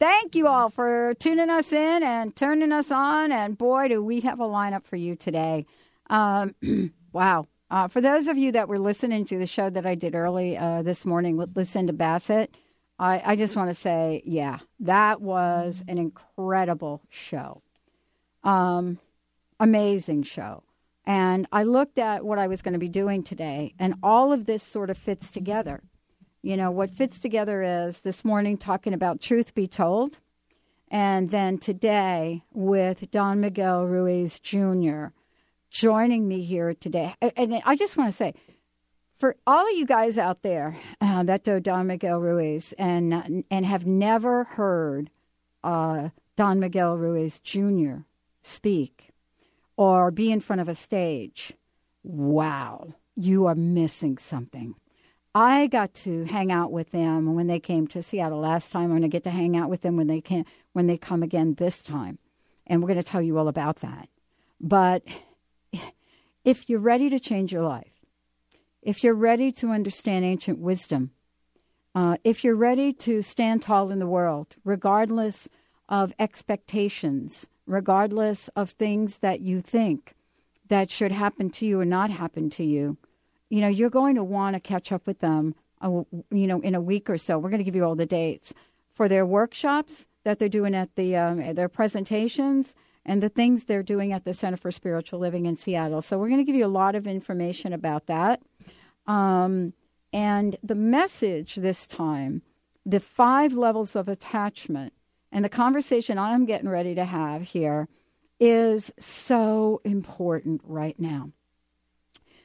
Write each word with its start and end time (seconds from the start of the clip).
Thank 0.00 0.34
you 0.34 0.48
all 0.48 0.70
for 0.70 1.14
tuning 1.14 1.50
us 1.50 1.72
in 1.72 2.02
and 2.02 2.34
turning 2.34 2.72
us 2.72 2.90
on. 2.90 3.30
And 3.30 3.56
boy, 3.56 3.88
do 3.88 4.02
we 4.02 4.20
have 4.20 4.40
a 4.40 4.44
lineup 4.44 4.84
for 4.84 4.96
you 4.96 5.14
today. 5.14 5.66
Um, 6.10 6.54
wow. 7.12 7.46
Uh, 7.70 7.88
for 7.88 8.00
those 8.00 8.26
of 8.26 8.36
you 8.36 8.52
that 8.52 8.68
were 8.68 8.78
listening 8.78 9.24
to 9.26 9.38
the 9.38 9.46
show 9.46 9.70
that 9.70 9.86
I 9.86 9.94
did 9.94 10.14
early 10.14 10.56
uh, 10.56 10.82
this 10.82 11.04
morning 11.06 11.36
with 11.36 11.56
Lucinda 11.56 11.92
Bassett, 11.92 12.54
I, 12.98 13.22
I 13.24 13.36
just 13.36 13.56
want 13.56 13.70
to 13.70 13.74
say, 13.74 14.22
yeah, 14.24 14.58
that 14.80 15.20
was 15.20 15.82
an 15.88 15.98
incredible 15.98 17.02
show. 17.08 17.62
Um, 18.42 18.98
amazing 19.58 20.24
show. 20.24 20.64
And 21.06 21.46
I 21.52 21.62
looked 21.62 21.98
at 21.98 22.24
what 22.24 22.38
I 22.38 22.46
was 22.46 22.62
going 22.62 22.72
to 22.72 22.78
be 22.78 22.88
doing 22.88 23.22
today, 23.22 23.74
and 23.78 23.94
all 24.02 24.32
of 24.32 24.44
this 24.44 24.62
sort 24.62 24.90
of 24.90 24.96
fits 24.96 25.30
together. 25.30 25.82
You 26.44 26.58
know, 26.58 26.70
what 26.70 26.90
fits 26.90 27.18
together 27.18 27.62
is 27.62 28.02
this 28.02 28.22
morning 28.22 28.58
talking 28.58 28.92
about 28.92 29.22
Truth 29.22 29.54
Be 29.54 29.66
Told, 29.66 30.18
and 30.90 31.30
then 31.30 31.56
today 31.56 32.44
with 32.52 33.10
Don 33.10 33.40
Miguel 33.40 33.86
Ruiz 33.86 34.38
Jr. 34.40 35.06
joining 35.70 36.28
me 36.28 36.44
here 36.44 36.74
today. 36.74 37.14
And 37.22 37.62
I 37.64 37.76
just 37.76 37.96
want 37.96 38.08
to 38.08 38.12
say, 38.12 38.34
for 39.16 39.36
all 39.46 39.66
of 39.66 39.74
you 39.74 39.86
guys 39.86 40.18
out 40.18 40.42
there 40.42 40.76
uh, 41.00 41.22
that 41.22 41.46
know 41.46 41.60
Don 41.60 41.86
Miguel 41.86 42.20
Ruiz 42.20 42.74
and 42.76 43.44
and 43.50 43.64
have 43.64 43.86
never 43.86 44.44
heard 44.44 45.08
uh, 45.62 46.10
Don 46.36 46.60
Miguel 46.60 46.98
Ruiz 46.98 47.40
Jr. 47.40 48.00
speak 48.42 49.12
or 49.78 50.10
be 50.10 50.30
in 50.30 50.40
front 50.40 50.60
of 50.60 50.68
a 50.68 50.74
stage, 50.74 51.54
wow, 52.02 52.92
you 53.16 53.46
are 53.46 53.54
missing 53.54 54.18
something. 54.18 54.74
I 55.34 55.66
got 55.66 55.94
to 55.94 56.24
hang 56.24 56.52
out 56.52 56.70
with 56.70 56.92
them 56.92 57.34
when 57.34 57.48
they 57.48 57.58
came 57.58 57.88
to 57.88 58.02
Seattle 58.02 58.38
last 58.38 58.70
time. 58.70 58.84
I'm 58.84 58.90
going 58.90 59.02
to 59.02 59.08
get 59.08 59.24
to 59.24 59.30
hang 59.30 59.56
out 59.56 59.68
with 59.68 59.80
them 59.80 59.96
when 59.96 60.06
they 60.06 60.20
can 60.20 60.44
when 60.72 60.86
they 60.86 60.96
come 60.96 61.22
again 61.22 61.54
this 61.54 61.82
time, 61.82 62.18
and 62.66 62.80
we're 62.80 62.88
going 62.88 63.02
to 63.02 63.10
tell 63.10 63.22
you 63.22 63.36
all 63.36 63.48
about 63.48 63.76
that. 63.76 64.08
But 64.60 65.02
if 66.44 66.68
you're 66.70 66.78
ready 66.78 67.10
to 67.10 67.18
change 67.18 67.52
your 67.52 67.62
life, 67.62 68.06
if 68.80 69.02
you're 69.02 69.14
ready 69.14 69.50
to 69.52 69.70
understand 69.70 70.24
ancient 70.24 70.60
wisdom, 70.60 71.10
uh, 71.96 72.16
if 72.22 72.44
you're 72.44 72.54
ready 72.54 72.92
to 72.92 73.22
stand 73.22 73.62
tall 73.62 73.90
in 73.90 73.98
the 73.98 74.06
world, 74.06 74.54
regardless 74.64 75.48
of 75.88 76.12
expectations, 76.18 77.46
regardless 77.66 78.48
of 78.48 78.70
things 78.70 79.18
that 79.18 79.40
you 79.40 79.60
think 79.60 80.14
that 80.68 80.90
should 80.90 81.12
happen 81.12 81.50
to 81.50 81.66
you 81.66 81.80
or 81.80 81.84
not 81.84 82.10
happen 82.10 82.50
to 82.50 82.64
you, 82.64 82.96
you 83.48 83.60
know, 83.60 83.68
you're 83.68 83.90
going 83.90 84.16
to 84.16 84.24
want 84.24 84.54
to 84.54 84.60
catch 84.60 84.92
up 84.92 85.06
with 85.06 85.20
them, 85.20 85.54
uh, 85.80 86.02
you 86.30 86.46
know, 86.46 86.60
in 86.60 86.74
a 86.74 86.80
week 86.80 87.08
or 87.10 87.18
so. 87.18 87.38
We're 87.38 87.50
going 87.50 87.58
to 87.58 87.64
give 87.64 87.76
you 87.76 87.84
all 87.84 87.94
the 87.94 88.06
dates 88.06 88.54
for 88.92 89.08
their 89.08 89.26
workshops 89.26 90.06
that 90.24 90.38
they're 90.38 90.48
doing 90.48 90.74
at 90.74 90.94
the 90.96 91.16
um, 91.16 91.54
their 91.54 91.68
presentations 91.68 92.74
and 93.04 93.22
the 93.22 93.28
things 93.28 93.64
they're 93.64 93.82
doing 93.82 94.12
at 94.12 94.24
the 94.24 94.32
Center 94.32 94.56
for 94.56 94.70
Spiritual 94.70 95.18
Living 95.18 95.46
in 95.46 95.56
Seattle. 95.56 96.00
So 96.00 96.18
we're 96.18 96.28
going 96.28 96.40
to 96.40 96.44
give 96.44 96.56
you 96.56 96.64
a 96.64 96.68
lot 96.68 96.94
of 96.94 97.06
information 97.06 97.72
about 97.72 98.06
that. 98.06 98.40
Um, 99.06 99.74
and 100.12 100.56
the 100.62 100.74
message 100.74 101.56
this 101.56 101.86
time, 101.86 102.42
the 102.86 103.00
five 103.00 103.52
levels 103.52 103.94
of 103.94 104.08
attachment, 104.08 104.94
and 105.30 105.44
the 105.44 105.50
conversation 105.50 106.18
I'm 106.18 106.46
getting 106.46 106.68
ready 106.68 106.94
to 106.94 107.04
have 107.04 107.42
here 107.42 107.88
is 108.40 108.92
so 108.98 109.80
important 109.84 110.60
right 110.64 110.98
now 110.98 111.30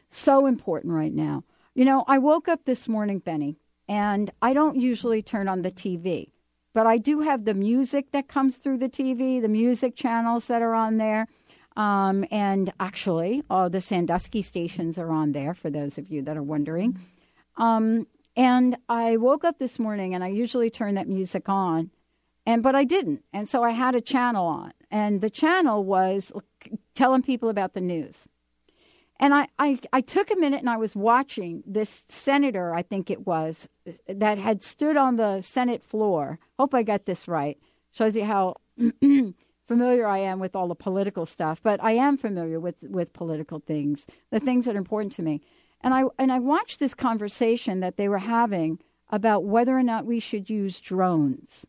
so 0.09 0.45
important 0.45 0.93
right 0.93 1.13
now. 1.13 1.43
You 1.75 1.85
know, 1.85 2.03
I 2.07 2.17
woke 2.17 2.47
up 2.47 2.65
this 2.65 2.87
morning, 2.87 3.19
Benny, 3.19 3.57
and 3.87 4.31
I 4.41 4.53
don't 4.53 4.75
usually 4.75 5.21
turn 5.21 5.47
on 5.47 5.61
the 5.61 5.71
TV, 5.71 6.31
but 6.73 6.87
I 6.87 6.97
do 6.97 7.21
have 7.21 7.45
the 7.45 7.53
music 7.53 8.11
that 8.11 8.27
comes 8.27 8.57
through 8.57 8.79
the 8.79 8.89
TV, 8.89 9.41
the 9.41 9.49
music 9.49 9.95
channels 9.95 10.47
that 10.47 10.61
are 10.61 10.73
on 10.73 10.97
there. 10.97 11.27
Um, 11.77 12.25
and 12.31 12.73
actually, 12.79 13.43
all 13.49 13.69
the 13.69 13.81
Sandusky 13.81 14.41
stations 14.41 14.97
are 14.97 15.11
on 15.11 15.31
there 15.31 15.53
for 15.53 15.69
those 15.69 15.97
of 15.97 16.09
you 16.09 16.21
that 16.23 16.37
are 16.37 16.43
wondering. 16.43 16.99
Um, 17.57 18.07
and 18.35 18.77
I 18.87 19.17
woke 19.17 19.43
up 19.43 19.59
this 19.59 19.79
morning 19.79 20.13
and 20.13 20.23
I 20.23 20.27
usually 20.27 20.69
turn 20.69 20.95
that 20.95 21.07
music 21.07 21.47
on, 21.47 21.91
and 22.45 22.63
but 22.63 22.75
I 22.75 22.83
didn't. 22.83 23.23
And 23.31 23.47
so 23.47 23.63
I 23.63 23.71
had 23.71 23.95
a 23.95 24.01
channel 24.01 24.45
on, 24.45 24.73
and 24.91 25.21
the 25.21 25.29
channel 25.29 25.83
was 25.83 26.31
telling 26.95 27.21
people 27.21 27.49
about 27.49 27.73
the 27.73 27.81
news. 27.81 28.27
And 29.19 29.33
I, 29.33 29.47
I, 29.57 29.79
I 29.91 30.01
took 30.01 30.31
a 30.31 30.37
minute 30.37 30.61
and 30.61 30.69
I 30.69 30.77
was 30.77 30.95
watching 30.95 31.61
this 31.65 32.05
senator, 32.07 32.73
I 32.73 32.83
think 32.83 33.09
it 33.09 33.27
was, 33.27 33.67
that 34.07 34.37
had 34.37 34.61
stood 34.61 34.95
on 34.95 35.17
the 35.17 35.41
Senate 35.41 35.83
floor. 35.83 36.39
Hope 36.57 36.73
I 36.73 36.83
got 36.83 37.05
this 37.05 37.27
right. 37.27 37.57
Shows 37.91 38.15
you 38.15 38.23
how 38.23 38.55
familiar 39.65 40.07
I 40.07 40.19
am 40.19 40.39
with 40.39 40.55
all 40.55 40.69
the 40.69 40.75
political 40.75 41.25
stuff, 41.25 41.61
but 41.61 41.83
I 41.83 41.91
am 41.91 42.17
familiar 42.17 42.59
with, 42.61 42.83
with 42.89 43.11
political 43.11 43.59
things, 43.59 44.07
the 44.31 44.39
things 44.39 44.65
that 44.65 44.75
are 44.75 44.79
important 44.79 45.11
to 45.13 45.21
me. 45.21 45.41
And 45.81 45.93
I, 45.93 46.03
and 46.17 46.31
I 46.31 46.39
watched 46.39 46.79
this 46.79 46.93
conversation 46.93 47.81
that 47.81 47.97
they 47.97 48.07
were 48.07 48.19
having 48.19 48.79
about 49.09 49.43
whether 49.43 49.77
or 49.77 49.83
not 49.83 50.05
we 50.05 50.19
should 50.19 50.49
use 50.49 50.79
drones. 50.79 51.65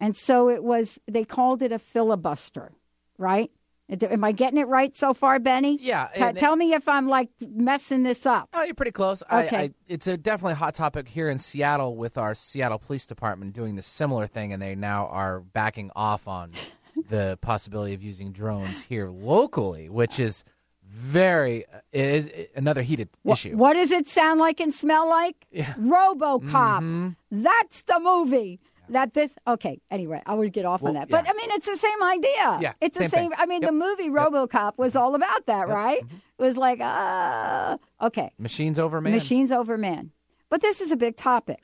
And 0.00 0.16
so 0.16 0.48
it 0.48 0.64
was, 0.64 0.98
they 1.06 1.24
called 1.24 1.60
it 1.62 1.72
a 1.72 1.78
filibuster, 1.78 2.72
right? 3.18 3.50
Am 3.90 4.22
I 4.22 4.32
getting 4.32 4.58
it 4.58 4.68
right 4.68 4.94
so 4.94 5.12
far, 5.12 5.38
Benny? 5.38 5.78
Yeah. 5.80 6.08
T- 6.14 6.38
tell 6.38 6.54
me 6.54 6.74
if 6.74 6.88
I'm 6.88 7.08
like 7.08 7.28
messing 7.40 8.04
this 8.04 8.24
up. 8.24 8.48
Oh, 8.54 8.62
you're 8.62 8.74
pretty 8.74 8.92
close. 8.92 9.22
Okay. 9.30 9.56
I, 9.56 9.60
I, 9.62 9.70
it's 9.88 10.06
a 10.06 10.16
definitely 10.16 10.54
hot 10.54 10.74
topic 10.74 11.08
here 11.08 11.28
in 11.28 11.38
Seattle 11.38 11.96
with 11.96 12.16
our 12.16 12.34
Seattle 12.34 12.78
Police 12.78 13.06
Department 13.06 13.52
doing 13.52 13.74
the 13.74 13.82
similar 13.82 14.26
thing, 14.26 14.52
and 14.52 14.62
they 14.62 14.74
now 14.74 15.06
are 15.06 15.40
backing 15.40 15.90
off 15.96 16.28
on 16.28 16.52
the 17.08 17.38
possibility 17.40 17.94
of 17.94 18.02
using 18.02 18.32
drones 18.32 18.82
here 18.82 19.08
locally, 19.08 19.88
which 19.88 20.20
is 20.20 20.44
very 20.86 21.64
is 21.92 22.30
another 22.56 22.82
heated 22.82 23.08
what, 23.22 23.34
issue. 23.34 23.56
What 23.56 23.74
does 23.74 23.90
it 23.92 24.08
sound 24.08 24.40
like 24.40 24.60
and 24.60 24.74
smell 24.74 25.08
like? 25.08 25.46
Yeah. 25.50 25.74
RoboCop. 25.74 26.42
Mm-hmm. 26.50 27.08
That's 27.30 27.82
the 27.82 28.00
movie 28.00 28.60
that 28.92 29.14
this 29.14 29.34
okay 29.46 29.80
anyway 29.90 30.22
i 30.26 30.34
would 30.34 30.52
get 30.52 30.64
off 30.64 30.82
well, 30.82 30.90
on 30.90 30.94
that 30.94 31.08
yeah. 31.10 31.20
but 31.20 31.28
i 31.28 31.32
mean 31.34 31.50
it's 31.52 31.66
the 31.66 31.76
same 31.76 32.02
idea 32.02 32.58
yeah 32.60 32.72
it's 32.80 32.96
same 32.96 33.08
the 33.08 33.16
same 33.16 33.30
thing. 33.30 33.38
i 33.38 33.46
mean 33.46 33.62
yep. 33.62 33.70
the 33.70 33.76
movie 33.76 34.10
robocop 34.10 34.72
was 34.76 34.96
all 34.96 35.14
about 35.14 35.46
that 35.46 35.68
yep. 35.68 35.76
right 35.76 36.04
mm-hmm. 36.04 36.16
it 36.16 36.42
was 36.42 36.56
like 36.56 36.80
uh 36.80 37.76
okay 38.00 38.32
machines 38.38 38.78
over 38.78 39.00
man 39.00 39.12
machines 39.12 39.52
over 39.52 39.76
man 39.76 40.10
but 40.48 40.60
this 40.60 40.80
is 40.80 40.90
a 40.90 40.96
big 40.96 41.16
topic 41.16 41.62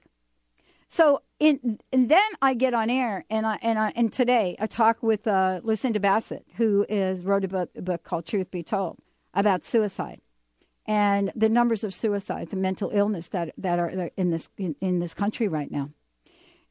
so 0.89 1.21
in 1.39 1.79
and 1.93 2.09
then 2.09 2.23
i 2.41 2.55
get 2.55 2.75
on 2.75 2.89
air 2.91 3.25
and 3.29 3.47
i 3.47 3.59
and 3.63 3.79
i 3.79 3.93
and 3.97 4.13
today 4.13 4.57
i 4.59 4.67
talk 4.67 5.03
with 5.03 5.27
uh, 5.27 5.61
lucinda 5.63 6.01
bassett 6.01 6.45
who 6.57 6.87
is 6.89 7.25
wrote 7.25 7.45
a 7.45 7.49
book, 7.49 7.71
a 7.77 7.83
book 7.83 8.03
called 8.03 8.25
truth 8.25 8.51
be 8.51 8.63
told 8.63 8.99
about 9.35 9.65
suicide 9.65 10.21
and 10.87 11.33
the 11.35 11.49
numbers 11.49 11.85
of 11.85 11.93
suicides 11.93 12.53
and 12.53 12.63
mental 12.63 12.91
illness 12.93 13.29
that 13.29 13.53
that 13.59 13.79
are 13.79 14.11
in 14.17 14.31
this 14.31 14.49
in, 14.57 14.77
in 14.81 15.01
this 15.01 15.15
country 15.15 15.49
right 15.49 15.71
now 15.71 15.91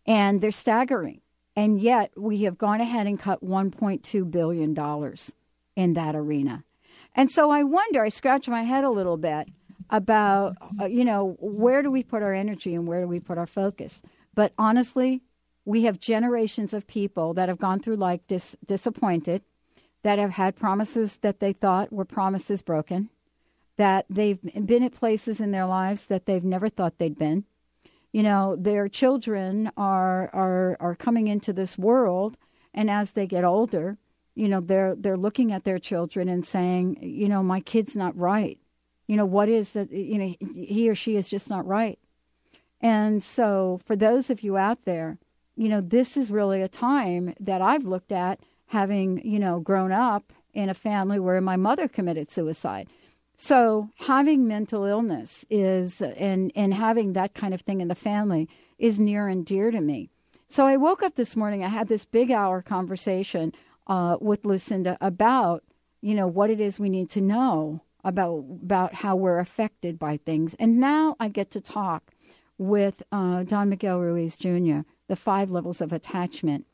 and 0.06 0.42
they're 0.42 0.52
staggering. 0.52 1.22
And 1.56 1.80
yet 1.80 2.12
we 2.18 2.44
have 2.44 2.58
gone 2.58 2.82
ahead 2.82 3.08
and 3.08 3.20
cut 3.20 3.44
$1.2 3.44 4.32
billion 4.32 5.16
in 5.76 5.94
that 5.94 6.16
arena. 6.16 6.64
And 7.16 7.32
so 7.32 7.50
I 7.50 7.64
wonder, 7.64 8.04
I 8.04 8.10
scratch 8.10 8.50
my 8.50 8.64
head 8.64 8.84
a 8.84 8.90
little 8.90 9.18
bit. 9.18 9.48
about, 9.90 10.56
uh, 10.82 10.86
you 10.86 11.06
know, 11.06 11.38
where 11.40 11.82
do 11.82 11.92
we 11.92 12.04
put 12.04 12.24
our 12.24 12.34
energy 12.34 12.74
and 12.74 12.88
where 12.88 13.02
do 13.02 13.08
we 13.08 13.20
put 13.20 13.38
our 13.38 13.46
focus. 13.48 14.02
But 14.34 14.52
honestly, 14.58 15.22
we 15.64 15.84
have 15.84 16.00
generations 16.00 16.74
of 16.74 16.88
people 16.88 17.34
that 17.36 17.50
have 17.50 17.60
gone 17.60 17.80
through 17.80 17.98
like 17.98 18.26
dis- 18.28 18.56
disappointed, 18.66 19.44
that 20.04 20.20
have 20.20 20.32
had 20.32 20.56
promises 20.56 21.18
that 21.18 21.40
they 21.40 21.54
thought 21.54 21.92
were 21.94 22.06
promises 22.06 22.62
broken, 22.62 23.10
that 23.78 24.06
they've 24.10 24.40
been 24.66 24.84
at 24.84 24.94
places 24.94 25.40
in 25.40 25.52
their 25.52 25.66
lives 25.66 26.06
that 26.08 26.26
they've 26.26 26.44
never 26.44 26.70
thought 26.70 26.98
they'd 26.98 27.18
been. 27.18 27.46
You 28.16 28.24
know, 28.24 28.56
their 28.56 28.88
children 28.88 29.70
are 29.76 30.30
are 30.32 30.78
are 30.80 30.96
coming 30.96 31.28
into 31.28 31.52
this 31.52 31.78
world, 31.78 32.38
and 32.74 32.90
as 32.90 33.12
they 33.12 33.28
get 33.28 33.44
older, 33.44 33.98
you 34.36 34.48
know, 34.48 34.62
they're 34.62 34.96
they're 34.96 35.18
looking 35.18 35.52
at 35.52 35.66
their 35.66 35.80
children 35.80 36.30
and 36.30 36.46
saying, 36.46 37.04
you 37.04 37.28
know, 37.28 37.44
my 37.44 37.60
kid's 37.60 37.94
not 37.94 38.18
right. 38.18 38.58
You 39.06 39.18
know, 39.18 39.26
what 39.26 39.50
is 39.50 39.74
that? 39.74 39.92
You 39.92 40.18
know, 40.18 40.36
he 40.56 40.90
or 40.90 40.96
she 40.96 41.18
is 41.18 41.28
just 41.28 41.50
not 41.50 41.68
right. 41.68 42.00
And 42.80 43.22
so, 43.22 43.82
for 43.84 43.98
those 43.98 44.30
of 44.30 44.44
you 44.44 44.56
out 44.56 44.86
there, 44.86 45.18
you 45.58 45.68
know, 45.68 45.82
this 45.82 46.16
is 46.16 46.32
really 46.32 46.62
a 46.62 46.70
time 46.70 47.34
that 47.38 47.62
I've 47.62 47.84
looked 47.84 48.14
at 48.14 48.40
having, 48.68 49.28
you 49.28 49.40
know, 49.40 49.60
grown 49.60 49.92
up 49.92 50.32
in 50.54 50.70
a 50.70 50.74
family 50.74 51.20
where 51.20 51.42
my 51.42 51.58
mother 51.58 51.90
committed 51.90 52.32
suicide. 52.32 52.88
So 53.38 53.90
having 53.98 54.48
mental 54.48 54.86
illness 54.86 55.46
is 55.50 56.02
and 56.02 56.52
and 56.56 56.74
having 56.74 57.14
that 57.14 57.34
kind 57.34 57.54
of 57.54 57.62
thing 57.62 57.82
in 57.82 57.88
the 57.88 57.96
family 57.96 58.48
is 58.78 59.00
near 59.00 59.28
and 59.28 59.46
dear 59.46 59.72
to 59.72 59.82
me. 59.82 60.10
So 60.48 60.68
I 60.68 60.78
woke 60.78 61.04
up 61.04 61.16
this 61.16 61.36
morning. 61.36 61.64
I 61.64 61.70
had 61.70 61.88
this 61.88 62.06
big 62.06 62.32
hour 62.32 62.62
conversation 62.62 63.54
uh, 63.88 64.18
with 64.22 64.46
Lucinda 64.46 64.98
about 65.02 65.64
you 66.02 66.16
know 66.16 66.28
what 66.28 66.50
it 66.50 66.60
is 66.60 66.80
we 66.80 66.90
need 66.90 67.10
to 67.12 67.22
know 67.22 67.82
about 68.04 68.46
about 68.64 68.96
how 68.96 69.16
we're 69.16 69.40
affected 69.40 70.00
by 70.00 70.18
things. 70.18 70.54
And 70.56 70.80
now 70.80 71.16
I 71.20 71.28
get 71.28 71.52
to 71.52 71.62
talk 71.62 72.12
with 72.58 73.04
uh, 73.12 73.44
Don 73.44 73.70
Miguel 73.70 74.00
Ruiz 74.00 74.38
Jr. 74.38 74.82
The 75.08 75.16
Five 75.18 75.52
Levels 75.52 75.82
of 75.82 75.92
Attachment, 75.92 76.66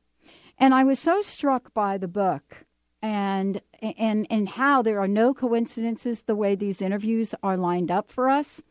and 0.60 0.76
I 0.76 0.84
was 0.84 1.00
so 1.00 1.24
struck 1.24 1.74
by 1.74 1.98
the 1.98 2.08
book 2.08 2.66
and 3.02 3.62
and 3.82 4.28
and 4.30 4.50
how 4.50 4.82
there 4.82 5.00
are 5.00 5.08
no 5.08 5.34
coincidences 5.34 6.24
the 6.24 6.36
way 6.36 6.56
these 6.56 6.82
interviews 6.82 7.34
are 7.42 7.58
lined 7.58 7.92
up 7.92 8.12
for 8.12 8.30
us. 8.30 8.62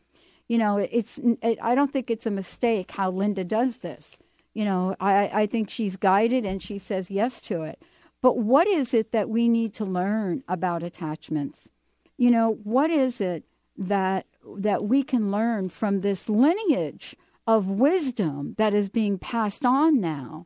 You 0.47 0.57
know, 0.57 0.77
it's 0.77 1.19
it, 1.41 1.59
I 1.61 1.75
don't 1.75 1.91
think 1.91 2.09
it's 2.09 2.25
a 2.25 2.31
mistake 2.31 2.91
how 2.91 3.11
Linda 3.11 3.43
does 3.43 3.77
this. 3.77 4.17
You 4.53 4.65
know, 4.65 4.95
I 4.99 5.29
I 5.33 5.45
think 5.47 5.69
she's 5.69 5.95
guided 5.95 6.45
and 6.45 6.61
she 6.61 6.77
says 6.77 7.11
yes 7.11 7.41
to 7.41 7.63
it. 7.63 7.81
But 8.21 8.37
what 8.37 8.67
is 8.67 8.93
it 8.93 9.11
that 9.11 9.29
we 9.29 9.49
need 9.49 9.73
to 9.75 9.85
learn 9.85 10.43
about 10.47 10.83
attachments? 10.83 11.69
You 12.17 12.29
know, 12.29 12.59
what 12.63 12.91
is 12.91 13.19
it 13.19 13.43
that 13.77 14.27
that 14.57 14.85
we 14.85 15.03
can 15.03 15.31
learn 15.31 15.69
from 15.69 16.01
this 16.01 16.29
lineage 16.29 17.15
of 17.47 17.67
wisdom 17.67 18.55
that 18.57 18.73
is 18.73 18.89
being 18.89 19.17
passed 19.17 19.65
on 19.65 19.99
now? 19.99 20.45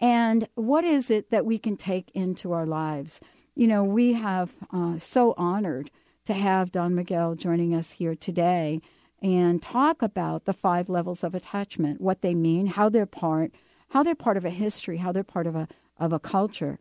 And 0.00 0.48
what 0.54 0.84
is 0.84 1.10
it 1.10 1.30
that 1.30 1.46
we 1.46 1.58
can 1.58 1.76
take 1.76 2.10
into 2.12 2.52
our 2.52 2.66
lives? 2.66 3.20
You 3.54 3.66
know, 3.66 3.82
we 3.82 4.12
have 4.12 4.52
uh, 4.72 4.98
so 4.98 5.34
honored 5.36 5.90
to 6.26 6.34
have 6.34 6.72
Don 6.72 6.94
Miguel 6.94 7.34
joining 7.34 7.74
us 7.74 7.92
here 7.92 8.14
today 8.14 8.80
and 9.22 9.62
talk 9.62 10.02
about 10.02 10.44
the 10.44 10.52
five 10.52 10.88
levels 10.88 11.24
of 11.24 11.34
attachment, 11.34 12.00
what 12.00 12.20
they 12.20 12.34
mean, 12.34 12.66
how 12.66 12.88
they're 12.88 13.06
part, 13.06 13.52
how 13.90 14.02
they're 14.02 14.14
part 14.14 14.36
of 14.36 14.44
a 14.44 14.50
history, 14.50 14.98
how 14.98 15.12
they're 15.12 15.24
part 15.24 15.46
of 15.46 15.56
a 15.56 15.68
of 15.98 16.12
a 16.12 16.18
culture, 16.18 16.78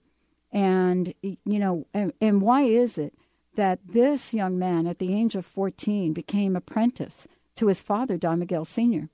and 0.52 1.14
you 1.22 1.38
know, 1.46 1.88
and, 1.94 2.12
and 2.20 2.42
why 2.42 2.64
is 2.64 2.98
it 2.98 3.14
that 3.56 3.80
this 3.88 4.34
young 4.34 4.60
man 4.60 4.88
at 4.88 5.00
the 5.00 5.14
age 5.14 5.36
of 5.36 5.46
14 5.46 6.12
became 6.12 6.56
apprentice 6.56 7.28
to 7.56 7.68
his 7.68 7.82
father, 7.82 8.18
Don 8.18 8.40
Miguel 8.40 8.66
Sr. 8.66 9.10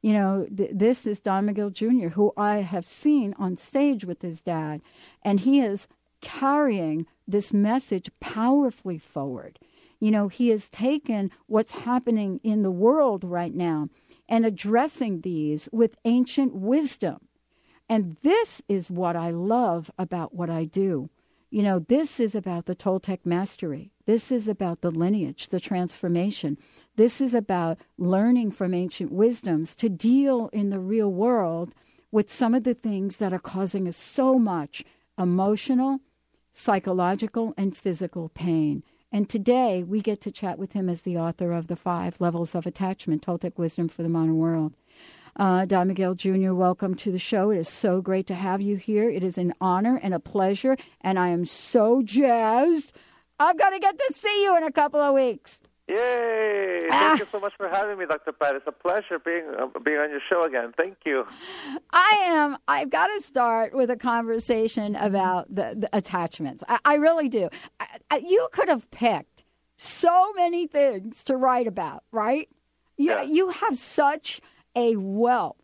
You 0.00 0.12
know, 0.12 0.46
th- 0.54 0.70
this 0.72 1.06
is 1.06 1.20
Don 1.20 1.46
Miguel 1.46 1.70
Jr., 1.70 2.08
who 2.08 2.32
I 2.36 2.58
have 2.58 2.86
seen 2.86 3.34
on 3.38 3.56
stage 3.56 4.04
with 4.04 4.22
his 4.22 4.42
dad, 4.42 4.80
and 5.22 5.40
he 5.40 5.60
is 5.60 5.88
carrying 6.20 7.06
this 7.26 7.52
message 7.52 8.10
powerfully 8.20 8.98
forward. 8.98 9.58
You 10.00 10.10
know, 10.10 10.28
he 10.28 10.48
has 10.50 10.70
taken 10.70 11.30
what's 11.46 11.72
happening 11.72 12.40
in 12.44 12.62
the 12.62 12.70
world 12.70 13.24
right 13.24 13.54
now 13.54 13.88
and 14.28 14.46
addressing 14.46 15.22
these 15.22 15.68
with 15.72 15.96
ancient 16.04 16.54
wisdom. 16.54 17.18
And 17.88 18.16
this 18.22 18.62
is 18.68 18.90
what 18.90 19.16
I 19.16 19.30
love 19.30 19.90
about 19.98 20.34
what 20.34 20.50
I 20.50 20.64
do. 20.64 21.10
You 21.50 21.62
know, 21.62 21.78
this 21.78 22.20
is 22.20 22.34
about 22.34 22.66
the 22.66 22.76
Toltec 22.76 23.20
mastery. 23.24 23.90
This 24.08 24.32
is 24.32 24.48
about 24.48 24.80
the 24.80 24.90
lineage, 24.90 25.48
the 25.48 25.60
transformation. 25.60 26.56
This 26.96 27.20
is 27.20 27.34
about 27.34 27.76
learning 27.98 28.52
from 28.52 28.72
ancient 28.72 29.12
wisdoms 29.12 29.76
to 29.76 29.90
deal 29.90 30.48
in 30.50 30.70
the 30.70 30.78
real 30.78 31.12
world 31.12 31.74
with 32.10 32.30
some 32.30 32.54
of 32.54 32.64
the 32.64 32.72
things 32.72 33.18
that 33.18 33.34
are 33.34 33.38
causing 33.38 33.86
us 33.86 33.98
so 33.98 34.38
much 34.38 34.82
emotional, 35.18 36.00
psychological, 36.52 37.52
and 37.58 37.76
physical 37.76 38.30
pain. 38.30 38.82
And 39.12 39.28
today 39.28 39.82
we 39.82 40.00
get 40.00 40.22
to 40.22 40.32
chat 40.32 40.58
with 40.58 40.72
him 40.72 40.88
as 40.88 41.02
the 41.02 41.18
author 41.18 41.52
of 41.52 41.66
The 41.66 41.76
Five 41.76 42.18
Levels 42.18 42.54
of 42.54 42.66
Attachment 42.66 43.20
Toltec 43.20 43.58
Wisdom 43.58 43.88
for 43.88 44.02
the 44.02 44.08
Modern 44.08 44.38
World. 44.38 44.72
Uh, 45.36 45.66
Don 45.66 45.88
Miguel 45.88 46.14
Jr., 46.14 46.54
welcome 46.54 46.94
to 46.94 47.12
the 47.12 47.18
show. 47.18 47.50
It 47.50 47.58
is 47.58 47.68
so 47.68 48.00
great 48.00 48.26
to 48.28 48.34
have 48.34 48.62
you 48.62 48.76
here. 48.76 49.10
It 49.10 49.22
is 49.22 49.36
an 49.36 49.52
honor 49.60 50.00
and 50.02 50.14
a 50.14 50.18
pleasure, 50.18 50.78
and 51.02 51.18
I 51.18 51.28
am 51.28 51.44
so 51.44 52.00
jazzed. 52.00 52.90
I'm 53.38 53.56
going 53.56 53.72
to 53.72 53.78
get 53.78 53.98
to 53.98 54.14
see 54.14 54.44
you 54.44 54.56
in 54.56 54.64
a 54.64 54.72
couple 54.72 55.00
of 55.00 55.14
weeks. 55.14 55.60
Yay! 55.88 56.80
Thank 56.82 56.92
ah. 56.92 57.16
you 57.18 57.24
so 57.24 57.40
much 57.40 57.54
for 57.56 57.66
having 57.66 57.98
me, 57.98 58.04
Dr. 58.04 58.32
Pat. 58.32 58.54
It's 58.56 58.66
a 58.66 58.72
pleasure 58.72 59.18
being 59.18 59.46
uh, 59.58 59.66
being 59.82 59.96
on 59.96 60.10
your 60.10 60.20
show 60.28 60.44
again. 60.44 60.74
Thank 60.76 60.98
you. 61.06 61.24
I 61.90 62.24
am. 62.26 62.58
I've 62.68 62.90
got 62.90 63.06
to 63.06 63.22
start 63.22 63.72
with 63.72 63.90
a 63.90 63.96
conversation 63.96 64.96
about 64.96 65.54
the, 65.54 65.74
the 65.78 65.88
attachments. 65.96 66.62
I, 66.68 66.78
I, 66.84 66.94
really 66.96 67.30
do. 67.30 67.48
I, 68.10 68.16
you 68.18 68.48
could 68.52 68.68
have 68.68 68.90
picked 68.90 69.44
so 69.78 70.32
many 70.34 70.66
things 70.66 71.24
to 71.24 71.38
write 71.38 71.66
about, 71.66 72.04
right? 72.12 72.50
You, 72.98 73.12
yeah. 73.12 73.22
you 73.22 73.48
have 73.50 73.78
such 73.78 74.42
a 74.76 74.96
wealth 74.96 75.56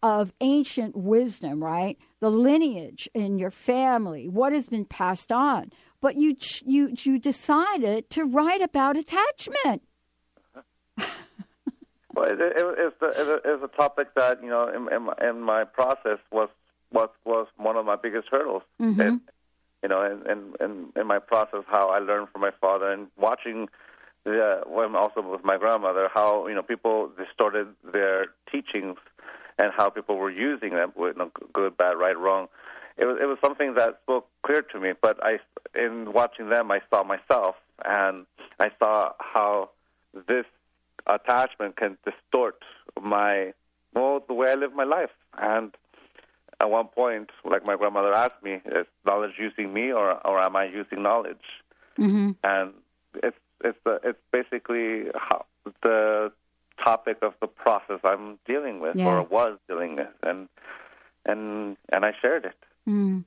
of 0.00 0.32
ancient 0.40 0.96
wisdom, 0.96 1.62
right? 1.62 1.98
The 2.20 2.30
lineage 2.30 3.08
in 3.14 3.38
your 3.38 3.50
family, 3.50 4.28
what 4.28 4.52
has 4.52 4.68
been 4.68 4.84
passed 4.84 5.32
on. 5.32 5.72
But 6.02 6.16
you 6.16 6.36
you 6.66 6.94
you 6.98 7.18
decided 7.18 8.10
to 8.10 8.24
write 8.24 8.60
about 8.60 8.98
attachment. 8.98 9.82
well, 12.14 12.26
it, 12.26 12.38
it, 12.40 12.54
it's, 12.56 12.96
the, 13.00 13.06
it, 13.06 13.42
it's 13.44 13.64
a 13.64 13.76
topic 13.76 14.08
that 14.16 14.42
you 14.42 14.50
know 14.50 14.68
in, 14.68 14.92
in, 14.92 15.02
my, 15.04 15.14
in 15.22 15.40
my 15.40 15.64
process 15.64 16.18
was 16.30 16.50
what 16.90 17.14
was 17.24 17.46
one 17.56 17.76
of 17.76 17.86
my 17.86 17.96
biggest 17.96 18.28
hurdles. 18.30 18.62
Mm-hmm. 18.80 19.00
And, 19.00 19.20
you 19.82 19.88
know, 19.88 20.04
in, 20.04 20.30
in, 20.30 20.54
in, 20.60 20.92
in 20.94 21.06
my 21.06 21.18
process, 21.18 21.64
how 21.66 21.88
I 21.88 21.98
learned 21.98 22.28
from 22.30 22.40
my 22.40 22.52
father 22.60 22.92
and 22.92 23.08
watching 23.16 23.68
the, 24.24 24.60
when 24.66 24.94
also 24.94 25.22
with 25.22 25.44
my 25.44 25.56
grandmother, 25.56 26.08
how 26.12 26.46
you 26.48 26.54
know 26.54 26.62
people 26.62 27.10
distorted 27.16 27.68
their 27.92 28.26
teachings 28.50 28.96
and 29.58 29.72
how 29.76 29.88
people 29.88 30.16
were 30.16 30.30
using 30.30 30.70
them 30.70 30.92
with 30.96 31.16
you 31.16 31.24
know, 31.24 31.30
good, 31.52 31.76
bad, 31.76 31.92
right, 31.92 32.18
wrong. 32.18 32.48
It 33.02 33.06
was 33.06 33.18
it 33.20 33.26
was 33.26 33.38
something 33.44 33.74
that 33.74 33.98
spoke 34.04 34.28
clear 34.46 34.62
to 34.62 34.78
me. 34.78 34.92
But 35.00 35.18
I, 35.24 35.40
in 35.74 36.12
watching 36.12 36.50
them, 36.50 36.70
I 36.70 36.80
saw 36.88 37.02
myself, 37.02 37.56
and 37.84 38.26
I 38.60 38.70
saw 38.78 39.12
how 39.18 39.70
this 40.28 40.46
attachment 41.08 41.76
can 41.76 41.98
distort 42.04 42.62
my 43.02 43.54
well 43.92 44.22
the 44.28 44.34
way 44.34 44.52
I 44.52 44.54
live 44.54 44.72
my 44.72 44.84
life. 44.84 45.10
And 45.36 45.74
at 46.60 46.70
one 46.70 46.86
point, 46.86 47.30
like 47.44 47.66
my 47.66 47.74
grandmother 47.74 48.14
asked 48.14 48.40
me, 48.40 48.60
is 48.66 48.86
knowledge 49.04 49.32
using 49.36 49.74
me 49.74 49.90
or 49.90 50.24
or 50.24 50.38
am 50.38 50.54
I 50.54 50.66
using 50.66 51.02
knowledge? 51.02 51.48
Mm-hmm. 51.98 52.30
And 52.44 52.72
it's 53.16 53.36
it's 53.64 53.78
the, 53.84 53.98
it's 54.04 54.22
basically 54.30 55.10
how, 55.16 55.44
the 55.82 56.30
topic 56.78 57.18
of 57.22 57.34
the 57.40 57.48
process 57.48 57.98
I'm 58.04 58.38
dealing 58.46 58.78
with 58.78 58.94
yeah. 58.94 59.06
or 59.06 59.22
was 59.22 59.58
dealing 59.68 59.96
with, 59.96 60.14
and 60.22 60.48
and 61.26 61.76
and 61.92 62.04
I 62.04 62.12
shared 62.22 62.44
it. 62.44 62.54
Mm. 62.88 63.24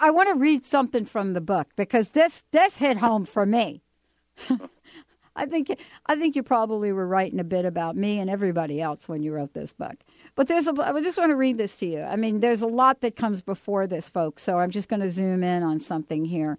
I 0.00 0.10
want 0.10 0.28
to 0.28 0.34
read 0.34 0.64
something 0.64 1.04
from 1.04 1.32
the 1.32 1.40
book 1.40 1.68
because 1.76 2.10
this 2.10 2.44
this 2.52 2.76
hit 2.76 2.98
home 2.98 3.24
for 3.24 3.44
me. 3.44 3.82
I 5.36 5.46
think 5.46 5.76
I 6.06 6.14
think 6.14 6.36
you 6.36 6.42
probably 6.44 6.92
were 6.92 7.06
writing 7.06 7.40
a 7.40 7.44
bit 7.44 7.64
about 7.64 7.96
me 7.96 8.20
and 8.20 8.30
everybody 8.30 8.80
else 8.80 9.08
when 9.08 9.22
you 9.22 9.32
wrote 9.32 9.52
this 9.52 9.72
book. 9.72 9.96
But 10.36 10.48
there's 10.48 10.68
a 10.68 10.74
I 10.80 11.00
just 11.00 11.18
want 11.18 11.30
to 11.30 11.36
read 11.36 11.58
this 11.58 11.76
to 11.78 11.86
you. 11.86 12.02
I 12.02 12.16
mean, 12.16 12.40
there's 12.40 12.62
a 12.62 12.68
lot 12.68 13.00
that 13.00 13.16
comes 13.16 13.42
before 13.42 13.86
this, 13.86 14.08
folks. 14.08 14.42
So 14.42 14.58
I'm 14.58 14.70
just 14.70 14.88
going 14.88 15.02
to 15.02 15.10
zoom 15.10 15.42
in 15.42 15.62
on 15.62 15.80
something 15.80 16.24
here 16.24 16.58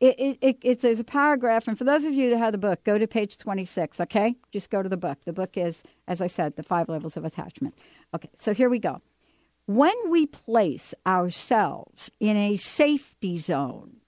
it, 0.00 0.14
it, 0.18 0.38
it, 0.40 0.58
it's, 0.62 0.82
there's 0.82 1.00
a 1.00 1.04
paragraph, 1.04 1.66
and 1.66 1.76
for 1.76 1.84
those 1.84 2.04
of 2.04 2.14
you 2.14 2.30
that 2.30 2.38
have 2.38 2.52
the 2.52 2.58
book, 2.58 2.84
go 2.84 2.98
to 2.98 3.06
page 3.06 3.36
26, 3.36 4.00
okay? 4.02 4.36
Just 4.52 4.70
go 4.70 4.82
to 4.82 4.88
the 4.88 4.96
book. 4.96 5.18
The 5.24 5.32
book 5.32 5.56
is, 5.56 5.82
as 6.06 6.20
I 6.20 6.28
said, 6.28 6.56
The 6.56 6.62
Five 6.62 6.88
Levels 6.88 7.16
of 7.16 7.24
Attachment. 7.24 7.74
Okay, 8.14 8.30
so 8.34 8.54
here 8.54 8.68
we 8.68 8.78
go. 8.78 9.02
When 9.68 10.08
we 10.08 10.24
place 10.24 10.94
ourselves 11.06 12.10
in 12.18 12.38
a 12.38 12.56
safety 12.56 13.36
zone 13.36 13.98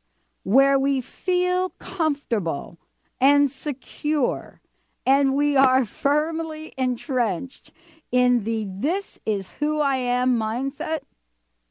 where 0.43 0.79
we 0.79 1.03
feel 1.03 1.69
comfortable 1.79 2.79
and 3.21 3.51
secure 3.51 4.63
and 5.05 5.35
we 5.35 5.59
are 5.59 5.85
firmly 6.05 6.73
entrenched 6.79 7.73
in 8.11 8.45
the 8.45 8.69
this 8.71 9.21
is 9.27 9.51
who 9.61 9.83
I 9.83 9.97
am 9.97 10.39
mindset, 10.39 11.01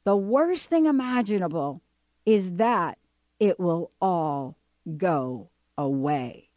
the 0.04 0.16
worst 0.16 0.70
thing 0.70 0.86
imaginable 0.86 1.82
is 2.28 2.58
that 2.58 3.00
it 3.40 3.60
will 3.60 3.90
all 4.00 4.56
go 4.98 5.50
away. 5.80 6.50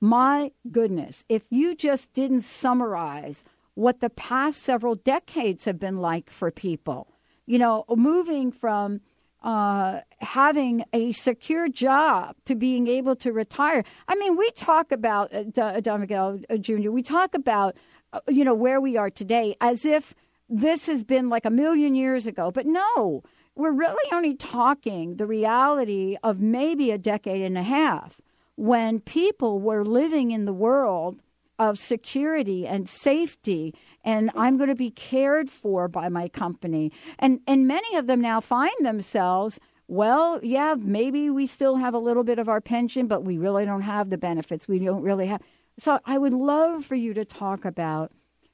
My 0.00 0.50
goodness, 0.68 1.24
if 1.28 1.44
you 1.50 1.76
just 1.76 2.12
didn't 2.12 2.40
summarize 2.40 3.44
what 3.74 4.00
the 4.00 4.10
past 4.10 4.62
several 4.62 4.94
decades 4.94 5.64
have 5.64 5.78
been 5.78 5.98
like 5.98 6.30
for 6.30 6.50
people, 6.50 7.14
you 7.46 7.58
know, 7.58 7.84
moving 7.88 8.52
from 8.52 9.00
uh, 9.42 10.00
having 10.18 10.84
a 10.92 11.12
secure 11.12 11.68
job 11.68 12.36
to 12.44 12.54
being 12.54 12.88
able 12.88 13.16
to 13.16 13.32
retire. 13.32 13.84
I 14.06 14.14
mean, 14.16 14.36
we 14.36 14.50
talk 14.50 14.92
about, 14.92 15.32
uh, 15.32 15.80
Don 15.80 16.00
Miguel 16.00 16.40
uh, 16.50 16.56
Jr., 16.56 16.90
we 16.90 17.02
talk 17.02 17.34
about, 17.34 17.76
uh, 18.12 18.20
you 18.28 18.44
know, 18.44 18.54
where 18.54 18.80
we 18.80 18.96
are 18.96 19.10
today 19.10 19.56
as 19.60 19.84
if 19.84 20.14
this 20.48 20.86
has 20.86 21.04
been 21.04 21.28
like 21.28 21.46
a 21.46 21.50
million 21.50 21.94
years 21.94 22.26
ago. 22.26 22.50
But 22.50 22.66
no, 22.66 23.22
we're 23.54 23.72
really 23.72 24.12
only 24.12 24.34
talking 24.34 25.16
the 25.16 25.26
reality 25.26 26.16
of 26.22 26.40
maybe 26.40 26.90
a 26.90 26.98
decade 26.98 27.42
and 27.42 27.56
a 27.56 27.62
half 27.62 28.20
when 28.56 29.00
people 29.00 29.58
were 29.58 29.84
living 29.84 30.32
in 30.32 30.44
the 30.44 30.52
world 30.52 31.22
of 31.60 31.78
security 31.78 32.66
and 32.66 32.88
safety 32.88 33.74
and 34.02 34.30
I'm 34.34 34.56
going 34.56 34.70
to 34.70 34.74
be 34.74 34.90
cared 34.90 35.50
for 35.50 35.86
by 35.86 36.08
my 36.08 36.26
company. 36.28 36.90
And 37.18 37.40
and 37.46 37.68
many 37.68 37.96
of 37.96 38.06
them 38.06 38.20
now 38.20 38.40
find 38.40 38.74
themselves 38.80 39.60
well, 39.86 40.38
yeah, 40.40 40.76
maybe 40.78 41.30
we 41.30 41.46
still 41.46 41.74
have 41.76 41.94
a 41.94 41.98
little 41.98 42.22
bit 42.22 42.38
of 42.38 42.48
our 42.48 42.60
pension, 42.60 43.08
but 43.08 43.24
we 43.24 43.38
really 43.38 43.64
don't 43.64 43.82
have 43.82 44.08
the 44.08 44.18
benefits. 44.18 44.68
We 44.68 44.78
don't 44.78 45.02
really 45.02 45.26
have. 45.26 45.42
So 45.78 45.98
I 46.06 46.16
would 46.16 46.32
love 46.32 46.84
for 46.84 46.94
you 46.94 47.12
to 47.14 47.24
talk 47.24 47.64
about 47.64 48.12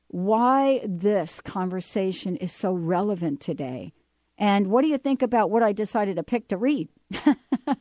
why 0.08 0.80
this 0.82 1.42
conversation 1.42 2.36
is 2.36 2.52
so 2.52 2.72
relevant 2.72 3.40
today. 3.40 3.92
And 4.38 4.68
what 4.68 4.80
do 4.80 4.88
you 4.88 4.96
think 4.96 5.20
about 5.20 5.50
what 5.50 5.62
I 5.62 5.72
decided 5.72 6.16
to 6.16 6.22
pick 6.22 6.48
to 6.48 6.56
read? 6.56 6.88
oh, 7.26 7.34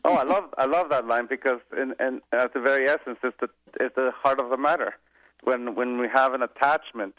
I 0.04 0.24
love 0.24 0.54
I 0.58 0.66
love 0.66 0.90
that 0.90 1.08
line 1.08 1.28
because 1.30 1.60
in, 1.78 1.94
in 2.00 2.22
at 2.34 2.54
the 2.54 2.60
very 2.60 2.88
essence 2.90 3.20
it's 3.24 3.38
the 3.40 3.50
it's 3.80 3.96
the 3.96 4.12
heart 4.22 4.40
of 4.40 4.50
the 4.50 4.58
matter. 4.58 4.96
When 5.46 5.76
when 5.76 5.98
we 5.98 6.08
have 6.14 6.34
an 6.34 6.44
attachment 6.44 7.16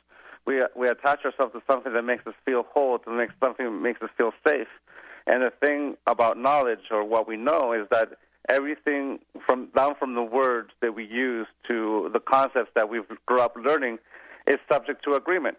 we 0.47 0.63
we 0.75 0.89
attach 0.89 1.25
ourselves 1.25 1.53
to 1.53 1.63
something 1.71 1.93
that 1.93 2.03
makes 2.03 2.27
us 2.27 2.35
feel 2.45 2.65
whole, 2.73 2.99
to 3.01 3.11
make 3.11 3.31
something 3.41 3.67
that 3.67 3.73
makes 3.73 4.01
us 4.01 4.11
feel 4.17 4.33
safe. 4.47 4.69
And 5.27 5.43
the 5.43 5.51
thing 5.51 5.97
about 6.07 6.39
knowledge 6.39 6.91
or 6.91 7.05
what 7.05 7.27
we 7.27 7.37
know 7.37 7.73
is 7.73 7.89
that 7.91 8.11
everything 8.49 9.19
from 9.45 9.69
down 9.77 9.97
from 9.97 10.15
the 10.15 10.23
words 10.23 10.71
that 10.81 10.95
we 10.95 11.05
use 11.05 11.49
to 11.67 12.09
the 12.13 12.21
concepts 12.21 12.71
that 12.77 12.89
we've 12.89 13.03
grew 13.27 13.41
up 13.41 13.57
learning 13.57 13.99
is 14.47 14.57
subject 14.71 15.03
to 15.05 15.15
agreement. 15.15 15.59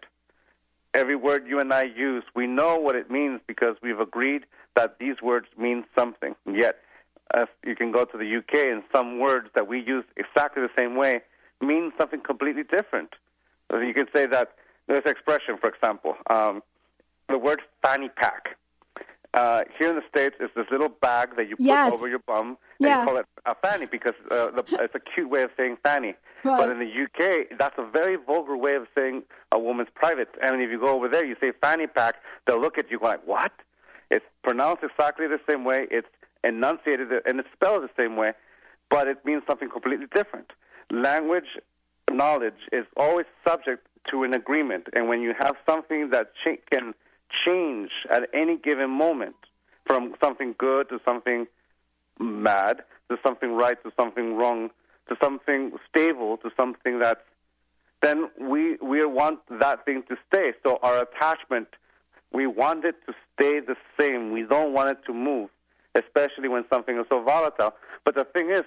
Every 0.94 1.16
word 1.16 1.46
you 1.46 1.60
and 1.60 1.72
I 1.72 1.82
use, 1.82 2.24
we 2.34 2.46
know 2.46 2.76
what 2.78 2.96
it 2.96 3.10
means 3.10 3.40
because 3.46 3.76
we've 3.82 4.00
agreed 4.00 4.46
that 4.74 4.98
these 4.98 5.20
words 5.22 5.46
mean 5.58 5.84
something. 5.96 6.34
Yet, 6.50 6.78
as 7.34 7.46
you 7.62 7.76
can 7.76 7.92
go 7.92 8.06
to 8.06 8.16
the 8.16 8.36
UK 8.38 8.68
and 8.68 8.82
some 8.90 9.20
words 9.20 9.48
that 9.54 9.68
we 9.68 9.80
use 9.80 10.04
exactly 10.16 10.62
the 10.62 10.70
same 10.78 10.96
way 10.96 11.20
mean 11.60 11.92
something 11.98 12.20
completely 12.20 12.62
different. 12.62 13.10
You 13.72 13.94
can 13.94 14.06
say 14.14 14.26
that 14.26 14.52
this 14.86 15.02
expression, 15.04 15.58
for 15.60 15.68
example, 15.68 16.14
um, 16.30 16.62
the 17.28 17.38
word 17.38 17.60
fanny 17.82 18.08
pack. 18.08 18.56
Uh, 19.34 19.62
here 19.78 19.90
in 19.90 19.96
the 19.96 20.02
States, 20.08 20.34
it's 20.40 20.54
this 20.54 20.66
little 20.70 20.88
bag 20.88 21.36
that 21.36 21.48
you 21.48 21.56
put 21.56 21.66
yes. 21.66 21.92
over 21.92 22.08
your 22.08 22.18
bum, 22.20 22.48
and 22.48 22.56
yeah. 22.80 23.00
you 23.00 23.06
call 23.06 23.18
it 23.18 23.26
a 23.44 23.54
fanny 23.56 23.84
because 23.84 24.14
uh, 24.30 24.50
the, 24.50 24.64
it's 24.82 24.94
a 24.94 25.00
cute 25.00 25.28
way 25.28 25.42
of 25.42 25.50
saying 25.56 25.76
fanny. 25.84 26.14
Right. 26.44 26.58
But 26.58 26.70
in 26.70 26.78
the 26.78 26.86
UK, 26.86 27.58
that's 27.58 27.76
a 27.78 27.84
very 27.90 28.16
vulgar 28.16 28.56
way 28.56 28.74
of 28.74 28.86
saying 28.96 29.24
a 29.52 29.58
woman's 29.58 29.90
private. 29.94 30.28
And 30.40 30.62
if 30.62 30.70
you 30.70 30.80
go 30.80 30.94
over 30.94 31.08
there, 31.08 31.26
you 31.26 31.36
say 31.42 31.52
fanny 31.60 31.86
pack, 31.86 32.16
they'll 32.46 32.60
look 32.60 32.78
at 32.78 32.90
you 32.90 32.98
like, 33.02 33.26
what? 33.26 33.52
It's 34.10 34.24
pronounced 34.42 34.82
exactly 34.82 35.26
the 35.26 35.40
same 35.48 35.64
way, 35.64 35.86
it's 35.90 36.08
enunciated, 36.42 37.08
and 37.26 37.40
it's 37.40 37.48
spelled 37.52 37.82
the 37.82 37.90
same 37.96 38.16
way, 38.16 38.32
but 38.88 39.08
it 39.08 39.24
means 39.24 39.42
something 39.46 39.68
completely 39.68 40.06
different. 40.14 40.52
Language 40.90 41.58
knowledge 42.10 42.60
is 42.72 42.86
always 42.96 43.26
subject 43.46 43.86
to 44.10 44.22
an 44.22 44.34
agreement. 44.34 44.86
And 44.94 45.08
when 45.08 45.20
you 45.20 45.34
have 45.38 45.56
something 45.68 46.10
that 46.10 46.32
cha- 46.42 46.62
can 46.70 46.94
change 47.46 47.90
at 48.10 48.28
any 48.32 48.56
given 48.56 48.90
moment 48.90 49.36
from 49.86 50.14
something 50.22 50.54
good 50.58 50.88
to 50.88 50.98
something 51.04 51.46
bad, 52.18 52.82
to 53.10 53.16
something 53.22 53.52
right 53.52 53.82
to 53.82 53.92
something 53.98 54.36
wrong, 54.36 54.70
to 55.08 55.16
something 55.22 55.72
stable 55.88 56.36
to 56.38 56.50
something 56.56 56.98
that's 56.98 57.20
then 58.00 58.28
we 58.40 58.76
we 58.76 59.04
want 59.04 59.40
that 59.60 59.84
thing 59.84 60.04
to 60.08 60.16
stay. 60.28 60.52
So 60.64 60.78
our 60.82 61.02
attachment, 61.02 61.68
we 62.32 62.46
want 62.46 62.84
it 62.84 62.94
to 63.06 63.14
stay 63.34 63.58
the 63.58 63.74
same. 63.98 64.30
We 64.30 64.44
don't 64.44 64.72
want 64.72 64.90
it 64.90 64.98
to 65.06 65.12
move, 65.12 65.50
especially 65.96 66.48
when 66.48 66.64
something 66.72 66.96
is 66.96 67.06
so 67.08 67.22
volatile. 67.22 67.74
But 68.04 68.14
the 68.14 68.24
thing 68.24 68.50
is, 68.50 68.62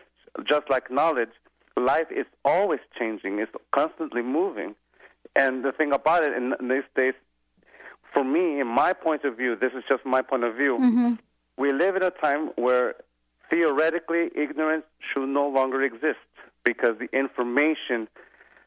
just 0.50 0.70
like 0.70 0.92
knowledge, 0.92 1.30
life 1.78 2.08
is 2.12 2.25
always 2.46 2.80
changing. 2.98 3.40
It's 3.40 3.51
constantly 3.74 4.22
moving. 4.22 4.75
And 5.36 5.63
the 5.63 5.72
thing 5.72 5.94
about 5.94 6.24
it 6.24 6.34
in, 6.34 6.54
these 6.68 6.84
days, 6.96 7.13
for 8.13 8.24
me, 8.24 8.60
in 8.60 8.68
my 8.68 8.94
point 8.94 9.24
of 9.24 9.38
view, 9.38 9.56
this 9.56 9.72
is 9.74 9.84
just 9.88 10.06
my 10.06 10.22
point 10.22 10.44
of 10.44 10.56
view. 10.56 10.78
Mm-hmm. 10.80 11.13
We 11.58 11.72
live 11.72 11.96
in 11.96 12.04
a 12.04 12.12
time 12.12 12.50
where 12.56 12.96
theoretically 13.50 14.30
ignorance 14.36 14.84
should 15.13 15.28
no 15.30 15.48
longer 15.48 15.82
exist 15.84 16.20
because 16.63 16.92
the 17.00 17.08
information 17.18 18.08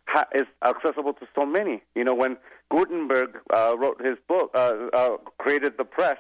ha- 0.07 0.29
is 0.35 0.47
accessible 0.65 1.13
to 1.15 1.27
so 1.35 1.45
many. 1.47 1.83
You 1.95 2.05
know, 2.05 2.15
when 2.15 2.37
Gutenberg 2.71 3.39
uh, 3.53 3.75
wrote 3.79 4.01
his 4.05 4.17
book, 4.29 4.51
uh, 4.55 4.73
uh, 4.93 5.09
created 5.39 5.75
the 5.79 5.85
press, 5.85 6.19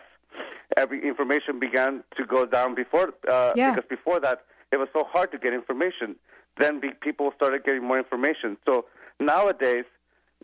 every 0.77 1.07
information 1.07 1.59
began 1.61 2.03
to 2.17 2.25
go 2.25 2.45
down 2.47 2.75
before 2.75 3.13
uh, 3.31 3.53
Yeah. 3.57 3.71
because 3.75 3.89
before 3.89 4.21
that 4.21 4.45
it 4.73 4.77
was 4.79 4.89
so 4.93 5.05
hard 5.05 5.31
to 5.33 5.39
get 5.39 5.53
information. 5.53 6.17
Then 6.59 6.81
be- 6.81 6.93
people 7.01 7.33
started 7.37 7.65
getting 7.65 7.85
more 7.85 7.99
information. 7.99 8.57
So 8.67 8.87
nowadays, 9.21 9.85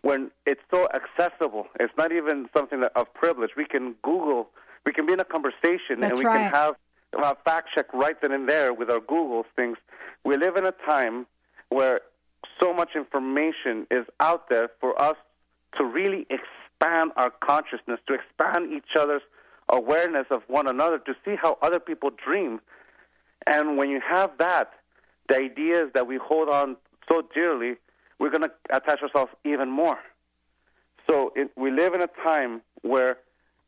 when 0.01 0.31
it's 0.45 0.61
so 0.73 0.87
accessible, 0.93 1.67
it's 1.79 1.93
not 1.97 2.11
even 2.11 2.49
something 2.55 2.81
that, 2.81 2.91
of 2.95 3.13
privilege. 3.13 3.51
We 3.55 3.65
can 3.65 3.95
Google, 4.03 4.49
we 4.85 4.93
can 4.93 5.05
be 5.05 5.13
in 5.13 5.19
a 5.19 5.25
conversation, 5.25 5.99
That's 5.99 6.11
and 6.11 6.19
we 6.19 6.25
right. 6.25 6.51
can 6.51 6.53
have 6.53 6.75
a 7.13 7.35
fact 7.45 7.69
check 7.75 7.93
right 7.93 8.19
then 8.21 8.31
and 8.31 8.49
there 8.49 8.73
with 8.73 8.89
our 8.89 8.99
Google 8.99 9.45
things. 9.55 9.77
We 10.23 10.37
live 10.37 10.55
in 10.55 10.65
a 10.65 10.71
time 10.71 11.27
where 11.69 12.01
so 12.59 12.73
much 12.73 12.89
information 12.95 13.87
is 13.91 14.05
out 14.19 14.49
there 14.49 14.69
for 14.79 14.99
us 15.01 15.15
to 15.77 15.83
really 15.83 16.25
expand 16.29 17.11
our 17.15 17.29
consciousness, 17.29 17.99
to 18.07 18.13
expand 18.13 18.71
each 18.73 18.95
other's 18.97 19.21
awareness 19.69 20.25
of 20.31 20.41
one 20.47 20.67
another, 20.67 20.99
to 20.99 21.13
see 21.23 21.35
how 21.41 21.57
other 21.61 21.79
people 21.79 22.09
dream. 22.09 22.59
And 23.47 23.77
when 23.77 23.89
you 23.89 24.01
have 24.07 24.31
that, 24.39 24.73
the 25.31 25.37
ideas 25.37 25.89
that 25.93 26.07
we 26.07 26.17
hold 26.17 26.49
on 26.49 26.75
so 27.09 27.23
dearly, 27.33 27.75
we're 28.19 28.29
going 28.29 28.43
to 28.43 28.51
attach 28.69 29.01
ourselves 29.01 29.31
even 29.45 29.69
more. 29.69 29.97
So 31.09 31.31
it, 31.35 31.49
we 31.55 31.71
live 31.71 31.93
in 31.93 32.01
a 32.01 32.09
time 32.23 32.61
where 32.81 33.17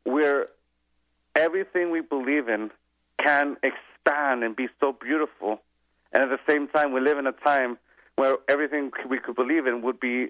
we're 0.04 0.48
everything 1.34 1.90
we 1.90 2.00
believe 2.00 2.48
in 2.48 2.70
can 3.24 3.56
expand 3.62 4.44
and 4.44 4.54
be 4.54 4.68
so 4.80 4.92
beautiful, 4.92 5.60
and 6.12 6.22
at 6.22 6.28
the 6.28 6.38
same 6.52 6.68
time, 6.68 6.92
we 6.92 7.00
live 7.00 7.18
in 7.18 7.26
a 7.26 7.32
time 7.32 7.78
where 8.16 8.36
everything 8.48 8.90
we 9.08 9.18
could 9.18 9.34
believe 9.34 9.66
in 9.66 9.82
would 9.82 9.98
be 9.98 10.28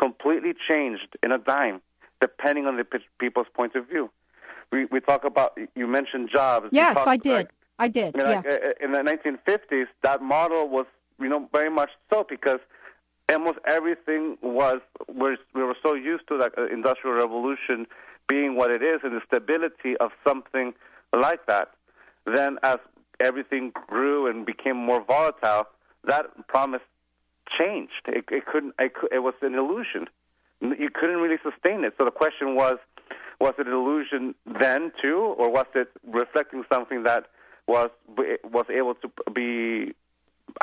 completely 0.00 0.52
changed 0.68 1.16
in 1.22 1.30
a 1.30 1.38
dime, 1.38 1.80
depending 2.20 2.66
on 2.66 2.76
the 2.76 2.84
people's 3.20 3.46
point 3.54 3.74
of 3.76 3.86
view. 3.88 4.10
We 4.72 4.86
we 4.86 5.00
talk 5.00 5.24
about 5.24 5.56
you 5.76 5.86
mentioned 5.86 6.30
jobs. 6.32 6.68
Yes, 6.72 6.96
I 6.96 7.18
did. 7.18 7.32
like, 7.32 7.50
I 7.82 7.88
did. 7.88 8.14
Yeah. 8.16 8.22
like, 8.22 8.46
uh, 8.46 8.84
in 8.84 8.92
the 8.92 9.00
1950s, 9.00 9.86
that 10.02 10.22
model 10.22 10.68
was, 10.68 10.86
you 11.18 11.28
know, 11.28 11.48
very 11.52 11.68
much 11.68 11.90
so 12.12 12.24
because 12.28 12.60
almost 13.28 13.58
everything 13.66 14.38
was 14.40 14.80
was 15.08 15.38
we 15.52 15.64
were 15.64 15.76
so 15.82 15.94
used 15.94 16.28
to 16.28 16.38
that 16.38 16.52
uh, 16.56 16.66
industrial 16.66 17.16
revolution 17.16 17.86
being 18.28 18.54
what 18.54 18.70
it 18.70 18.84
is 18.84 19.00
and 19.02 19.12
the 19.16 19.20
stability 19.26 19.96
of 19.98 20.12
something 20.26 20.74
like 21.12 21.44
that. 21.46 21.70
Then, 22.24 22.58
as 22.62 22.78
everything 23.18 23.72
grew 23.88 24.28
and 24.28 24.46
became 24.46 24.76
more 24.76 25.02
volatile, 25.02 25.64
that 26.04 26.26
promise 26.46 26.82
changed. 27.58 28.04
It, 28.06 28.26
it 28.30 28.46
couldn't. 28.46 28.74
It, 28.78 28.92
it 29.10 29.18
was 29.18 29.34
an 29.42 29.54
illusion. 29.56 30.06
You 30.60 30.90
couldn't 30.94 31.16
really 31.16 31.40
sustain 31.42 31.82
it. 31.82 31.94
So 31.98 32.04
the 32.04 32.12
question 32.12 32.54
was: 32.54 32.76
Was 33.40 33.54
it 33.58 33.66
an 33.66 33.72
illusion 33.72 34.36
then 34.60 34.92
too, 35.02 35.34
or 35.36 35.50
was 35.50 35.66
it 35.74 35.88
reflecting 36.06 36.62
something 36.72 37.02
that 37.02 37.26
was 37.74 37.90
was 38.56 38.66
able 38.80 38.94
to 39.04 39.08
be 39.40 39.94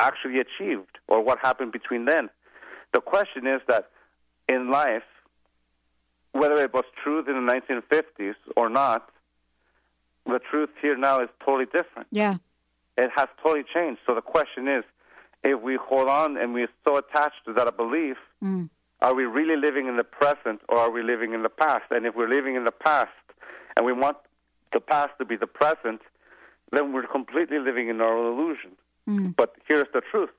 actually 0.08 0.40
achieved, 0.46 0.94
or 1.12 1.18
what 1.28 1.38
happened 1.48 1.72
between 1.80 2.04
then? 2.12 2.26
The 2.94 3.02
question 3.14 3.44
is 3.56 3.62
that 3.72 3.84
in 4.48 4.62
life, 4.72 5.08
whether 6.32 6.58
it 6.66 6.74
was 6.74 6.86
truth 7.04 7.26
in 7.28 7.36
the 7.40 7.48
1950s 7.54 8.36
or 8.56 8.68
not, 8.70 9.10
the 10.26 10.40
truth 10.52 10.70
here 10.82 10.98
now 10.98 11.16
is 11.26 11.30
totally 11.46 11.66
different. 11.78 12.08
yeah. 12.12 12.36
It 12.98 13.10
has 13.16 13.28
totally 13.42 13.64
changed. 13.76 14.00
So 14.06 14.14
the 14.14 14.22
question 14.36 14.68
is, 14.68 14.84
if 15.52 15.58
we 15.68 15.78
hold 15.90 16.10
on 16.10 16.30
and 16.38 16.54
we're 16.54 16.74
so 16.86 16.98
attached 16.98 17.42
to 17.46 17.54
that 17.54 17.68
belief, 17.78 18.18
Mm. 18.44 18.70
are 19.06 19.14
we 19.20 19.26
really 19.40 19.56
living 19.68 19.86
in 19.92 19.96
the 20.02 20.04
present 20.22 20.60
or 20.70 20.78
are 20.84 20.92
we 20.98 21.02
living 21.14 21.32
in 21.38 21.42
the 21.44 21.54
past? 21.66 21.86
And 21.96 22.02
if 22.08 22.14
we're 22.18 22.34
living 22.38 22.56
in 22.60 22.66
the 22.72 22.78
past 22.90 23.18
and 23.76 23.82
we 23.90 23.94
want 24.04 24.18
the 24.76 24.82
past 24.94 25.12
to 25.20 25.26
be 25.32 25.36
the 25.46 25.52
present, 25.62 26.02
then 26.72 26.94
we're 26.94 27.08
completely 27.08 27.60
living 27.60 27.90
in 27.90 28.02
our 28.02 28.18
own 28.18 28.40
illusion. 28.40 28.72
Hmm. 29.06 29.28
But 29.30 29.56
here's 29.68 29.88
the 29.94 30.02
truth. 30.12 30.30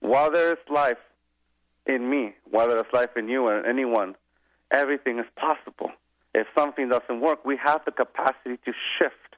While 0.00 0.30
there 0.30 0.52
is 0.52 0.58
life 0.68 0.98
in 1.86 2.08
me, 2.10 2.34
while 2.50 2.68
there 2.68 2.78
is 2.78 2.86
life 2.92 3.16
in 3.16 3.28
you 3.28 3.48
and 3.48 3.66
anyone, 3.66 4.16
everything 4.70 5.18
is 5.18 5.26
possible. 5.36 5.90
If 6.34 6.46
something 6.56 6.88
doesn't 6.88 7.20
work, 7.20 7.44
we 7.44 7.56
have 7.64 7.82
the 7.84 7.92
capacity 7.92 8.56
to 8.64 8.72
shift, 8.98 9.36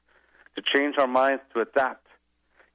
to 0.55 0.61
change 0.75 0.95
our 0.97 1.07
minds, 1.07 1.41
to 1.53 1.61
adapt. 1.61 2.07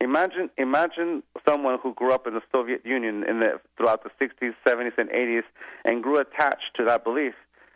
Imagine, 0.00 0.48
imagine 0.56 1.22
someone 1.48 1.78
who 1.82 1.92
grew 1.94 2.12
up 2.12 2.26
in 2.26 2.34
the 2.34 2.42
Soviet 2.52 2.84
Union 2.84 3.24
in 3.24 3.40
the, 3.40 3.60
throughout 3.76 4.04
the 4.04 4.10
60s, 4.24 4.54
70s, 4.66 4.92
and 4.96 5.10
80s 5.10 5.42
and 5.84 6.02
grew 6.02 6.18
attached 6.18 6.76
to 6.76 6.84
that 6.84 7.02
belief. 7.02 7.34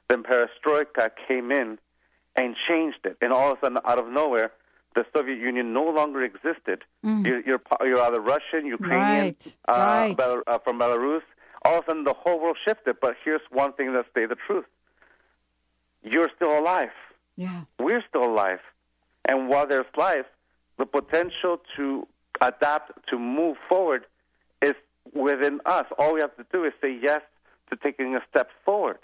Then 0.09 0.23
perestroika 0.23 1.11
came 1.27 1.51
in 1.51 1.79
and 2.37 2.55
changed 2.69 2.99
it. 3.05 3.17
And 3.21 3.33
all 3.33 3.53
of 3.53 3.59
a 3.59 3.61
sudden, 3.67 3.79
out 3.85 3.99
of 3.99 4.07
nowhere, 4.09 4.53
the 4.95 5.05
Soviet 5.15 5.39
Union 5.39 5.73
no 5.73 5.85
longer 5.85 6.23
existed. 6.23 6.83
You're, 7.03 7.41
you're, 7.49 7.63
you're 7.83 8.01
either 8.01 8.21
Russian, 8.21 8.67
Ukrainian, 8.67 9.19
Right, 9.27 9.57
uh, 9.69 9.73
right. 9.73 10.17
Bel- 10.17 10.43
uh, 10.47 10.59
from 10.59 10.79
Belarus. 10.79 11.23
All 11.65 11.79
of 11.79 11.85
a 11.85 11.87
sudden, 11.91 12.05
the 12.05 12.13
whole 12.13 12.39
world 12.41 12.59
shifted. 12.67 12.97
But 13.01 13.15
here's 13.25 13.41
one 13.51 13.73
thing 13.73 13.93
that 13.95 14.05
stay 14.11 14.27
the 14.27 14.37
truth 14.47 14.65
you're 16.03 16.31
still 16.35 16.59
alive 16.59 16.91
Yeah. 17.37 17.63
we're 17.79 18.03
still 18.09 18.25
alive. 18.25 18.59
And 19.25 19.49
while 19.49 19.67
there's 19.67 19.87
life, 19.97 20.27
the 20.79 20.87
potential 20.87 21.61
to 21.77 22.07
adapt, 22.41 22.91
to 23.11 23.19
move 23.19 23.57
forward, 23.69 24.05
is 24.61 24.75
within 25.15 25.61
us. 25.65 25.87
All 25.99 26.15
we 26.15 26.21
have 26.21 26.37
to 26.37 26.45
do 26.53 26.65
is 26.65 26.73
say 26.83 26.99
yes 27.01 27.21
to 27.71 27.77
taking 27.77 28.17
a 28.17 28.21
step 28.31 28.49
forward. 28.65 28.99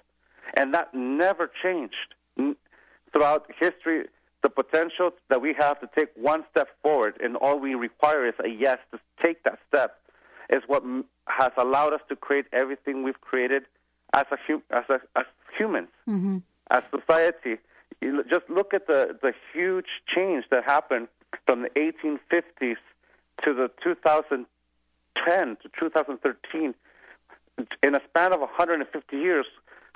And 0.55 0.75
that 0.75 0.93
never 0.93 1.51
changed. 1.63 2.15
N- 2.39 2.57
Throughout 3.13 3.47
history, 3.59 4.07
the 4.43 4.49
potential 4.49 5.11
that 5.31 5.41
we 5.41 5.55
have 5.59 5.81
to 5.81 5.89
take 5.97 6.09
one 6.17 6.45
step 6.51 6.69
forward, 6.83 7.15
and 7.21 7.37
all 7.37 7.59
we 7.59 7.75
require 7.75 8.27
is 8.27 8.35
a 8.45 8.49
yes 8.49 8.79
to 8.93 9.01
take 9.23 9.43
that 9.45 9.59
step, 9.69 9.99
is 10.51 10.63
what 10.67 10.83
m- 10.83 11.05
has 11.27 11.51
allowed 11.57 11.93
us 11.93 12.01
to 12.09 12.17
create 12.17 12.47
everything 12.53 13.03
we've 13.03 13.21
created 13.21 13.65
as, 14.15 14.25
a 14.31 14.37
hu- 14.47 14.63
as, 14.71 14.85
a, 14.89 15.01
as 15.17 15.27
humans 15.57 15.89
mm-hmm. 16.09 16.39
as 16.71 16.83
society, 16.91 17.57
you 18.01 18.19
l- 18.19 18.25
just 18.31 18.49
look 18.49 18.73
at 18.73 18.87
the, 18.87 19.19
the 19.23 19.33
huge 19.53 19.87
change 20.07 20.45
that 20.51 20.65
happened 20.65 21.09
from 21.47 21.63
the 21.63 21.71
1850s 21.71 22.77
to 23.43 23.55
the 23.55 23.71
2010 23.83 25.57
to 25.63 25.69
2013. 25.79 26.75
In 27.83 27.95
a 27.95 28.01
span 28.09 28.33
of 28.33 28.41
150 28.41 29.17
years, 29.17 29.47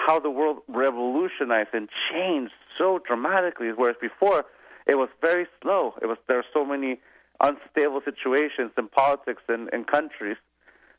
how 0.06 0.18
the 0.18 0.30
world 0.30 0.58
revolutionized 0.68 1.70
and 1.72 1.88
changed 2.10 2.52
so 2.78 3.00
dramatically, 3.06 3.70
whereas 3.74 3.96
before 4.00 4.44
it 4.86 4.96
was 4.96 5.08
very 5.20 5.46
slow. 5.60 5.94
It 6.02 6.06
was 6.06 6.18
there 6.26 6.38
were 6.38 6.44
so 6.52 6.64
many 6.64 6.98
unstable 7.40 8.00
situations 8.04 8.72
in 8.76 8.88
politics 8.88 9.42
and, 9.48 9.68
and 9.72 9.86
countries. 9.86 10.36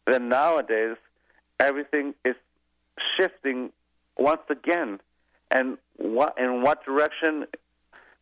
Then 0.07 0.29
nowadays, 0.29 0.97
everything 1.59 2.13
is 2.23 2.35
shifting 3.17 3.71
once 4.17 4.41
again. 4.49 4.99
And 5.51 5.77
what 5.97 6.37
in 6.37 6.61
what 6.61 6.85
direction? 6.85 7.45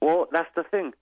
Well, 0.02 0.28
that's 0.32 0.50
the 0.56 0.64
thing. 0.64 0.94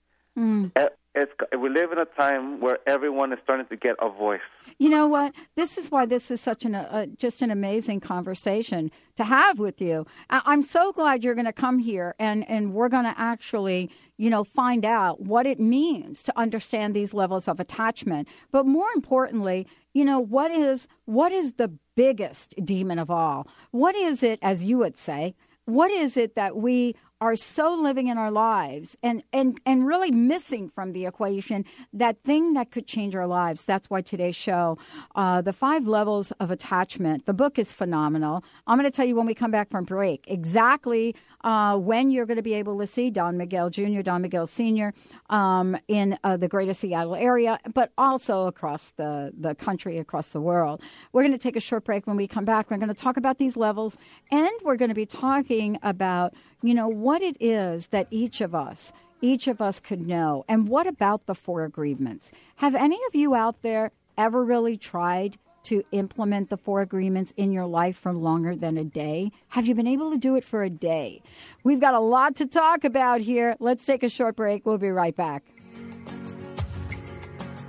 Uh, 0.75 0.87
It's, 1.15 1.31
we 1.59 1.69
live 1.69 1.91
in 1.91 1.97
a 1.97 2.05
time 2.05 2.61
where 2.61 2.77
everyone 2.85 3.33
is 3.33 3.39
starting 3.43 3.65
to 3.67 3.75
get 3.75 3.95
a 3.99 4.09
voice. 4.09 4.47
You 4.77 4.89
know 4.89 5.07
what? 5.07 5.33
This 5.55 5.77
is 5.77 5.89
why 5.89 6.05
this 6.05 6.29
is 6.31 6.39
such 6.39 6.63
an 6.65 6.75
uh, 6.75 7.07
just 7.17 7.41
an 7.41 7.51
amazing 7.51 7.99
conversation 7.99 8.91
to 9.17 9.23
have 9.23 9.57
with 9.59 9.81
you. 9.81 10.05
I- 10.29 10.43
I'm 10.45 10.63
so 10.63 10.91
glad 10.93 11.23
you're 11.23 11.35
going 11.41 11.53
to 11.55 11.61
come 11.65 11.79
here 11.79 12.13
and 12.19 12.47
and 12.49 12.73
we're 12.75 12.89
going 12.89 13.05
to 13.05 13.15
actually, 13.33 13.89
you 14.17 14.29
know, 14.29 14.43
find 14.43 14.85
out 14.85 15.19
what 15.33 15.45
it 15.47 15.59
means 15.59 16.23
to 16.23 16.31
understand 16.45 16.93
these 16.93 17.13
levels 17.13 17.47
of 17.47 17.59
attachment. 17.59 18.27
But 18.51 18.65
more 18.67 18.91
importantly, 18.95 19.67
you 19.93 20.05
know, 20.05 20.19
what 20.19 20.51
is 20.51 20.87
what 21.05 21.31
is 21.31 21.53
the 21.53 21.71
biggest 21.95 22.53
demon 22.63 22.99
of 22.99 23.09
all? 23.09 23.47
What 23.71 23.95
is 23.95 24.23
it 24.23 24.37
as 24.41 24.63
you 24.63 24.77
would 24.77 24.95
say? 24.95 25.33
What 25.65 25.91
is 25.91 26.15
it 26.17 26.35
that 26.35 26.55
we 26.55 26.95
are 27.21 27.35
so 27.35 27.73
living 27.73 28.07
in 28.07 28.17
our 28.17 28.31
lives 28.31 28.97
and, 29.03 29.23
and, 29.33 29.59
and 29.65 29.85
really 29.85 30.11
missing 30.11 30.69
from 30.69 30.93
the 30.93 31.05
equation 31.05 31.65
that 31.91 32.23
thing 32.23 32.53
that 32.53 32.71
could 32.71 32.87
change 32.87 33.15
our 33.15 33.27
lives. 33.27 33.65
That's 33.65 33.89
why 33.89 34.01
today's 34.01 34.35
show, 34.35 34.77
uh, 35.15 35.41
The 35.41 35.53
Five 35.53 35.87
Levels 35.87 36.31
of 36.39 36.49
Attachment, 36.51 37.25
the 37.25 37.33
book 37.33 37.59
is 37.59 37.73
phenomenal. 37.73 38.43
I'm 38.67 38.77
going 38.77 38.89
to 38.89 38.95
tell 38.95 39.05
you 39.05 39.15
when 39.15 39.25
we 39.25 39.35
come 39.35 39.51
back 39.51 39.69
from 39.69 39.83
break 39.83 40.23
exactly 40.27 41.15
uh, 41.43 41.77
when 41.77 42.11
you're 42.11 42.25
going 42.25 42.37
to 42.37 42.43
be 42.43 42.53
able 42.53 42.77
to 42.79 42.85
see 42.85 43.09
Don 43.09 43.37
Miguel 43.37 43.69
Jr., 43.69 44.01
Don 44.01 44.21
Miguel 44.21 44.47
Sr. 44.47 44.93
Um, 45.29 45.77
in 45.87 46.17
uh, 46.23 46.37
the 46.37 46.47
greater 46.47 46.73
Seattle 46.73 47.15
area, 47.15 47.59
but 47.73 47.91
also 47.97 48.47
across 48.47 48.91
the, 48.91 49.31
the 49.37 49.55
country, 49.55 49.97
across 49.97 50.29
the 50.29 50.41
world. 50.41 50.81
We're 51.13 51.23
going 51.23 51.31
to 51.31 51.37
take 51.37 51.55
a 51.55 51.61
short 51.61 51.83
break. 51.83 52.07
When 52.07 52.17
we 52.17 52.27
come 52.27 52.45
back, 52.45 52.69
we're 52.69 52.77
going 52.77 52.89
to 52.89 52.93
talk 52.93 53.17
about 53.17 53.37
these 53.37 53.55
levels 53.55 53.97
and 54.31 54.49
we're 54.63 54.75
going 54.75 54.89
to 54.89 54.95
be 54.95 55.05
talking 55.05 55.77
about, 55.81 56.33
you 56.61 56.73
know, 56.73 56.87
what 56.87 57.21
it 57.21 57.37
is 57.39 57.87
that 57.87 58.07
each 58.11 58.41
of 58.41 58.53
us 58.53 58.91
each 59.21 59.47
of 59.47 59.61
us 59.61 59.79
could 59.79 60.05
know. 60.07 60.45
And 60.47 60.67
what 60.67 60.87
about 60.87 61.25
the 61.25 61.35
four 61.35 61.63
agreements? 61.63 62.31
Have 62.57 62.75
any 62.75 62.99
of 63.07 63.15
you 63.15 63.35
out 63.35 63.61
there 63.61 63.91
ever 64.17 64.43
really 64.43 64.77
tried 64.77 65.37
to 65.63 65.83
implement 65.91 66.49
the 66.49 66.57
four 66.57 66.81
agreements 66.81 67.33
in 67.35 67.51
your 67.51 67.65
life 67.65 67.97
for 67.97 68.13
longer 68.13 68.55
than 68.55 68.77
a 68.77 68.83
day? 68.83 69.31
Have 69.49 69.67
you 69.67 69.75
been 69.75 69.87
able 69.87 70.11
to 70.11 70.17
do 70.17 70.35
it 70.35 70.43
for 70.43 70.63
a 70.63 70.69
day? 70.69 71.21
We've 71.63 71.79
got 71.79 71.93
a 71.93 71.99
lot 71.99 72.35
to 72.37 72.45
talk 72.45 72.83
about 72.83 73.21
here. 73.21 73.55
Let's 73.59 73.85
take 73.85 74.03
a 74.03 74.09
short 74.09 74.35
break. 74.35 74.65
We'll 74.65 74.77
be 74.77 74.89
right 74.89 75.15
back. 75.15 75.43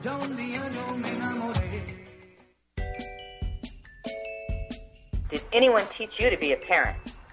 Ya 0.03 0.12
un 0.18 0.35
día 0.35 0.62
yo 0.72 0.96
me 0.96 1.11
enamoré. 1.11 1.83
Did 5.31 5.42
anyone 5.53 5.85
teach 5.96 6.18
you 6.18 6.31
to 6.31 6.37
be 6.38 6.53
a 6.53 6.57
parent? 6.57 6.96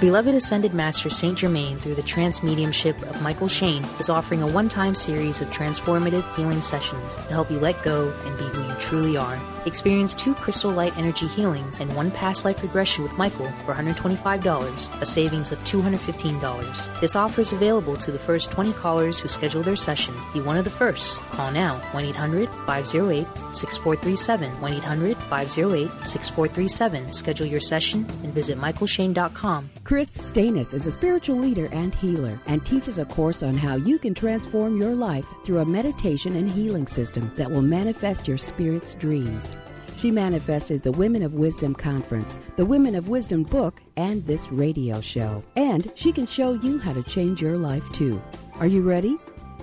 Beloved 0.00 0.32
Ascended 0.32 0.74
Master 0.74 1.10
Saint 1.10 1.36
Germain, 1.36 1.76
through 1.78 1.96
the 1.96 2.02
trance 2.02 2.40
mediumship 2.40 2.96
of 3.02 3.20
Michael 3.20 3.48
Shane, 3.48 3.82
is 3.98 4.08
offering 4.08 4.42
a 4.42 4.46
one 4.46 4.68
time 4.68 4.94
series 4.94 5.40
of 5.40 5.48
transformative 5.48 6.22
healing 6.36 6.60
sessions 6.60 7.16
to 7.16 7.22
help 7.22 7.50
you 7.50 7.58
let 7.58 7.82
go 7.82 8.14
and 8.24 8.38
be 8.38 8.44
who 8.44 8.62
you 8.62 8.74
truly 8.78 9.16
are. 9.16 9.40
Experience 9.68 10.14
two 10.14 10.32
crystal 10.32 10.70
light 10.70 10.96
energy 10.96 11.26
healings 11.26 11.80
and 11.80 11.94
one 11.94 12.10
past 12.10 12.46
life 12.46 12.62
regression 12.62 13.04
with 13.04 13.18
Michael 13.18 13.50
for 13.66 13.74
$125, 13.74 15.02
a 15.02 15.04
savings 15.04 15.52
of 15.52 15.58
$215. 15.64 17.00
This 17.00 17.14
offer 17.14 17.42
is 17.42 17.52
available 17.52 17.94
to 17.98 18.10
the 18.10 18.18
first 18.18 18.50
20 18.50 18.72
callers 18.72 19.20
who 19.20 19.28
schedule 19.28 19.62
their 19.62 19.76
session. 19.76 20.14
Be 20.32 20.40
one 20.40 20.56
of 20.56 20.64
the 20.64 20.70
first. 20.70 21.20
Call 21.32 21.52
now 21.52 21.80
1 21.92 22.02
800 22.02 22.48
508 22.48 23.26
6437. 23.54 24.58
1 24.58 24.72
800 24.72 25.16
508 25.18 25.90
6437. 26.06 27.12
Schedule 27.12 27.46
your 27.46 27.60
session 27.60 28.06
and 28.24 28.32
visit 28.32 28.58
michaelshane.com. 28.58 29.68
Kris 29.84 30.16
Steinnes 30.16 30.72
is 30.72 30.86
a 30.86 30.92
spiritual 30.92 31.36
leader 31.36 31.68
and 31.72 31.94
healer 31.94 32.40
and 32.46 32.64
teaches 32.64 32.98
a 32.98 33.04
course 33.04 33.42
on 33.42 33.54
how 33.54 33.76
you 33.76 33.98
can 33.98 34.14
transform 34.14 34.80
your 34.80 34.94
life 34.94 35.26
through 35.44 35.58
a 35.58 35.66
meditation 35.66 36.36
and 36.36 36.48
healing 36.48 36.86
system 36.86 37.30
that 37.36 37.50
will 37.50 37.60
manifest 37.60 38.26
your 38.26 38.38
spirit's 38.38 38.94
dreams. 38.94 39.52
She 39.98 40.10
manifested 40.12 40.84
the 40.84 40.92
Women 40.92 41.24
of 41.24 41.34
Wisdom 41.34 41.74
Conference, 41.74 42.38
the 42.54 42.64
Women 42.64 42.94
of 42.94 43.08
Wisdom 43.08 43.42
book, 43.42 43.82
and 43.96 44.24
this 44.24 44.46
radio 44.52 45.00
show. 45.00 45.42
And 45.56 45.90
she 45.96 46.12
can 46.12 46.24
show 46.24 46.52
you 46.52 46.78
how 46.78 46.92
to 46.92 47.02
change 47.02 47.42
your 47.42 47.58
life 47.58 47.82
too. 47.90 48.22
Are 48.60 48.68
you 48.68 48.82
ready? 48.82 49.16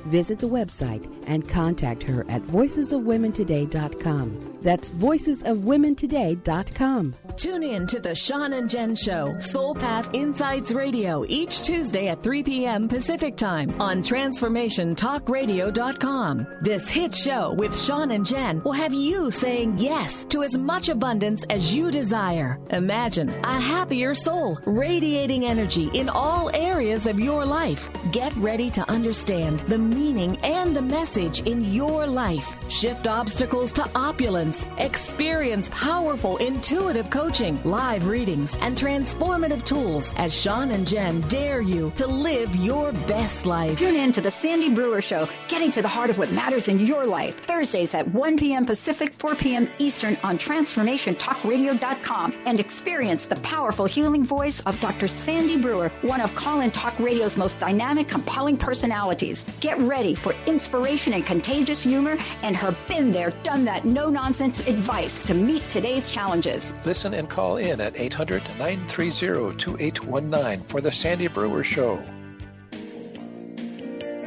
Visit 0.08 0.40
the 0.40 0.50
website 0.50 1.10
and 1.26 1.48
contact 1.48 2.04
her 2.04 2.26
at 2.28 2.42
voicesofwomentoday.com. 2.42 4.55
That's 4.66 4.90
voicesofwomentoday.com. 4.90 7.14
Tune 7.38 7.64
in 7.64 7.88
to 7.88 8.00
the 8.00 8.16
Sean 8.16 8.54
and 8.54 8.68
Jen 8.68 8.96
Show, 8.96 9.38
Soul 9.40 9.76
Path 9.76 10.10
Insights 10.14 10.72
Radio, 10.72 11.24
each 11.28 11.62
Tuesday 11.62 12.08
at 12.08 12.24
3 12.24 12.42
p.m. 12.42 12.88
Pacific 12.88 13.38
Time 13.38 13.80
on 13.80 14.02
TransformationTalkRadio.com. 14.02 16.48
This 16.62 16.90
hit 16.90 17.14
show 17.14 17.54
with 17.54 17.80
Sean 17.80 18.10
and 18.10 18.26
Jen 18.26 18.64
will 18.64 18.72
have 18.72 18.94
you 18.94 19.30
saying 19.30 19.78
yes 19.78 20.26
to 20.26 20.42
as 20.42 20.58
much 20.58 20.90
abundance 20.90 21.46
as 21.52 21.76
you 21.76 21.92
desire. 21.92 22.60
Imagine 22.72 23.30
a 23.44 23.60
happier 23.60 24.16
soul, 24.16 24.58
radiating 24.66 25.46
energy 25.46 25.92
in 25.94 26.10
all 26.10 26.50
areas 26.56 27.06
of 27.06 27.20
your 27.20 27.46
life. 27.46 27.92
Get 28.12 28.36
ready 28.38 28.72
to 28.72 28.90
understand 28.90 29.60
the 29.62 29.78
meaning 29.78 30.38
and 30.38 30.76
the 30.76 30.82
message 30.82 31.42
in 31.42 31.66
your 31.66 32.08
life. 32.08 32.56
Shift 32.72 33.06
obstacles 33.06 33.72
to 33.74 33.88
opulence. 33.94 34.55
Experience 34.78 35.70
powerful, 35.74 36.38
intuitive 36.38 37.10
coaching, 37.10 37.62
live 37.64 38.08
readings, 38.08 38.56
and 38.62 38.78
transformative 38.78 39.66
tools 39.66 40.14
as 40.18 40.40
Sean 40.40 40.72
and 40.72 40.88
Jen 40.88 41.22
dare 41.22 41.62
you 41.62 41.92
to 41.96 42.08
live 42.08 42.56
your 42.56 42.92
best 42.92 43.46
life. 43.46 43.78
Tune 43.78 43.96
in 43.96 44.12
to 44.12 44.22
the 44.22 44.32
Sandy 44.32 44.70
Brewer 44.70 45.02
Show, 45.02 45.28
getting 45.48 45.72
to 45.72 45.82
the 45.82 45.88
heart 45.88 46.10
of 46.10 46.18
what 46.18 46.32
matters 46.32 46.68
in 46.68 46.80
your 46.80 47.06
life. 47.06 47.38
Thursdays 47.46 47.94
at 47.94 48.08
1 48.08 48.38
p.m. 48.38 48.66
Pacific, 48.66 49.14
4 49.14 49.36
p.m. 49.36 49.70
Eastern 49.80 50.18
on 50.24 50.38
TransformationTalkRadio.com 50.38 52.34
and 52.46 52.60
experience 52.60 53.26
the 53.26 53.36
powerful 53.38 53.86
healing 53.86 54.24
voice 54.24 54.62
of 54.62 54.80
Dr. 54.80 55.08
Sandy 55.08 55.58
Brewer, 55.58 55.90
one 56.02 56.22
of 56.22 56.34
Call 56.36 56.62
In 56.62 56.72
Talk 56.72 56.98
Radio's 57.00 57.36
most 57.36 57.60
dynamic, 57.60 58.08
compelling 58.08 58.58
personalities. 58.58 59.44
Get 59.60 59.78
ready 59.80 60.16
for 60.16 60.34
inspiration 60.46 61.14
and 61.14 61.26
contagious 61.26 61.84
humor 61.84 62.18
and 62.44 62.56
her 62.56 62.76
been 62.88 63.12
there, 63.12 63.32
done 63.44 63.66
that, 63.66 63.86
no 63.86 64.10
nonsense 64.10 64.45
advice 64.46 65.18
to 65.20 65.34
meet 65.34 65.68
today's 65.70 66.10
challenges. 66.10 66.74
Listen 66.86 67.14
and 67.16 67.28
call 67.28 67.58
in 67.58 67.82
at 67.82 68.00
800 68.00 68.44
930 68.60 69.58
2819 69.58 70.68
for 70.68 70.82
The 70.82 70.92
Sandy 70.92 71.28
Brewer 71.28 71.64
Show. 71.64 72.04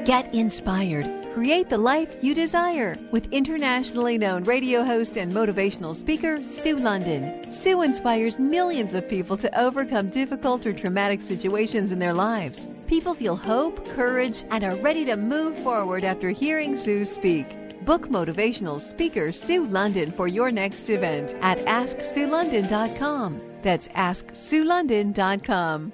Get 0.04 0.33
inspired. 0.35 1.07
Create 1.35 1.68
the 1.68 1.78
life 1.78 2.24
you 2.24 2.35
desire 2.35 2.96
with 3.12 3.33
internationally 3.33 4.18
known 4.18 4.42
radio 4.42 4.83
host 4.85 5.16
and 5.16 5.31
motivational 5.31 5.94
speaker 5.94 6.42
Sue 6.42 6.78
London. 6.78 7.52
Sue 7.52 7.83
inspires 7.83 8.38
millions 8.38 8.94
of 8.94 9.09
people 9.09 9.37
to 9.37 9.61
overcome 9.61 10.11
difficult 10.11 10.66
or 10.66 10.72
traumatic 10.72 11.20
situations 11.20 11.92
in 11.92 11.98
their 11.98 12.14
lives. 12.14 12.66
People 12.88 13.14
feel 13.14 13.37
hope, 13.37 13.87
courage, 13.90 14.42
and 14.50 14.64
are 14.64 14.74
ready 14.76 15.04
to 15.04 15.16
move 15.16 15.59
forward 15.61 16.02
after 16.02 16.31
hearing 16.31 16.76
Sue 16.76 17.04
speak. 17.04 17.57
Book 17.88 18.11
motivational 18.11 18.81
speaker 18.83 19.33
Sue 19.33 19.64
London 19.64 20.11
for 20.11 20.29
your 20.29 20.51
next 20.51 20.90
event 20.90 21.35
at 21.40 21.57
AskSueLondon.com. 21.61 23.40
That's 23.62 23.88
AskSueLondon.com. 23.88 25.92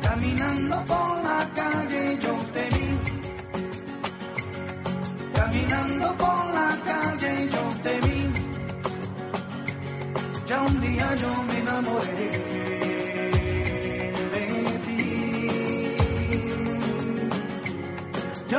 Caminando 0.00 0.82
por 0.86 1.22
la 1.22 1.46
calle 1.54 2.16
yo 2.18 2.34
te 2.54 2.66
vi. 2.72 2.96
Caminando 5.34 6.14
por 6.16 6.46
la 6.54 6.78
calle 6.82 7.46
yo 7.50 7.74
te 7.82 8.00
vi. 8.06 8.32
Ya 10.46 10.62
un 10.62 10.80
día 10.80 11.14
yo 11.16 11.42
me 11.44 11.58
enamoré 11.58 12.49
Hey, 18.50 18.56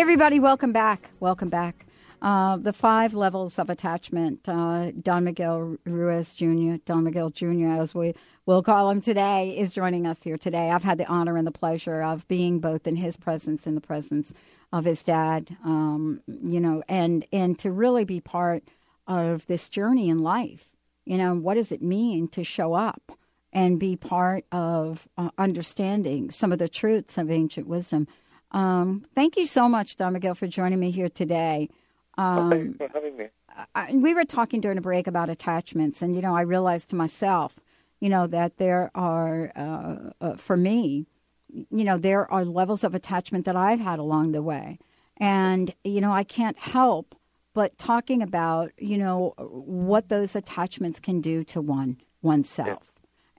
everybody, 0.00 0.40
welcome 0.40 0.72
back. 0.72 1.10
Welcome 1.20 1.50
back. 1.50 1.84
Uh, 2.22 2.56
the 2.56 2.72
five 2.72 3.12
levels 3.12 3.58
of 3.58 3.68
attachment. 3.68 4.48
Uh, 4.48 4.92
Don 4.92 5.24
Miguel 5.24 5.76
Ruiz 5.84 6.32
Jr., 6.32 6.76
Don 6.86 7.04
Miguel 7.04 7.28
Jr., 7.28 7.78
as 7.78 7.94
we 7.94 8.14
will 8.46 8.62
call 8.62 8.88
him 8.88 9.02
today, 9.02 9.50
is 9.50 9.74
joining 9.74 10.06
us 10.06 10.22
here 10.22 10.38
today. 10.38 10.70
I've 10.70 10.82
had 10.82 10.96
the 10.96 11.06
honor 11.08 11.36
and 11.36 11.46
the 11.46 11.52
pleasure 11.52 12.02
of 12.02 12.26
being 12.26 12.58
both 12.58 12.86
in 12.86 12.96
his 12.96 13.18
presence 13.18 13.66
and 13.66 13.76
the 13.76 13.82
presence 13.82 14.32
of 14.72 14.86
his 14.86 15.02
dad, 15.02 15.58
um, 15.62 16.22
you 16.26 16.58
know, 16.58 16.82
and, 16.88 17.26
and 17.34 17.58
to 17.58 17.70
really 17.70 18.06
be 18.06 18.18
part 18.18 18.64
of 19.06 19.46
this 19.46 19.68
journey 19.68 20.08
in 20.08 20.22
life. 20.22 20.70
You 21.04 21.18
know, 21.18 21.34
what 21.34 21.56
does 21.56 21.70
it 21.70 21.82
mean 21.82 22.28
to 22.28 22.42
show 22.42 22.72
up 22.72 23.12
and 23.54 23.78
be 23.78 23.96
part 23.96 24.44
of 24.52 25.08
uh, 25.16 25.30
understanding 25.38 26.30
some 26.30 26.52
of 26.52 26.58
the 26.58 26.68
truths 26.68 27.16
of 27.16 27.30
ancient 27.30 27.66
wisdom? 27.66 28.06
Um, 28.50 29.06
thank 29.14 29.36
you 29.36 29.46
so 29.46 29.68
much, 29.68 29.96
Don 29.96 30.12
Miguel, 30.12 30.34
for 30.34 30.46
joining 30.46 30.80
me 30.80 30.90
here 30.90 31.08
today. 31.08 31.70
Um, 32.18 32.50
Thanks 32.50 32.78
for 32.78 32.88
having 32.92 33.16
me. 33.16 33.26
I, 33.74 33.92
we 33.94 34.14
were 34.14 34.24
talking 34.24 34.60
during 34.60 34.78
a 34.78 34.82
break 34.82 35.06
about 35.06 35.30
attachments, 35.30 36.02
and 36.02 36.16
you 36.16 36.22
know, 36.22 36.36
I 36.36 36.42
realized 36.42 36.90
to 36.90 36.96
myself, 36.96 37.56
you 38.00 38.08
know, 38.08 38.26
that 38.26 38.58
there 38.58 38.90
are, 38.94 39.52
uh, 39.54 40.10
uh, 40.20 40.36
for 40.36 40.56
me, 40.56 41.06
you 41.48 41.84
know, 41.84 41.96
there 41.96 42.30
are 42.32 42.44
levels 42.44 42.82
of 42.82 42.94
attachment 42.94 43.44
that 43.44 43.54
I've 43.54 43.78
had 43.78 44.00
along 44.00 44.32
the 44.32 44.42
way, 44.42 44.78
and 45.18 45.72
you 45.84 46.00
know, 46.00 46.12
I 46.12 46.24
can't 46.24 46.58
help 46.58 47.14
but 47.54 47.78
talking 47.78 48.20
about, 48.20 48.72
you 48.78 48.98
know, 48.98 49.32
what 49.38 50.08
those 50.08 50.34
attachments 50.34 50.98
can 50.98 51.20
do 51.20 51.44
to 51.44 51.60
one 51.60 51.98
oneself. 52.20 52.90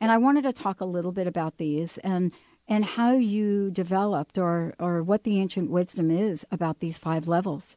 And 0.05 0.11
I 0.11 0.19
wanted 0.19 0.43
to 0.43 0.53
talk 0.53 0.81
a 0.81 0.85
little 0.85 1.11
bit 1.11 1.25
about 1.25 1.57
these 1.57 1.97
and 1.97 2.31
and 2.67 2.85
how 2.85 3.13
you 3.13 3.71
developed 3.71 4.37
or 4.37 4.75
or 4.77 5.01
what 5.01 5.23
the 5.23 5.39
ancient 5.41 5.71
wisdom 5.71 6.11
is 6.11 6.45
about 6.51 6.79
these 6.79 6.99
five 6.99 7.27
levels. 7.27 7.75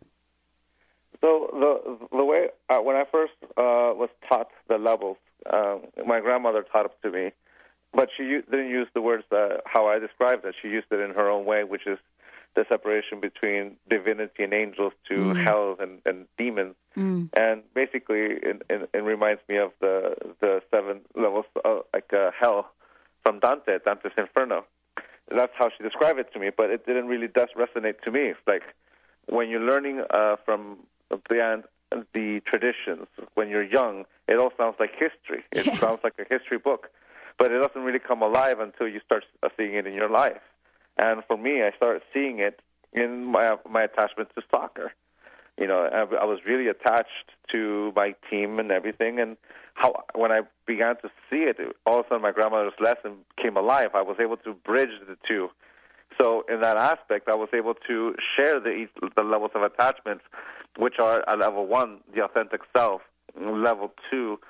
So 1.23 1.49
the 1.55 2.07
the 2.14 2.25
way 2.27 2.49
uh, 2.69 2.81
when 2.81 2.97
I 2.97 3.05
first 3.11 3.33
uh, 3.57 3.97
was 3.97 4.11
taught 4.29 4.51
the 4.69 4.77
levels, 4.77 5.17
uh, 5.51 5.79
my 6.05 6.21
grandmother 6.21 6.67
taught 6.71 6.85
it 6.85 6.93
to 7.03 7.11
me, 7.11 7.31
but 7.95 8.11
she 8.14 8.25
didn't 8.25 8.69
use 8.69 8.88
the 8.93 9.01
words 9.01 9.25
how 9.64 9.87
I 9.87 9.99
described 9.99 10.45
it. 10.45 10.55
She 10.61 10.69
used 10.69 10.88
it 10.91 11.01
in 11.01 11.12
her 11.14 11.31
own 11.31 11.47
way, 11.47 11.64
which 11.64 11.87
is 11.87 11.99
the 12.55 12.65
separation 12.69 13.21
between 13.21 13.77
divinity 13.89 14.43
and 14.45 14.53
angels 14.53 14.93
to 15.09 15.15
Mm. 15.15 15.45
hell 15.45 15.77
and, 15.79 16.01
and 16.05 16.27
demons. 16.37 16.75
Mm. 16.97 17.29
And 17.39 17.63
basically, 17.75 18.21
it, 18.21 18.63
it, 18.69 18.91
it 18.93 19.03
reminds 19.05 19.41
me 19.49 19.59
of 19.59 19.73
the 19.81 20.15
the 20.41 20.61
seven 20.73 21.01
levels, 21.15 21.45
of 21.65 21.85
like 21.95 22.13
uh, 22.13 22.31
hell 22.39 22.71
from 23.25 23.39
Dante, 23.41 23.79
Dante's 23.85 24.13
Inferno. 24.17 24.65
That's 25.31 25.53
how 25.59 25.69
she 25.77 25.83
described 25.85 26.19
it 26.19 26.33
to 26.33 26.39
me, 26.39 26.51
but 26.57 26.71
it 26.71 26.87
didn't 26.87 27.07
really 27.07 27.29
does 27.29 27.49
resonate 27.57 28.01
to 28.05 28.11
me. 28.11 28.23
It's 28.31 28.41
like 28.47 28.63
when 29.27 29.49
you're 29.51 29.61
learning 29.73 30.03
uh, 30.11 30.37
from 30.45 30.79
beyond 31.29 31.65
the 32.15 32.41
traditions, 32.47 33.07
when 33.35 33.49
you're 33.49 33.63
young, 33.79 34.05
it 34.27 34.37
all 34.39 34.53
sounds 34.57 34.77
like 34.81 34.91
history. 34.93 35.45
It 35.53 35.65
sounds 35.83 36.01
like 36.03 36.15
a 36.19 36.25
history 36.35 36.59
book, 36.59 36.89
but 37.39 37.53
it 37.53 37.59
doesn't 37.61 37.83
really 37.83 37.99
come 37.99 38.23
alive 38.23 38.59
until 38.61 38.89
you 38.89 39.01
start 39.05 39.25
uh, 39.43 39.49
seeing 39.57 39.75
it 39.75 39.87
in 39.87 39.93
your 39.95 40.09
life. 40.11 40.41
And 40.99 41.23
for 41.27 41.37
me, 41.37 41.63
I 41.63 41.71
started 41.77 42.03
seeing 42.13 42.39
it 42.41 42.61
in 42.93 43.25
my 43.25 43.57
my 43.69 43.83
attachment 43.83 44.31
to 44.35 44.43
soccer. 44.51 44.93
You 45.57 45.67
know, 45.67 45.89
I, 45.93 46.23
I 46.23 46.25
was 46.25 46.41
really 46.47 46.69
attached 46.69 47.33
to 47.53 47.93
my 47.97 48.15
team 48.31 48.59
and 48.59 48.71
everything, 48.71 49.19
and 49.21 49.37
how 49.75 50.05
when 50.15 50.33
I 50.33 50.43
began 50.67 50.97
to 51.03 51.09
see 51.31 51.45
it, 51.45 51.57
all 51.87 52.01
of 52.01 52.07
a 52.07 52.09
sudden 52.09 52.23
my 52.23 52.33
grandmother's 52.33 52.79
lesson 52.81 53.19
came 53.41 53.57
alive. 53.57 53.91
I 53.95 54.03
was 54.03 54.17
able 54.21 54.37
to 54.39 54.55
bridge 54.55 54.91
the 55.07 55.17
two. 55.27 55.51
So 56.21 56.45
in 56.49 56.61
that 56.61 56.77
aspect, 56.77 57.29
I 57.29 57.35
was 57.37 57.49
able 57.55 57.75
to 57.87 58.15
share 58.37 58.61
the 58.61 58.87
the 59.17 59.23
levels 59.23 59.53
of 59.55 59.63
attachments, 59.63 60.25
which 60.77 60.99
are 60.99 61.23
at 61.29 61.39
level 61.39 61.67
one, 61.67 62.01
the 62.15 62.25
authentic 62.25 62.63
self, 62.77 63.03
level 63.41 63.93
two, 64.11 64.41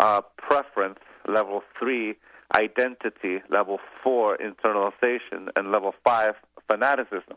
uh, 0.00 0.20
preference, 0.36 0.98
level 1.26 1.62
three, 1.78 2.16
identity, 2.54 3.42
level 3.50 3.78
four, 4.02 4.38
internalization, 4.38 5.48
and 5.56 5.72
level 5.72 5.94
five, 6.04 6.34
fanaticism. 6.70 7.36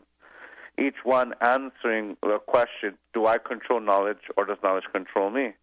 Each 0.78 0.96
one 1.02 1.34
answering 1.40 2.16
the 2.22 2.38
question, 2.46 2.96
do 3.12 3.26
I 3.26 3.38
control 3.38 3.80
knowledge 3.80 4.30
or 4.36 4.44
does 4.44 4.58
knowledge 4.62 4.84
control 4.92 5.30
me? 5.30 5.54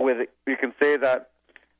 With 0.00 0.28
you 0.46 0.56
can 0.56 0.74
say 0.82 0.96
that 0.96 1.30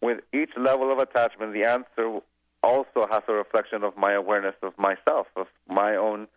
with 0.01 0.21
each 0.33 0.51
level 0.57 0.93
of 0.93 0.99
attachment, 0.99 1.53
the 1.53 1.65
answer 1.65 2.21
also 2.63 3.07
has 3.11 3.23
a 3.29 3.33
reflection 3.33 3.83
of 3.83 3.97
my 3.97 4.13
awareness 4.13 4.55
of 4.63 4.73
myself, 4.79 5.27
of 5.37 5.49
my 5.69 5.97
own 5.97 6.29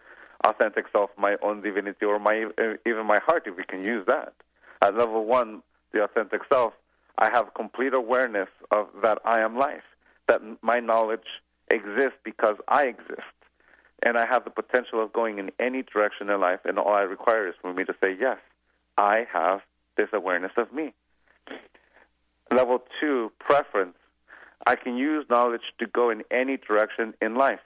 authentic 0.44 0.86
self, 0.92 1.10
my 1.18 1.36
own 1.44 1.62
divinity, 1.62 2.06
or 2.06 2.20
my 2.20 2.46
even 2.86 3.06
my 3.06 3.20
heart, 3.26 3.44
if 3.46 3.56
we 3.56 3.64
can 3.64 3.84
use 3.84 4.06
that. 4.08 4.34
At 4.82 4.96
level 4.98 5.26
one, 5.26 5.62
the 5.94 6.04
authentic 6.04 6.42
self, 6.52 6.74
I 7.18 7.30
have 7.32 7.54
complete 7.54 7.94
awareness 7.94 8.50
of 8.72 8.88
that 9.04 9.20
I 9.26 9.42
am 9.42 9.58
life, 9.58 9.84
that 10.28 10.42
my 10.62 10.80
knowledge 10.80 11.28
exists 11.70 12.18
because 12.24 12.56
I 12.68 12.84
exist, 12.84 13.22
and 14.04 14.18
I 14.18 14.26
have 14.30 14.44
the 14.44 14.50
potential 14.50 15.04
of 15.04 15.12
going 15.14 15.40
in 15.40 15.52
any 15.60 15.84
direction 15.84 16.30
in 16.30 16.40
life, 16.40 16.60
and 16.66 16.78
all 16.78 16.94
I 16.94 17.02
require 17.02 17.48
is 17.48 17.56
for 17.62 17.74
me 17.74 17.84
to 17.86 17.94
say 18.02 18.16
yes. 18.20 18.38
I 18.98 19.26
have 19.32 19.62
this 19.96 20.10
awareness 20.14 20.52
of 20.58 20.72
me. 20.74 20.94
Level 22.54 22.80
two, 23.00 23.32
preference. 23.40 23.96
I 24.66 24.76
can 24.76 24.98
use 24.98 25.26
knowledge 25.30 25.62
to 25.80 25.88
go 25.88 26.10
in 26.10 26.24
any 26.32 26.58
direction 26.58 27.14
in 27.22 27.36
life. 27.36 27.60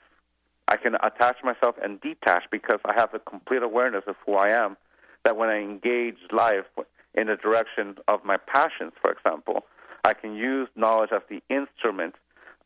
I 0.67 0.77
can 0.77 0.95
attach 0.95 1.37
myself 1.43 1.75
and 1.83 1.99
detach 2.01 2.43
because 2.51 2.79
I 2.85 2.93
have 2.95 3.13
a 3.13 3.19
complete 3.19 3.63
awareness 3.63 4.03
of 4.07 4.15
who 4.25 4.35
I 4.35 4.49
am. 4.49 4.77
That 5.23 5.37
when 5.37 5.49
I 5.49 5.59
engage 5.59 6.17
life 6.31 6.65
in 7.13 7.27
the 7.27 7.35
direction 7.35 7.95
of 8.07 8.23
my 8.25 8.37
passions, 8.37 8.93
for 9.01 9.11
example, 9.11 9.65
I 10.03 10.13
can 10.13 10.35
use 10.35 10.67
knowledge 10.75 11.11
as 11.13 11.21
the 11.29 11.43
instrument 11.49 12.15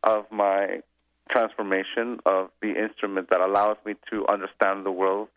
of 0.03 0.25
my 0.31 0.81
transformation, 1.29 2.19
of 2.25 2.49
the 2.61 2.73
instrument 2.79 3.29
that 3.29 3.41
allows 3.41 3.77
me 3.85 3.95
to 4.11 4.25
understand 4.27 4.85
the 4.85 4.91
world 4.91 5.27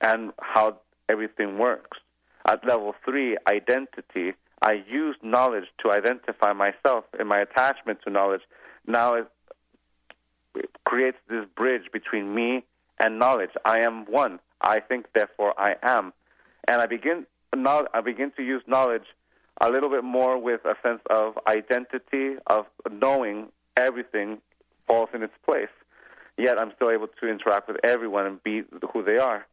and 0.00 0.32
how 0.40 0.76
everything 1.08 1.58
works. 1.58 1.98
At 2.46 2.66
level 2.66 2.94
three, 3.04 3.36
identity, 3.46 4.32
I 4.62 4.82
use 4.88 5.16
knowledge 5.22 5.66
to 5.82 5.92
identify 5.92 6.52
myself, 6.52 7.04
and 7.18 7.28
my 7.28 7.40
attachment 7.40 8.00
to 8.04 8.10
knowledge 8.10 8.42
now 8.86 9.14
it, 9.14 9.28
it 10.54 10.70
creates 10.84 11.18
this 11.28 11.44
bridge 11.56 11.84
between 11.92 12.34
me 12.34 12.64
and 13.02 13.18
knowledge. 13.18 13.50
I 13.64 13.80
am 13.80 14.04
one. 14.06 14.40
I 14.60 14.80
think, 14.80 15.06
therefore, 15.14 15.54
I 15.58 15.76
am, 15.82 16.12
and 16.68 16.82
I 16.82 16.86
begin 16.86 17.26
now. 17.54 17.86
I 17.94 18.00
begin 18.02 18.30
to 18.36 18.42
use 18.42 18.62
knowledge 18.66 19.06
a 19.60 19.70
little 19.70 19.88
bit 19.88 20.04
more 20.04 20.38
with 20.38 20.64
a 20.64 20.74
sense 20.82 21.00
of 21.08 21.38
identity, 21.46 22.36
of 22.46 22.66
knowing 22.90 23.48
everything 23.76 24.38
falls 24.86 25.08
in 25.14 25.22
its 25.22 25.34
place. 25.44 25.68
Yet 26.36 26.58
I'm 26.58 26.72
still 26.76 26.90
able 26.90 27.08
to 27.20 27.28
interact 27.28 27.68
with 27.68 27.76
everyone 27.84 28.26
and 28.26 28.42
be 28.42 28.62
who 28.92 29.02
they 29.02 29.18
are. 29.18 29.46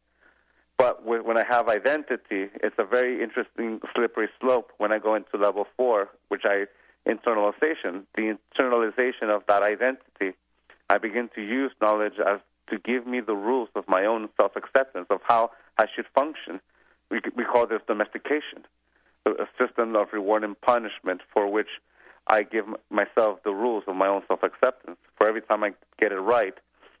But 0.78 1.04
when 1.04 1.36
I 1.36 1.44
have 1.48 1.68
identity, 1.68 2.46
it's 2.62 2.76
a 2.78 2.84
very 2.84 3.20
interesting 3.22 3.80
slippery 3.94 4.28
slope 4.40 4.70
when 4.78 4.92
I 4.92 5.00
go 5.00 5.16
into 5.16 5.36
level 5.36 5.66
four, 5.76 6.08
which 6.28 6.42
I 6.44 6.66
internalization, 7.08 8.04
the 8.14 8.36
internalization 8.56 9.30
of 9.30 9.42
that 9.48 9.62
identity. 9.62 10.36
I 10.90 10.98
begin 10.98 11.30
to 11.34 11.42
use 11.42 11.72
knowledge 11.80 12.14
as 12.24 12.40
to 12.70 12.78
give 12.78 13.06
me 13.06 13.20
the 13.20 13.34
rules 13.34 13.70
of 13.74 13.84
my 13.88 14.04
own 14.04 14.28
self 14.40 14.56
acceptance, 14.56 15.06
of 15.10 15.20
how 15.26 15.50
I 15.78 15.86
should 15.94 16.06
function. 16.14 16.60
We, 17.10 17.20
we 17.34 17.44
call 17.44 17.66
this 17.66 17.80
domestication, 17.86 18.66
a 19.26 19.46
system 19.58 19.96
of 19.96 20.08
reward 20.12 20.44
and 20.44 20.58
punishment 20.60 21.22
for 21.32 21.50
which 21.50 21.68
I 22.28 22.42
give 22.42 22.66
myself 22.90 23.38
the 23.44 23.52
rules 23.52 23.84
of 23.86 23.96
my 23.96 24.06
own 24.06 24.22
self 24.28 24.42
acceptance. 24.42 24.98
For 25.16 25.26
every 25.26 25.42
time 25.42 25.64
I 25.64 25.72
get 25.98 26.12
it 26.12 26.20
right, 26.20 26.54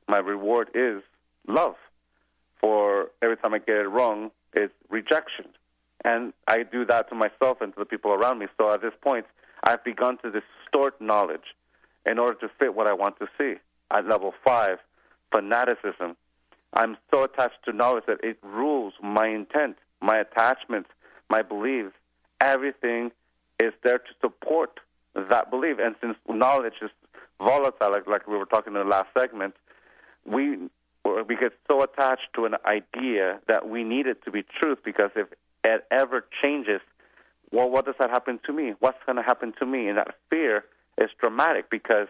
my 0.08 0.18
reward 0.18 0.70
is 0.74 1.02
love. 1.46 1.74
For 2.60 3.10
every 3.22 3.36
time 3.36 3.54
I 3.54 3.58
get 3.58 3.76
it 3.76 3.88
wrong, 3.88 4.30
it's 4.54 4.72
rejection. 4.88 5.46
And 6.04 6.32
I 6.46 6.62
do 6.62 6.84
that 6.86 7.08
to 7.10 7.14
myself 7.14 7.60
and 7.60 7.72
to 7.74 7.78
the 7.78 7.84
people 7.84 8.12
around 8.12 8.38
me. 8.38 8.46
So 8.56 8.72
at 8.72 8.80
this 8.80 8.94
point, 9.02 9.26
I've 9.64 9.84
begun 9.84 10.18
to 10.18 10.30
distort 10.30 11.00
knowledge 11.00 11.54
in 12.06 12.18
order 12.18 12.34
to 12.40 12.48
fit 12.58 12.74
what 12.74 12.86
I 12.86 12.94
want 12.94 13.18
to 13.18 13.26
see. 13.36 13.54
At 13.90 14.06
level 14.06 14.32
five, 14.44 14.78
fanaticism. 15.32 16.16
I'm 16.72 16.96
so 17.12 17.24
attached 17.24 17.64
to 17.64 17.72
knowledge 17.72 18.04
that 18.06 18.22
it 18.22 18.38
rules 18.42 18.94
my 19.02 19.26
intent, 19.28 19.76
my 20.00 20.18
attachments, 20.18 20.90
my 21.28 21.42
beliefs. 21.42 21.94
Everything 22.40 23.10
is 23.58 23.72
there 23.82 23.98
to 23.98 24.10
support 24.20 24.80
that 25.30 25.50
belief. 25.50 25.76
And 25.80 25.94
since 26.00 26.16
knowledge 26.28 26.74
is 26.82 26.90
volatile, 27.38 27.90
like, 27.90 28.06
like 28.06 28.26
we 28.26 28.36
were 28.36 28.46
talking 28.46 28.74
in 28.74 28.78
the 28.78 28.84
last 28.84 29.08
segment, 29.16 29.54
we 30.24 30.58
we 31.26 31.36
get 31.36 31.52
so 31.66 31.82
attached 31.82 32.28
to 32.34 32.44
an 32.44 32.54
idea 32.66 33.40
that 33.48 33.68
we 33.68 33.82
need 33.82 34.06
it 34.06 34.22
to 34.24 34.30
be 34.30 34.44
truth 34.60 34.78
because 34.84 35.10
if 35.16 35.28
it 35.64 35.86
ever 35.90 36.24
changes, 36.42 36.80
well, 37.50 37.70
what 37.70 37.86
does 37.86 37.94
that 37.98 38.10
happen 38.10 38.38
to 38.46 38.52
me? 38.52 38.74
What's 38.80 38.98
going 39.06 39.16
to 39.16 39.22
happen 39.22 39.54
to 39.58 39.66
me? 39.66 39.88
And 39.88 39.96
that 39.96 40.14
fear 40.28 40.64
is 40.98 41.08
dramatic 41.20 41.70
because 41.70 42.08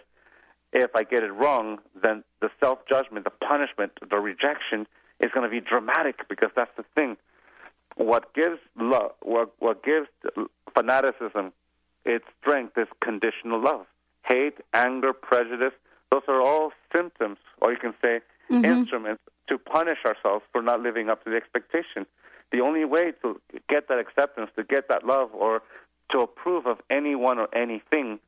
if 0.72 0.94
I 0.94 1.04
get 1.04 1.22
it 1.22 1.32
wrong, 1.32 1.78
then 2.02 2.24
the 2.40 2.50
self 2.60 2.80
judgment, 2.88 3.24
the 3.24 3.30
punishment, 3.30 3.92
the 4.08 4.16
rejection 4.16 4.86
is 5.20 5.30
going 5.32 5.48
to 5.48 5.50
be 5.50 5.60
dramatic 5.60 6.28
because 6.28 6.50
that's 6.54 6.70
the 6.76 6.84
thing. 6.94 7.16
What 7.96 8.34
gives 8.34 8.58
love, 8.78 9.12
what, 9.22 9.52
what 9.58 9.82
gives 9.82 10.08
fanaticism 10.74 11.52
its 12.08 12.24
strength 12.40 12.76
is 12.78 12.88
conditional 13.00 13.60
love. 13.62 13.86
Hate, 14.24 14.58
anger, 14.72 15.12
prejudice, 15.12 15.74
those 16.10 16.22
are 16.26 16.40
all 16.40 16.72
symptoms, 16.94 17.38
or 17.60 17.70
you 17.70 17.78
can 17.78 17.94
say 18.02 18.20
mm-hmm. 18.50 18.64
instruments 18.64 19.22
to 19.48 19.58
punish 19.58 19.98
ourselves 20.04 20.44
for 20.52 20.62
not 20.62 20.80
living 20.80 21.08
up 21.08 21.22
to 21.24 21.30
the 21.30 21.36
expectation. 21.36 22.06
The 22.50 22.60
only 22.60 22.84
way 22.84 23.12
to 23.22 23.40
get 23.68 23.88
that 23.88 23.98
acceptance, 23.98 24.50
to 24.56 24.64
get 24.64 24.88
that 24.88 25.04
love, 25.04 25.30
or 25.34 25.62
to 26.10 26.20
approve 26.20 26.66
of 26.66 26.78
anyone 26.90 27.38
or 27.38 27.54
anything 27.54 28.18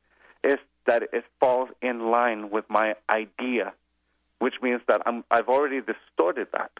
is 0.43 0.57
that 0.85 1.03
it 1.11 1.25
falls 1.39 1.69
in 1.81 2.11
line 2.11 2.51
with 2.51 2.65
my 2.69 2.95
idea, 3.09 3.73
which 4.39 4.55
means 4.61 4.81
that 4.87 5.01
I'm, 5.05 5.23
I've 5.31 5.49
already 5.49 5.81
distorted 5.81 6.47
that. 6.53 6.71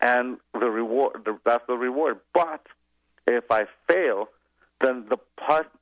And 0.00 0.38
the 0.52 0.70
reward, 0.70 1.22
the, 1.24 1.38
that's 1.44 1.66
the 1.66 1.76
reward. 1.76 2.20
But 2.34 2.66
if 3.26 3.44
I 3.50 3.64
fail, 3.88 4.28
then 4.80 5.06
the 5.08 5.18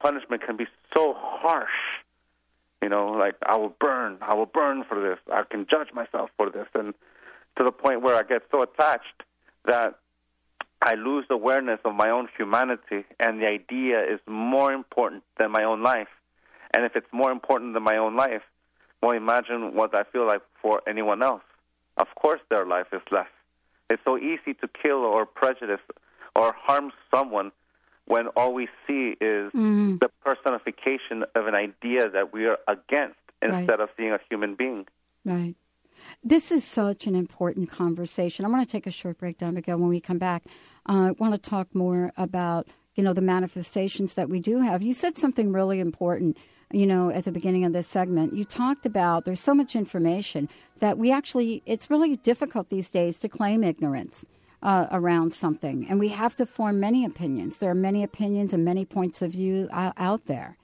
punishment 0.00 0.42
can 0.44 0.57
be 0.57 0.66
so 0.94 1.14
harsh. 1.16 1.70
You 2.83 2.88
know, 2.88 3.12
like 3.12 3.37
I 3.46 3.57
will 3.57 3.74
burn, 3.81 4.18
I 4.20 4.35
will 4.35 4.46
burn 4.46 4.85
for 4.88 5.00
this. 5.00 5.18
I 5.33 5.42
can 5.48 5.66
judge 5.70 5.92
myself 5.94 6.31
for 6.37 6.50
this, 6.50 6.66
and 6.74 6.94
to 7.57 7.64
the 7.64 7.72
point 7.72 8.02
where 8.02 8.16
I 8.16 8.22
get 8.22 8.42
so 8.50 8.62
attached 8.62 9.22
that 9.64 9.98
I 10.81 10.94
lose 10.94 11.26
awareness 11.31 11.78
of 11.85 11.94
my 11.94 12.11
own 12.11 12.28
humanity, 12.37 13.05
and 13.20 13.40
the 13.40 13.46
idea 13.46 14.00
is 14.02 14.18
more 14.26 14.72
important 14.72 15.22
than 15.38 15.52
my 15.52 15.62
own 15.62 15.83
life. 15.83 16.09
And 16.74 16.85
if 16.85 16.96
it's 16.96 17.07
more 17.12 17.31
important 17.31 17.74
than 17.74 17.85
my 17.85 17.96
own 17.98 18.16
life, 18.16 18.42
well, 19.00 19.12
imagine 19.12 19.74
what 19.74 19.94
I 19.94 20.02
feel 20.05 20.26
like 20.26 20.42
for 20.61 20.83
anyone 20.88 21.22
else. 21.22 21.42
Of 21.98 22.09
course, 22.16 22.40
their 22.50 22.66
life 22.66 22.87
is 22.92 23.02
less. 23.12 23.28
It's 23.90 24.02
so 24.05 24.16
easy 24.16 24.55
to 24.55 24.68
kill 24.68 25.05
or 25.05 25.26
prejudice 25.26 25.81
or 26.35 26.52
harm 26.57 26.90
someone 27.14 27.52
when 28.07 28.29
all 28.29 28.53
we 28.53 28.69
see 28.87 29.17
is 29.21 29.53
mm. 29.53 29.99
the 30.01 30.09
personification 30.25 31.25
of 31.35 31.47
an 31.47 31.55
idea 31.55 32.11
that 32.11 32.33
we 32.33 32.47
are 32.47 32.59
against 32.69 33.17
instead 33.41 33.69
right. 33.69 33.81
of 33.81 33.88
seeing 33.97 34.12
a 34.12 34.19
human 34.29 34.55
being. 34.55 34.87
Right. 35.25 35.55
This 36.23 36.51
is 36.51 36.65
such 36.65 37.07
an 37.07 37.15
important 37.15 37.71
conversation. 37.71 38.45
I'm 38.45 38.51
going 38.51 38.65
to 38.65 38.71
take 38.71 38.87
a 38.87 38.91
short 38.91 39.19
break, 39.19 39.38
Don 39.38 39.55
Miguel. 39.55 39.79
When 39.79 39.88
we 39.88 40.01
come 40.01 40.19
back, 40.19 40.45
uh, 40.88 41.09
I 41.09 41.11
want 41.12 41.33
to 41.35 41.51
talk 41.51 41.75
more 41.75 42.11
about 42.17 42.67
you 42.95 43.03
know 43.03 43.12
the 43.12 43.23
manifestations 43.23 44.15
that 44.15 44.29
we 44.29 44.41
do 44.41 44.61
have. 44.61 44.83
You 44.83 44.95
said 44.95 45.17
something 45.17 45.53
really 45.53 45.81
important. 45.81 46.37
You 46.73 46.87
know, 46.87 47.11
at 47.11 47.25
the 47.25 47.33
beginning 47.33 47.67
of 47.67 47.75
this 47.75 47.87
segment, 47.87 48.35
you 48.35 48.45
talked 48.45 48.87
about 48.87 49.27
there's 49.27 49.41
so 49.41 49.55
much 49.55 49.77
information 49.77 50.49
that 50.79 50.97
we 50.97 51.12
actually, 51.12 51.62
it's 51.67 51.91
really 51.91 52.17
difficult 52.17 52.71
these 52.71 52.88
days 52.88 53.19
to 53.19 53.29
claim 53.29 53.62
ignorance 53.62 54.25
uh, 54.62 54.87
around 54.90 55.35
something. 55.35 55.87
And 55.88 55.98
we 55.98 56.09
have 56.09 56.37
to 56.37 56.46
form 56.46 56.79
many 56.79 57.05
opinions. 57.05 57.59
There 57.59 57.70
are 57.70 57.75
many 57.75 58.03
opinions 58.03 58.53
and 58.53 58.64
many 58.64 58.85
points 58.85 59.22
of 59.22 59.33
view 59.33 59.68
out, 59.72 59.94
out 59.96 60.27
there. 60.27 60.57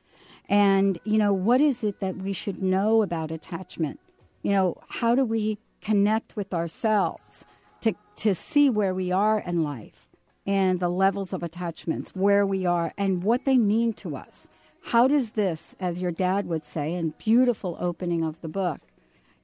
And, 0.49 0.99
you 1.05 1.19
know, 1.19 1.33
what 1.33 1.61
is 1.61 1.85
it 1.85 2.01
that 2.01 2.17
we 2.17 2.33
should 2.33 2.63
know 2.63 3.03
about 3.03 3.31
attachment? 3.31 4.01
You 4.43 4.53
know, 4.53 4.77
how 4.89 5.15
do 5.15 5.25
we 5.25 5.59
connect 5.81 6.37
with 6.37 6.55
ourselves 6.55 7.45
to, 7.83 7.95
to 8.17 8.35
see 8.35 8.71
where 8.71 8.95
we 8.95 9.13
are 9.13 9.41
in 9.41 9.63
life 9.63 10.09
and 10.47 10.81
the 10.81 10.89
levels 10.89 11.33
of 11.33 11.43
attachments, 11.43 12.13
where 12.15 12.47
we 12.47 12.65
are, 12.65 12.95
and 12.97 13.23
what 13.23 13.45
they 13.45 13.59
mean 13.59 13.93
to 13.95 14.17
us? 14.17 14.49
How 14.85 15.07
does 15.07 15.33
this, 15.33 15.77
as 15.79 15.99
your 15.99 16.13
dad 16.13 16.47
would 16.47 16.63
say, 16.63 16.95
and 16.95 17.19
beautiful 17.19 17.77
opening 17.79 18.25
of 18.25 18.41
the 18.41 18.49
book, 18.49 18.81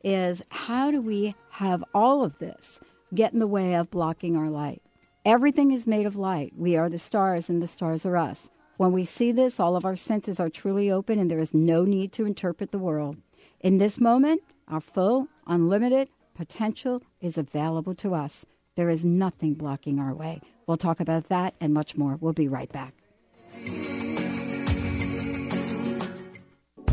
is 0.03 0.43
how 0.51 0.91
do 0.91 1.03
we 1.03 1.35
have 1.51 1.85
all 1.93 2.23
of 2.23 2.39
this 2.39 2.81
get 3.15 3.33
in 3.33 3.39
the 3.39 3.47
way 3.47 3.75
of 3.75 3.91
blocking 3.91 4.37
our 4.37 4.51
light. 4.51 4.83
Everything 5.25 5.71
is 5.71 5.87
made 5.87 6.07
of 6.07 6.17
light. 6.17 6.53
We 6.57 6.77
are 6.77 6.89
the 6.89 6.99
stars, 6.99 7.49
and 7.49 7.63
the 7.63 7.67
stars 7.67 8.05
are 8.05 8.17
us. 8.17 8.51
When 8.77 8.93
we 8.93 9.05
see 9.05 9.33
this, 9.33 9.61
all 9.61 9.77
of 9.77 9.85
our 9.85 9.97
senses 9.97 10.41
are 10.41 10.51
truly 10.51 10.91
open, 10.91 11.19
and 11.19 11.31
there 11.31 11.39
is 11.39 11.55
no 11.55 11.85
need 11.85 12.13
to 12.15 12.27
interpret 12.27 12.73
the 12.73 12.79
world. 12.79 13.17
In 13.61 13.79
this 13.79 14.01
moment, 14.01 14.43
our 14.69 14.81
full, 14.81 15.29
unlimited 15.47 16.09
potential 16.35 17.03
is 17.21 17.39
available 17.39 17.95
to 17.95 18.15
us. 18.15 18.45
There 18.75 18.91
is 18.91 19.05
nothing 19.05 19.55
blocking 19.55 20.01
our 20.01 20.13
way. 20.13 20.41
We'll 20.67 20.77
talk 20.77 20.99
about 20.99 21.29
that 21.29 21.55
and 21.61 21.73
much 21.73 21.97
more. 21.97 22.17
We'll 22.21 22.33
be 22.33 22.49
right 22.49 22.71
back. 22.71 23.04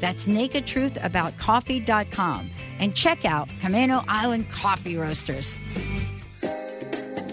That's 0.00 0.26
nakedtruthaboutcoffee.com 0.26 2.50
and 2.78 2.94
check 2.94 3.24
out 3.24 3.48
Camano 3.60 4.04
Island 4.08 4.50
Coffee 4.50 4.96
Roasters. 4.96 5.56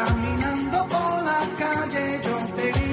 Caminando 0.00 0.78
por 0.92 1.22
la 1.28 1.40
calle 1.58 2.20
yo 2.24 2.36
te 2.56 2.66
vi. 2.76 2.88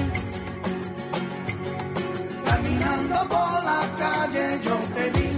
Caminando 2.48 3.18
por 3.32 3.52
la 3.68 3.80
calle 4.00 4.44
yo 4.66 4.76
te 4.94 5.04
vi. 5.14 5.28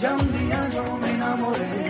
Ya 0.00 0.12
un 0.16 0.28
día 0.32 0.68
yo 0.74 0.84
me 1.00 1.10
enamoré. 1.12 1.88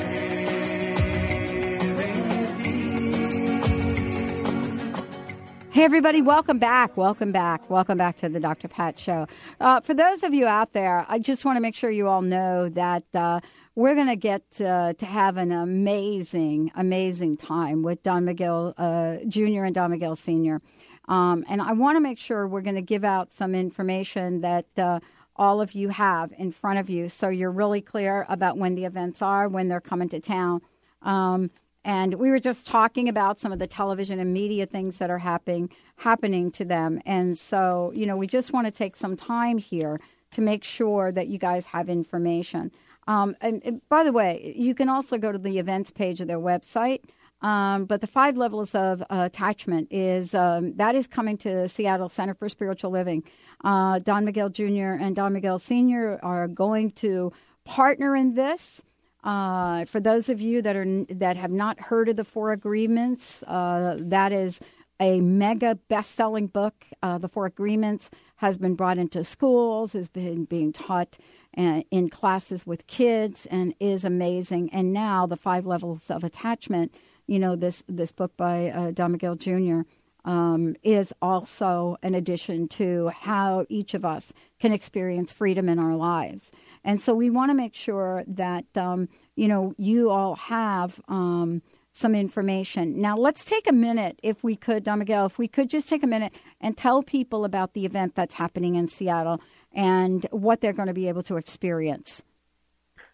Hey, 5.72 5.84
everybody, 5.84 6.22
welcome 6.22 6.58
back. 6.58 6.96
Welcome 6.96 7.32
back. 7.32 7.68
Welcome 7.70 7.98
back 7.98 8.16
to 8.18 8.28
the 8.28 8.40
Dr. 8.40 8.68
Pat 8.68 8.98
Show. 8.98 9.26
Uh, 9.60 9.80
for 9.80 9.94
those 9.94 10.22
of 10.22 10.32
you 10.34 10.46
out 10.46 10.72
there, 10.72 11.06
I 11.08 11.18
just 11.18 11.44
want 11.44 11.56
to 11.56 11.60
make 11.60 11.74
sure 11.74 11.90
you 11.90 12.08
all 12.08 12.22
know 12.22 12.68
that 12.70 13.04
uh, 13.14 13.40
we're 13.78 13.94
going 13.94 14.08
to 14.08 14.16
get 14.16 14.42
uh, 14.60 14.92
to 14.94 15.06
have 15.06 15.36
an 15.36 15.52
amazing, 15.52 16.72
amazing 16.74 17.36
time 17.36 17.84
with 17.84 18.02
Don 18.02 18.24
Miguel 18.24 18.74
uh, 18.76 19.18
Jr. 19.28 19.62
and 19.62 19.72
Don 19.72 19.92
Miguel 19.92 20.16
Sr. 20.16 20.60
Um, 21.06 21.44
and 21.48 21.62
I 21.62 21.74
want 21.74 21.94
to 21.94 22.00
make 22.00 22.18
sure 22.18 22.48
we're 22.48 22.62
going 22.62 22.74
to 22.74 22.82
give 22.82 23.04
out 23.04 23.30
some 23.30 23.54
information 23.54 24.40
that 24.40 24.66
uh, 24.76 24.98
all 25.36 25.60
of 25.60 25.76
you 25.76 25.90
have 25.90 26.32
in 26.36 26.50
front 26.50 26.80
of 26.80 26.90
you 26.90 27.08
so 27.08 27.28
you're 27.28 27.52
really 27.52 27.80
clear 27.80 28.26
about 28.28 28.58
when 28.58 28.74
the 28.74 28.84
events 28.84 29.22
are, 29.22 29.46
when 29.48 29.68
they're 29.68 29.80
coming 29.80 30.08
to 30.08 30.18
town. 30.18 30.60
Um, 31.02 31.48
and 31.84 32.14
we 32.14 32.32
were 32.32 32.40
just 32.40 32.66
talking 32.66 33.08
about 33.08 33.38
some 33.38 33.52
of 33.52 33.60
the 33.60 33.68
television 33.68 34.18
and 34.18 34.34
media 34.34 34.66
things 34.66 34.98
that 34.98 35.08
are 35.08 35.18
happening 35.18 35.70
happening 35.98 36.50
to 36.50 36.64
them. 36.64 37.00
And 37.06 37.38
so, 37.38 37.92
you 37.94 38.06
know, 38.06 38.16
we 38.16 38.26
just 38.26 38.52
want 38.52 38.66
to 38.66 38.72
take 38.72 38.96
some 38.96 39.16
time 39.16 39.56
here 39.56 40.00
to 40.32 40.40
make 40.40 40.64
sure 40.64 41.12
that 41.12 41.28
you 41.28 41.38
guys 41.38 41.66
have 41.66 41.88
information. 41.88 42.72
Um, 43.08 43.34
and, 43.40 43.62
and 43.64 43.80
by 43.88 44.04
the 44.04 44.12
way, 44.12 44.54
you 44.54 44.74
can 44.74 44.88
also 44.88 45.16
go 45.18 45.32
to 45.32 45.38
the 45.38 45.58
events 45.58 45.90
page 45.90 46.20
of 46.20 46.28
their 46.28 46.38
website. 46.38 47.00
Um, 47.40 47.86
but 47.86 48.00
the 48.00 48.06
five 48.06 48.36
levels 48.36 48.74
of 48.74 49.00
uh, 49.02 49.06
attachment 49.10 49.88
is 49.90 50.34
um, 50.34 50.74
that 50.76 50.94
is 50.94 51.06
coming 51.06 51.38
to 51.38 51.68
Seattle 51.68 52.08
Center 52.08 52.34
for 52.34 52.48
Spiritual 52.48 52.90
Living. 52.90 53.22
Uh, 53.64 54.00
Don 54.00 54.24
Miguel 54.24 54.50
Jr. 54.50 54.98
and 55.00 55.16
Don 55.16 55.32
Miguel 55.32 55.58
Sr. 55.58 56.18
are 56.22 56.48
going 56.48 56.90
to 56.92 57.32
partner 57.64 58.14
in 58.14 58.34
this. 58.34 58.82
Uh, 59.24 59.84
for 59.84 60.00
those 60.00 60.28
of 60.28 60.40
you 60.40 60.62
that 60.62 60.76
are 60.76 61.04
that 61.10 61.36
have 61.36 61.50
not 61.50 61.80
heard 61.80 62.08
of 62.08 62.16
the 62.16 62.24
Four 62.24 62.52
Agreements, 62.52 63.42
uh, 63.44 63.96
that 64.00 64.32
is 64.32 64.60
a 65.00 65.20
mega 65.20 65.76
best-selling 65.88 66.48
book. 66.48 66.86
Uh, 67.02 67.18
the 67.18 67.28
Four 67.28 67.46
Agreements 67.46 68.10
has 68.36 68.56
been 68.56 68.74
brought 68.74 68.98
into 68.98 69.22
schools, 69.22 69.92
has 69.92 70.08
been 70.08 70.44
being 70.44 70.72
taught 70.72 71.18
in 71.58 72.08
classes 72.08 72.66
with 72.66 72.86
kids, 72.86 73.46
and 73.50 73.74
is 73.80 74.04
amazing. 74.04 74.70
And 74.72 74.92
now 74.92 75.26
the 75.26 75.36
five 75.36 75.66
levels 75.66 76.10
of 76.10 76.24
attachment. 76.24 76.94
You 77.26 77.38
know 77.38 77.56
this 77.56 77.82
this 77.88 78.12
book 78.12 78.36
by 78.36 78.70
uh, 78.70 78.90
Don 78.92 79.12
Miguel 79.12 79.34
Jr. 79.34 79.80
Um, 80.24 80.76
is 80.82 81.12
also 81.22 81.96
an 82.02 82.14
addition 82.14 82.68
to 82.68 83.08
how 83.08 83.64
each 83.68 83.94
of 83.94 84.04
us 84.04 84.32
can 84.58 84.72
experience 84.72 85.32
freedom 85.32 85.68
in 85.68 85.78
our 85.78 85.96
lives. 85.96 86.52
And 86.84 87.00
so 87.00 87.14
we 87.14 87.30
want 87.30 87.50
to 87.50 87.54
make 87.54 87.74
sure 87.74 88.24
that, 88.26 88.64
um, 88.76 89.08
you 89.36 89.48
know, 89.48 89.74
you 89.78 90.10
all 90.10 90.36
have 90.36 91.00
um, 91.08 91.62
some 91.92 92.14
information. 92.14 93.00
Now, 93.00 93.16
let's 93.16 93.44
take 93.44 93.66
a 93.68 93.72
minute, 93.72 94.18
if 94.22 94.44
we 94.44 94.54
could, 94.54 94.84
Don 94.84 94.98
Miguel, 94.98 95.26
if 95.26 95.38
we 95.38 95.48
could 95.48 95.70
just 95.70 95.88
take 95.88 96.02
a 96.02 96.06
minute 96.06 96.32
and 96.60 96.76
tell 96.76 97.02
people 97.02 97.44
about 97.44 97.72
the 97.72 97.86
event 97.86 98.14
that's 98.14 98.34
happening 98.34 98.74
in 98.74 98.86
Seattle 98.86 99.40
and 99.74 100.26
what 100.30 100.60
they're 100.60 100.72
going 100.72 100.88
to 100.88 100.94
be 100.94 101.08
able 101.08 101.22
to 101.24 101.36
experience. 101.36 102.22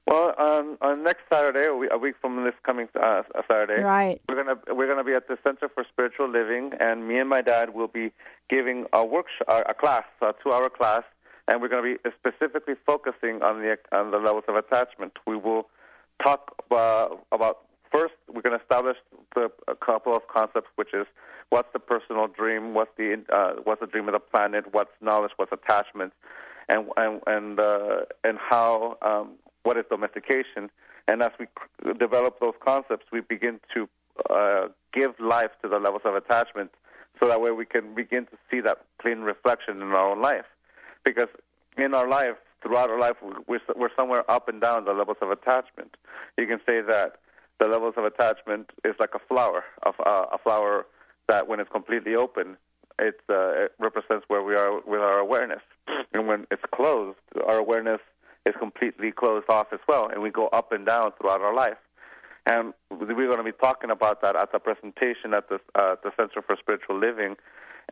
Well, 0.06 0.34
um, 0.38 0.76
on 0.82 1.02
next 1.02 1.22
Saturday, 1.32 1.64
a 1.66 1.74
week- 1.74 1.90
a 1.90 1.96
week 1.96 2.14
from 2.20 2.44
this 2.44 2.54
coming 2.62 2.88
uh, 2.94 3.22
Saturday, 3.48 3.82
Right. 3.82 4.20
We're 4.28 4.36
gonna 4.44 4.60
we're 4.74 4.86
gonna 4.86 5.02
be 5.04 5.14
at 5.14 5.28
the 5.28 5.38
Center 5.42 5.68
for 5.70 5.82
Spiritual 5.90 6.28
Living, 6.28 6.72
and 6.78 7.08
me 7.08 7.18
and 7.18 7.28
my 7.28 7.40
dad 7.40 7.70
will 7.74 7.88
be 7.88 8.12
giving 8.50 8.84
a 8.92 9.02
workshop, 9.02 9.64
a 9.66 9.72
class, 9.72 10.04
a 10.20 10.34
two-hour 10.42 10.68
class, 10.68 11.04
and 11.48 11.62
we're 11.62 11.68
gonna 11.68 11.82
be 11.94 11.96
specifically 12.18 12.74
focusing 12.86 13.42
on 13.42 13.62
the 13.62 13.78
on 13.92 14.10
the 14.10 14.18
levels 14.18 14.44
of 14.46 14.56
attachment. 14.56 15.12
We 15.26 15.36
will 15.36 15.68
talk 16.22 16.54
uh, 16.70 17.08
about 17.32 17.60
first. 17.94 18.14
We're 18.32 18.42
gonna 18.42 18.58
establish 18.58 18.96
the, 19.34 19.50
a 19.68 19.74
couple 19.74 20.14
of 20.16 20.22
concepts, 20.28 20.68
which 20.76 20.92
is 20.92 21.06
what's 21.50 21.68
the 21.72 21.78
personal 21.78 22.26
dream, 22.26 22.74
what's 22.74 22.90
the 22.96 23.22
uh, 23.32 23.60
what's 23.64 23.80
the 23.80 23.86
dream 23.86 24.08
of 24.08 24.14
the 24.14 24.20
planet, 24.20 24.64
what's 24.72 24.90
knowledge, 25.00 25.32
what's 25.36 25.52
attachment, 25.52 26.12
and 26.68 26.88
and 26.96 27.20
and 27.26 27.60
uh, 27.60 28.00
and 28.24 28.38
how 28.38 28.96
um, 29.02 29.32
what 29.62 29.76
is 29.76 29.84
domestication, 29.88 30.70
and 31.08 31.22
as 31.22 31.30
we 31.38 31.46
develop 31.98 32.40
those 32.40 32.54
concepts, 32.64 33.06
we 33.12 33.20
begin 33.20 33.60
to 33.72 33.88
uh, 34.30 34.68
give 34.92 35.12
life 35.20 35.50
to 35.62 35.68
the 35.68 35.78
levels 35.78 36.02
of 36.04 36.14
attachment, 36.14 36.70
so 37.20 37.28
that 37.28 37.40
way 37.40 37.50
we 37.50 37.64
can 37.64 37.94
begin 37.94 38.24
to 38.26 38.36
see 38.50 38.60
that 38.60 38.78
clean 39.00 39.20
reflection 39.20 39.80
in 39.80 39.88
our 39.88 40.10
own 40.10 40.20
life. 40.20 40.46
Because 41.04 41.28
in 41.76 41.94
our 41.94 42.08
life, 42.08 42.36
throughout 42.62 42.90
our 42.90 42.98
life, 42.98 43.16
we're, 43.46 43.60
we're 43.76 43.90
somewhere 43.96 44.28
up 44.30 44.48
and 44.48 44.60
down 44.60 44.84
the 44.84 44.92
levels 44.92 45.18
of 45.20 45.30
attachment. 45.30 45.96
You 46.38 46.46
can 46.46 46.58
say 46.66 46.80
that 46.80 47.16
the 47.60 47.66
levels 47.68 47.94
of 47.96 48.04
attachment 48.04 48.70
is 48.84 48.94
like 48.98 49.14
a 49.14 49.20
flower, 49.28 49.64
a, 49.84 49.90
a 50.10 50.38
flower 50.42 50.86
that 51.28 51.48
when 51.48 51.60
it's 51.60 51.70
completely 51.70 52.14
open, 52.14 52.56
it, 52.98 53.20
uh, 53.28 53.64
it 53.64 53.72
represents 53.78 54.24
where 54.28 54.42
we 54.42 54.54
are 54.54 54.80
with 54.86 55.00
our 55.00 55.18
awareness. 55.18 55.62
And 56.12 56.26
when 56.28 56.46
it's 56.50 56.62
closed, 56.74 57.18
our 57.46 57.58
awareness 57.58 58.00
is 58.46 58.54
completely 58.58 59.10
closed 59.10 59.46
off 59.48 59.68
as 59.72 59.80
well, 59.88 60.08
and 60.08 60.22
we 60.22 60.30
go 60.30 60.48
up 60.48 60.72
and 60.72 60.86
down 60.86 61.12
throughout 61.18 61.40
our 61.40 61.54
life. 61.54 61.78
And 62.46 62.74
we're 62.90 63.26
going 63.26 63.38
to 63.38 63.42
be 63.44 63.52
talking 63.52 63.90
about 63.90 64.20
that 64.22 64.36
at 64.36 64.52
the 64.52 64.58
presentation 64.58 65.32
at 65.34 65.48
the, 65.48 65.58
uh, 65.74 65.96
the 66.04 66.10
Center 66.16 66.42
for 66.42 66.56
Spiritual 66.60 66.98
Living, 66.98 67.36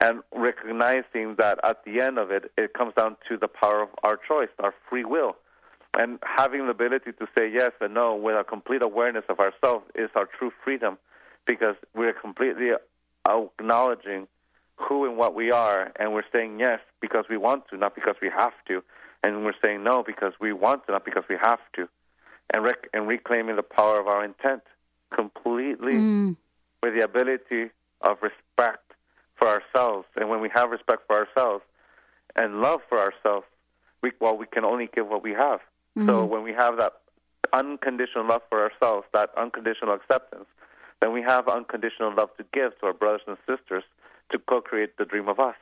and 0.03 0.21
recognizing 0.35 1.37
that 1.39 1.59
at 1.65 1.85
the 1.85 2.01
end 2.01 2.19
of 2.19 2.31
it, 2.31 2.51
it 2.57 2.75
comes 2.75 2.93
down 2.95 3.17
to 3.29 3.37
the 3.37 3.49
power 3.49 3.83
of 3.83 3.89
our 4.05 4.17
choice, 4.17 4.49
our 4.59 4.75
free 4.89 5.05
will. 5.05 5.37
And 5.95 6.19
having 6.25 6.65
the 6.65 6.71
ability 6.71 7.13
to 7.13 7.27
say 7.37 7.51
yes 7.53 7.73
and 7.81 7.95
no 7.95 8.15
with 8.15 8.35
a 8.35 8.45
complete 8.45 8.83
awareness 8.83 9.25
of 9.29 9.41
ourselves 9.41 9.85
is 9.95 10.09
our 10.15 10.27
true 10.27 10.51
freedom 10.65 10.97
because 11.47 11.77
we're 11.95 12.15
completely 12.15 12.71
acknowledging 13.29 14.27
who 14.77 15.05
and 15.07 15.17
what 15.17 15.35
we 15.35 15.53
are, 15.53 15.93
and 15.99 16.13
we're 16.13 16.25
saying 16.33 16.59
yes 16.59 16.81
because 17.01 17.27
we 17.29 17.37
want 17.37 17.69
to, 17.69 17.77
not 17.77 17.95
because 17.95 18.17
we 18.23 18.31
have 18.31 18.55
to. 18.67 18.83
And 19.23 19.45
we're 19.45 19.53
saying 19.63 19.85
no 19.85 20.03
because 20.03 20.33
we 20.41 20.53
want 20.53 20.87
to, 20.87 20.93
not 20.93 21.05
because 21.05 21.25
we 21.29 21.37
have 21.41 21.61
to. 21.77 21.89
And, 22.53 22.65
rec- 22.65 22.89
and 22.93 23.07
reclaiming 23.07 23.57
the 23.57 23.63
power 23.63 24.01
of 24.01 24.09
our 24.09 24.25
intent 24.25 24.63
completely 25.15 25.95
Mm. 25.95 26.37
with 26.83 26.95
the 26.95 27.05
ability 27.05 27.71
of 28.01 28.17
respect 28.23 28.93
for 29.37 29.47
ourselves. 29.47 30.07
And 30.17 30.29
when 30.29 30.41
we 30.41 30.49
have 30.55 30.71
respect 30.71 31.03
for 31.07 31.17
ourselves 31.17 31.63
and 32.35 32.61
love 32.61 32.81
for 32.89 32.99
ourselves, 32.99 33.47
we, 34.03 34.13
well, 34.21 34.37
we 34.37 34.47
can 34.47 34.65
only 34.65 34.89
give 34.93 35.07
what 35.07 35.23
we 35.23 35.33
have. 35.33 35.61
So 35.99 36.25
Mhm. 36.25 36.29
when 36.29 36.43
we 36.43 36.53
have 36.53 36.77
that 36.79 36.95
unconditional 37.53 38.25
love 38.27 38.43
for 38.49 38.63
ourselves, 38.63 39.07
that 39.13 39.31
unconditional 39.37 39.95
acceptance, 39.95 40.47
then 41.01 41.13
we 41.13 41.23
have 41.23 41.49
unconditional 41.49 42.15
love 42.15 42.35
to 42.39 42.45
give 42.53 42.79
to 42.81 42.87
our 42.87 42.93
brothers 42.95 43.23
and 43.27 43.37
sisters 43.47 43.85
to 44.31 44.39
co-create 44.39 44.97
the 44.97 45.05
dream 45.05 45.29
of 45.29 45.39
us. 45.41 45.57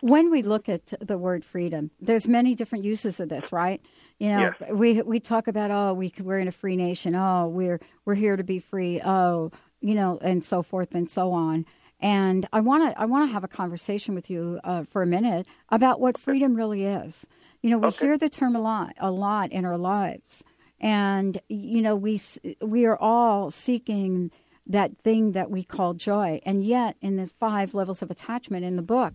when 0.00 0.30
we 0.30 0.42
look 0.42 0.68
at 0.68 0.94
the 1.00 1.18
word 1.18 1.44
freedom, 1.44 1.90
there's 2.00 2.28
many 2.28 2.54
different 2.54 2.84
uses 2.84 3.18
of 3.18 3.28
this, 3.28 3.50
right? 3.50 3.80
You 4.20 4.28
know, 4.28 4.54
Yes. 4.60 4.70
we 4.70 5.02
we 5.02 5.18
talk 5.18 5.48
about 5.48 5.72
oh, 5.72 5.92
we 5.92 6.12
we're 6.20 6.38
in 6.38 6.46
a 6.46 6.52
free 6.52 6.76
nation. 6.76 7.16
Oh, 7.16 7.48
we're 7.48 7.80
we're 8.04 8.14
here 8.14 8.36
to 8.36 8.44
be 8.44 8.60
free. 8.60 9.00
Oh, 9.04 9.50
you 9.80 9.96
know, 9.96 10.18
and 10.22 10.44
so 10.44 10.62
forth 10.62 10.94
and 10.94 11.10
so 11.10 11.32
on. 11.32 11.66
And 11.98 12.46
I 12.52 12.60
want 12.60 12.88
to 12.94 13.00
I 13.00 13.06
want 13.06 13.28
to 13.28 13.32
have 13.32 13.42
a 13.42 13.48
conversation 13.48 14.14
with 14.14 14.30
you 14.30 14.60
uh, 14.62 14.84
for 14.84 15.02
a 15.02 15.06
minute 15.06 15.48
about 15.70 15.98
what 16.00 16.16
freedom 16.16 16.54
really 16.54 16.84
is. 16.84 17.26
You 17.62 17.70
know, 17.70 17.78
we 17.78 17.90
hear 17.90 18.16
the 18.16 18.28
term 18.28 18.54
a 18.54 18.60
lot 18.60 18.94
a 19.00 19.10
lot 19.10 19.50
in 19.52 19.64
our 19.64 19.78
lives, 19.78 20.44
and 20.80 21.40
you 21.48 21.82
know 21.82 21.96
we 21.96 22.20
we 22.60 22.86
are 22.86 22.96
all 22.98 23.50
seeking 23.50 24.30
that 24.66 24.96
thing 24.98 25.32
that 25.32 25.50
we 25.50 25.62
call 25.64 25.94
joy, 25.94 26.40
and 26.44 26.64
yet 26.64 26.96
in 27.00 27.16
the 27.16 27.26
five 27.26 27.74
levels 27.74 28.02
of 28.02 28.10
attachment 28.10 28.64
in 28.64 28.76
the 28.76 28.82
book 28.82 29.14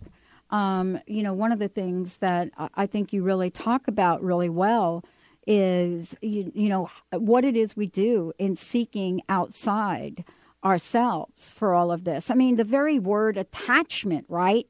um, 0.50 1.00
you 1.06 1.22
know, 1.22 1.32
one 1.32 1.52
of 1.52 1.58
the 1.58 1.68
things 1.68 2.18
that 2.18 2.50
I- 2.56 2.68
I 2.74 2.86
think 2.86 3.12
you 3.12 3.22
really 3.22 3.50
talk 3.50 3.88
about 3.88 4.22
really 4.22 4.48
well 4.48 5.02
is, 5.46 6.16
you, 6.22 6.52
you 6.54 6.68
know, 6.68 6.90
what 7.12 7.44
it 7.44 7.56
is 7.56 7.76
we 7.76 7.86
do 7.86 8.32
in 8.38 8.54
seeking 8.56 9.20
outside 9.28 10.24
ourselves 10.64 11.52
for 11.52 11.74
all 11.74 11.90
of 11.90 12.04
this. 12.04 12.30
I 12.30 12.34
mean, 12.34 12.56
the 12.56 12.64
very 12.64 12.98
word 12.98 13.36
attachment, 13.36 14.26
right? 14.28 14.66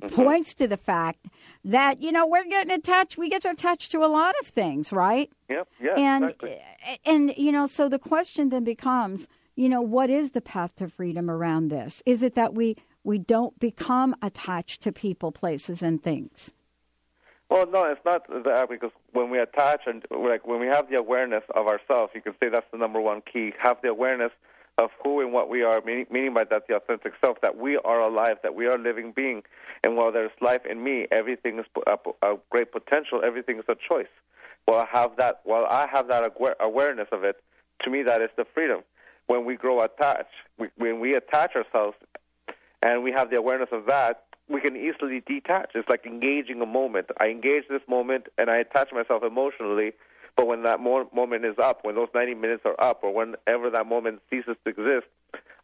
Mm-hmm. 0.00 0.14
Points 0.14 0.54
to 0.54 0.68
the 0.68 0.76
fact 0.76 1.26
that, 1.64 2.00
you 2.00 2.12
know, 2.12 2.26
we're 2.26 2.44
getting 2.44 2.72
attached, 2.72 3.18
we 3.18 3.28
get 3.28 3.44
attached 3.44 3.90
to 3.92 4.04
a 4.04 4.06
lot 4.06 4.34
of 4.40 4.46
things, 4.46 4.92
right? 4.92 5.28
Yep. 5.48 5.68
Yeah. 5.80 5.94
and 5.96 6.24
exactly. 6.24 6.60
Eh, 6.86 6.96
and 7.06 7.34
you 7.36 7.52
know 7.52 7.66
so 7.66 7.88
the 7.88 7.98
question 7.98 8.50
then 8.50 8.64
becomes 8.64 9.26
you 9.56 9.68
know 9.68 9.80
what 9.80 10.10
is 10.10 10.32
the 10.32 10.40
path 10.40 10.74
to 10.76 10.88
freedom 10.88 11.30
around 11.30 11.68
this 11.68 12.02
is 12.06 12.22
it 12.22 12.34
that 12.34 12.54
we 12.54 12.76
we 13.04 13.18
don't 13.18 13.58
become 13.58 14.14
attached 14.22 14.82
to 14.82 14.92
people 14.92 15.32
places 15.32 15.82
and 15.82 16.02
things 16.02 16.52
Well, 17.50 17.66
no, 17.70 17.84
it's 17.84 18.04
not 18.04 18.26
that 18.28 18.68
because 18.68 18.90
when 19.12 19.30
we 19.30 19.38
attach 19.38 19.82
and 19.86 20.04
like 20.10 20.46
when 20.46 20.60
we 20.60 20.66
have 20.66 20.90
the 20.90 20.96
awareness 20.96 21.44
of 21.54 21.66
ourselves, 21.66 22.12
you 22.14 22.20
can 22.20 22.34
say 22.38 22.50
that's 22.50 22.70
the 22.70 22.78
number 22.78 23.00
one 23.00 23.22
key. 23.22 23.54
Have 23.58 23.78
the 23.80 23.88
awareness 23.88 24.32
of 24.78 24.90
who 25.02 25.20
and 25.20 25.32
what 25.32 25.48
we 25.48 25.62
are, 25.62 25.80
meaning, 25.84 26.06
meaning 26.10 26.34
by 26.34 26.44
that 26.44 26.68
the 26.68 26.76
authentic 26.76 27.12
self, 27.20 27.40
that 27.42 27.56
we 27.56 27.76
are 27.78 28.00
alive, 28.00 28.36
that 28.42 28.54
we 28.54 28.66
are 28.66 28.76
a 28.76 28.78
living 28.78 29.12
being, 29.14 29.42
and 29.82 29.96
while 29.96 30.12
there's 30.12 30.30
life 30.40 30.62
in 30.68 30.82
me, 30.82 31.06
everything 31.10 31.58
is 31.58 31.66
a, 31.86 31.96
a 32.26 32.36
great 32.50 32.72
potential. 32.72 33.22
Everything 33.24 33.58
is 33.58 33.64
a 33.68 33.74
choice. 33.88 34.12
While 34.64 34.80
I 34.80 34.86
have 34.98 35.16
that, 35.18 35.40
while 35.44 35.66
I 35.68 35.86
have 35.92 36.08
that 36.08 36.24
aware, 36.24 36.56
awareness 36.60 37.08
of 37.12 37.24
it, 37.24 37.42
to 37.82 37.90
me 37.90 38.02
that 38.02 38.20
is 38.22 38.30
the 38.36 38.44
freedom. 38.54 38.80
When 39.26 39.44
we 39.44 39.56
grow 39.56 39.80
attached, 39.82 40.30
we, 40.58 40.68
when 40.76 41.00
we 41.00 41.14
attach 41.14 41.54
ourselves, 41.54 41.96
and 42.82 43.02
we 43.02 43.12
have 43.12 43.30
the 43.30 43.36
awareness 43.36 43.68
of 43.72 43.86
that, 43.86 44.24
we 44.48 44.60
can 44.60 44.76
easily 44.76 45.22
detach. 45.26 45.72
It's 45.74 45.88
like 45.88 46.06
engaging 46.06 46.60
a 46.62 46.66
moment. 46.66 47.06
I 47.20 47.26
engage 47.26 47.64
this 47.68 47.82
moment 47.88 48.28
and 48.38 48.48
I 48.48 48.56
attach 48.58 48.92
myself 48.92 49.22
emotionally, 49.22 49.92
but 50.38 50.46
when 50.46 50.62
that 50.62 50.78
mo- 50.78 51.10
moment 51.12 51.44
is 51.44 51.56
up, 51.60 51.80
when 51.82 51.96
those 51.96 52.06
90 52.14 52.34
minutes 52.34 52.62
are 52.64 52.76
up, 52.78 53.00
or 53.02 53.12
whenever 53.12 53.70
that 53.70 53.86
moment 53.86 54.20
ceases 54.30 54.56
to 54.64 54.70
exist, 54.70 55.08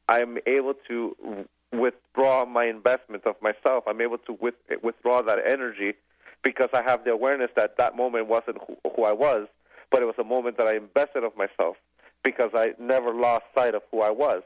I'm 0.09 0.37
able 0.49 0.75
to 0.89 1.47
withdraw 1.73 2.45
my 2.45 2.65
investment 2.65 3.25
of 3.25 3.37
myself. 3.41 3.85
I'm 3.87 4.01
able 4.01 4.19
to 4.19 4.33
with- 4.33 4.57
withdraw 4.83 5.23
that 5.23 5.39
energy 5.47 5.95
because 6.43 6.71
I 6.73 6.83
have 6.83 7.05
the 7.05 7.13
awareness 7.13 7.53
that 7.55 7.77
that 7.79 7.97
moment 7.97 8.27
wasn't 8.27 8.59
who, 8.67 8.77
who 8.97 9.05
I 9.05 9.13
was, 9.13 9.47
but 9.93 10.03
it 10.03 10.07
was 10.07 10.17
a 10.19 10.25
moment 10.25 10.59
that 10.59 10.67
I 10.67 10.75
invested 10.75 11.23
of 11.23 11.37
myself 11.37 11.77
because 12.25 12.51
I 12.53 12.75
never 12.81 13.15
lost 13.15 13.45
sight 13.57 13.77
of 13.77 13.83
who 13.93 14.01
I 14.01 14.11
was. 14.11 14.43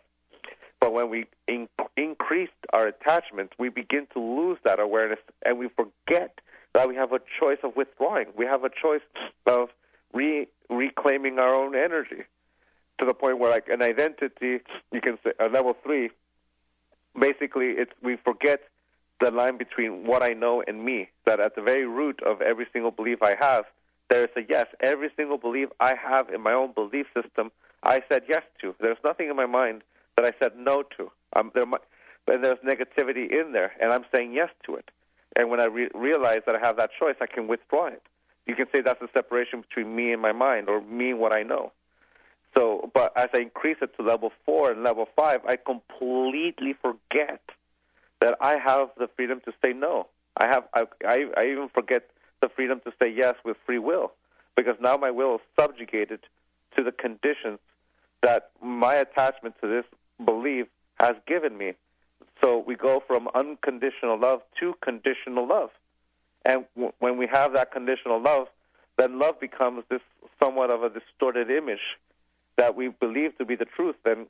But 0.79 0.93
when 0.93 1.09
we 1.09 1.27
in- 1.47 1.71
increase 1.97 2.51
our 2.75 2.87
attachment, 2.87 3.53
we 3.59 3.71
begin 3.71 4.07
to 4.13 4.21
lose 4.21 4.59
that 4.65 4.79
awareness 4.79 5.21
and 5.47 5.59
we 5.59 5.71
forget 5.71 6.39
that 6.75 6.87
we 6.87 6.97
have 6.97 7.15
a 7.15 7.21
choice 7.41 7.59
of 7.63 7.77
withdrawing. 7.77 8.27
We 8.37 8.45
have 8.45 8.63
a 8.65 8.69
choice 8.69 9.01
of 9.47 9.71
re- 10.13 10.49
reclaiming 10.69 11.39
our 11.39 11.55
own 11.55 11.75
energy 11.75 12.25
to 12.99 13.07
the 13.07 13.15
point 13.15 13.39
where, 13.39 13.51
like 13.51 13.69
an 13.69 13.83
identity, 13.83 14.61
you 14.93 15.01
can 15.01 15.19
say, 15.25 15.33
a 15.39 15.49
level 15.49 15.77
three, 15.83 16.11
basically, 17.19 17.71
it's 17.71 17.93
we 18.03 18.17
forget 18.17 18.61
the 19.21 19.31
line 19.31 19.59
between 19.59 20.07
what 20.07 20.23
I 20.23 20.33
know 20.33 20.63
and 20.67 20.85
me. 20.85 21.09
That 21.27 21.41
at 21.41 21.55
the 21.55 21.63
very 21.63 21.87
root 21.87 22.21
of 22.25 22.41
every 22.41 22.67
single 22.73 22.91
belief 22.91 23.23
I 23.23 23.37
have, 23.41 23.65
there 24.11 24.25
is 24.25 24.31
a 24.37 24.41
yes. 24.49 24.67
Every 24.81 25.11
single 25.17 25.39
belief 25.39 25.69
I 25.81 25.95
have 25.95 26.31
in 26.31 26.41
my 26.41 26.53
own 26.53 26.73
belief 26.73 27.07
system, 27.15 27.51
I 27.83 28.03
said 28.09 28.23
yes 28.29 28.43
to. 28.61 28.75
There's 28.81 28.99
nothing 29.05 29.29
in 29.29 29.37
my 29.37 29.47
mind 29.47 29.83
that 30.17 30.25
I 30.25 30.33
said 30.43 30.53
no 30.57 30.83
to. 30.97 31.11
Um, 31.37 31.53
there, 31.55 31.67
might, 31.67 31.83
and 32.27 32.45
there's 32.45 32.59
negativity 32.59 33.31
in 33.31 33.53
there, 33.53 33.73
and 33.81 33.93
I'm 33.93 34.05
saying 34.15 34.33
yes 34.33 34.51
to 34.67 34.77
it. 34.77 34.91
And 35.37 35.51
when 35.51 35.61
I 35.61 35.67
re- 35.67 35.91
realize 35.95 36.41
that 36.47 36.57
I 36.57 36.67
have 36.67 36.77
that 36.79 36.91
choice, 36.99 37.17
I 37.21 37.27
can 37.27 37.47
withdraw 37.47 37.87
it. 37.87 38.03
You 38.49 38.57
can 38.57 38.67
say 38.75 38.81
that's 38.81 39.01
the 39.01 39.09
separation 39.15 39.61
between 39.61 39.95
me 39.95 40.13
and 40.13 40.21
my 40.21 40.33
mind, 40.33 40.69
or 40.69 40.81
me 40.81 41.11
and 41.11 41.21
what 41.21 41.35
I 41.37 41.43
know. 41.43 41.71
So, 42.57 42.91
but 42.95 43.13
as 43.17 43.29
I 43.35 43.41
increase 43.41 43.77
it 43.83 43.95
to 43.99 44.03
level 44.03 44.33
four 44.45 44.73
and 44.73 44.83
level 44.83 45.07
five, 45.15 45.41
I 45.47 45.57
completely 45.57 46.75
forget 46.81 47.43
that 48.21 48.37
I 48.41 48.57
have 48.59 48.89
the 48.99 49.09
freedom 49.15 49.41
to 49.45 49.53
say 49.63 49.73
no. 49.75 50.09
I 50.37 50.47
have. 50.47 50.65
I, 50.75 50.85
I, 51.07 51.25
I 51.37 51.45
even 51.47 51.69
forget 51.69 52.09
the 52.41 52.49
freedom 52.49 52.81
to 52.85 52.93
say 53.01 53.13
yes 53.15 53.35
with 53.45 53.57
free 53.67 53.79
will, 53.79 54.13
because 54.57 54.77
now 54.81 54.97
my 54.97 55.11
will 55.11 55.37
is 55.37 55.41
subjugated 55.61 56.21
to 56.77 56.83
the 56.83 56.93
conditions 56.93 57.59
that 58.23 58.51
my 58.63 58.95
attachment 58.95 59.57
to 59.61 59.69
this 59.69 59.85
belief 60.25 60.67
has 60.99 61.15
given 61.27 61.57
me. 61.57 61.75
So 62.41 62.59
we 62.67 62.77
go 62.77 63.03
from 63.07 63.29
unconditional 63.35 64.19
love 64.19 64.41
to 64.61 64.75
conditional 64.83 65.47
love. 65.47 65.71
And 66.45 66.65
w- 66.75 66.93
when 66.99 67.19
we 67.19 67.27
have 67.27 67.53
that 67.55 67.73
conditional 67.73 68.21
love, 68.21 68.49
then 68.97 69.19
love 69.19 69.39
becomes 69.41 69.85
this 69.91 70.01
somewhat 70.41 70.71
of 70.71 70.83
a 70.83 70.91
distorted 70.91 71.51
image 71.51 71.97
that 72.57 72.75
we 72.75 72.89
believe 72.89 73.37
to 73.39 73.45
be 73.45 73.55
the 73.55 73.65
truth. 73.65 73.97
And 74.05 74.27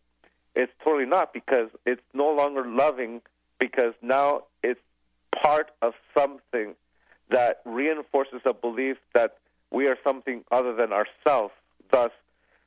it's 0.55 0.73
totally 0.85 1.07
not 1.07 1.33
because 1.33 1.69
it's 1.87 2.03
no 2.13 2.31
longer 2.31 2.65
loving 2.67 3.23
because 3.59 3.95
now 4.03 4.43
it's 4.63 4.81
part 5.35 5.71
of 5.83 5.95
something 6.17 6.75
that 7.31 7.61
reinforces 7.65 8.41
a 8.45 8.53
belief 8.55 8.97
that 9.15 9.37
we 9.71 9.87
are 9.87 9.97
something 10.03 10.45
other 10.51 10.75
than 10.75 10.93
ourselves. 10.93 11.53
Thus, 11.91 12.11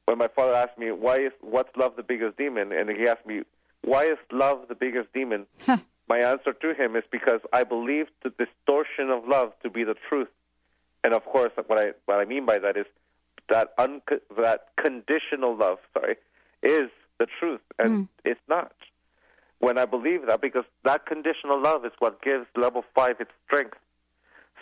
when 0.06 0.18
my 0.18 0.28
father 0.28 0.54
asked 0.54 0.78
me, 0.78 0.92
"Why 0.92 1.18
is 1.18 1.32
what's 1.42 1.76
love 1.76 1.96
the 1.96 2.04
biggest 2.04 2.38
demon?" 2.38 2.72
and 2.72 2.90
he 2.90 3.08
asked 3.08 3.26
me, 3.26 3.44
"Why 3.82 4.06
is 4.06 4.18
love 4.32 4.68
the 4.68 4.76
biggest 4.76 5.12
demon?" 5.14 5.48
My 6.12 6.20
answer 6.20 6.52
to 6.52 6.74
him 6.74 6.98
is 6.98 7.06
because 7.10 7.40
I 7.54 7.64
believe 7.64 8.08
the 8.22 8.32
distortion 8.32 9.10
of 9.10 9.26
love 9.26 9.54
to 9.64 9.70
be 9.70 9.86
the 9.86 9.96
truth. 10.10 10.28
And 11.06 11.14
of 11.14 11.24
course, 11.24 11.54
what 11.68 11.80
I 11.80 11.92
what 12.06 12.20
I 12.20 12.26
mean 12.26 12.46
by 12.46 12.60
that 12.60 12.76
is 12.76 12.86
that 13.48 13.74
un- 13.78 14.02
that 14.38 14.60
conditional 14.86 15.56
love, 15.56 15.78
sorry, 15.94 16.18
is 16.62 16.90
the 17.18 17.28
truth, 17.40 17.62
and 17.80 17.92
mm. 17.92 18.08
it's 18.26 18.46
not. 18.50 18.74
When 19.60 19.78
I 19.78 19.86
believe 19.86 20.26
that, 20.28 20.42
because 20.42 20.66
that 20.84 21.06
conditional 21.06 21.62
love 21.62 21.86
is 21.86 21.94
what 22.00 22.22
gives 22.22 22.46
level 22.58 22.84
five 22.94 23.16
its 23.22 23.32
strength. 23.46 23.78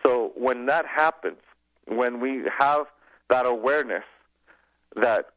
So 0.05 0.31
when 0.35 0.67
that 0.67 0.85
happens, 0.85 1.41
when 1.87 2.19
we 2.19 2.43
have 2.59 2.85
that 3.31 3.45
awareness 3.47 4.03
that 4.95 5.29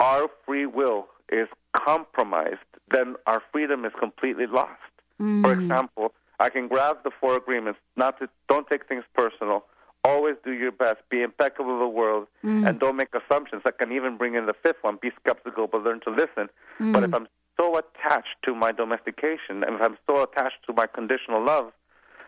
our 0.00 0.28
free 0.44 0.66
will 0.66 1.06
is 1.30 1.48
compromised, 1.76 2.64
then 2.90 3.16
our 3.26 3.42
freedom 3.52 3.84
is 3.84 3.92
completely 3.98 4.46
lost. 4.46 4.70
For 5.18 5.52
example, 5.52 6.12
I 6.38 6.50
can 6.50 6.68
grab 6.68 6.98
the 7.04 7.10
four 7.20 7.36
agreements, 7.36 7.78
not 7.96 8.18
to 8.18 8.28
don't 8.48 8.66
take 8.68 8.86
things 8.86 9.04
personal, 9.14 9.64
always 10.04 10.36
do 10.44 10.52
your 10.52 10.72
best, 10.72 10.98
be 11.10 11.22
impeccable 11.22 11.72
in 11.72 11.78
the 11.80 11.88
world, 11.88 12.26
Mm. 12.44 12.68
and 12.68 12.78
don't 12.78 12.96
make 12.96 13.12
assumptions. 13.14 13.62
I 13.64 13.70
can 13.70 13.92
even 13.92 14.16
bring 14.18 14.34
in 14.34 14.44
the 14.46 14.52
fifth 14.54 14.82
one, 14.82 14.96
be 15.00 15.10
skeptical 15.20 15.66
but 15.66 15.82
learn 15.82 16.00
to 16.00 16.10
listen. 16.10 16.50
Mm. 16.78 16.92
But 16.92 17.02
if 17.04 17.14
I'm 17.14 17.26
so 17.58 17.78
attached 17.78 18.36
to 18.44 18.54
my 18.54 18.70
domestication 18.72 19.64
and 19.64 19.76
if 19.76 19.82
I'm 19.82 19.96
so 20.06 20.22
attached 20.22 20.60
to 20.66 20.74
my 20.74 20.86
conditional 20.86 21.42
love, 21.44 21.72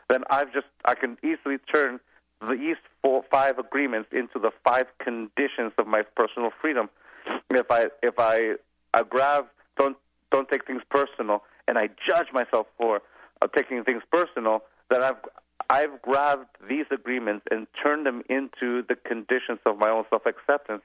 then 0.09 0.25
I've 0.31 0.51
just 0.53 0.67
I 0.87 0.95
can 0.95 1.19
easily 1.23 1.59
turn 1.73 2.01
these 2.51 2.77
four 3.03 3.23
five 3.31 3.59
agreements 3.59 4.09
into 4.13 4.39
the 4.39 4.51
five 4.65 4.87
conditions 5.05 5.73
of 5.77 5.87
my 5.87 6.03
personal 6.17 6.51
freedom. 6.63 6.89
If 7.51 7.71
I 7.71 7.83
if 8.03 8.19
I, 8.19 8.55
I 8.95 9.03
grab 9.03 9.47
don't 9.77 9.97
don't 10.31 10.49
take 10.49 10.67
things 10.67 10.83
personal 10.91 11.43
and 11.67 11.79
I 11.79 11.89
judge 12.07 12.29
myself 12.33 12.67
for 12.77 13.01
uh, 13.43 13.47
taking 13.55 13.85
things 13.85 14.03
personal, 14.11 14.63
That 14.91 15.03
I've 15.03 15.17
I've 15.71 16.01
grabbed 16.03 16.47
these 16.69 16.87
agreements 16.91 17.45
and 17.51 17.67
turned 17.83 18.07
them 18.07 18.23
into 18.29 18.83
the 18.89 18.97
conditions 18.97 19.61
of 19.67 19.79
my 19.79 19.91
own 19.91 20.05
self 20.11 20.23
acceptance, 20.27 20.83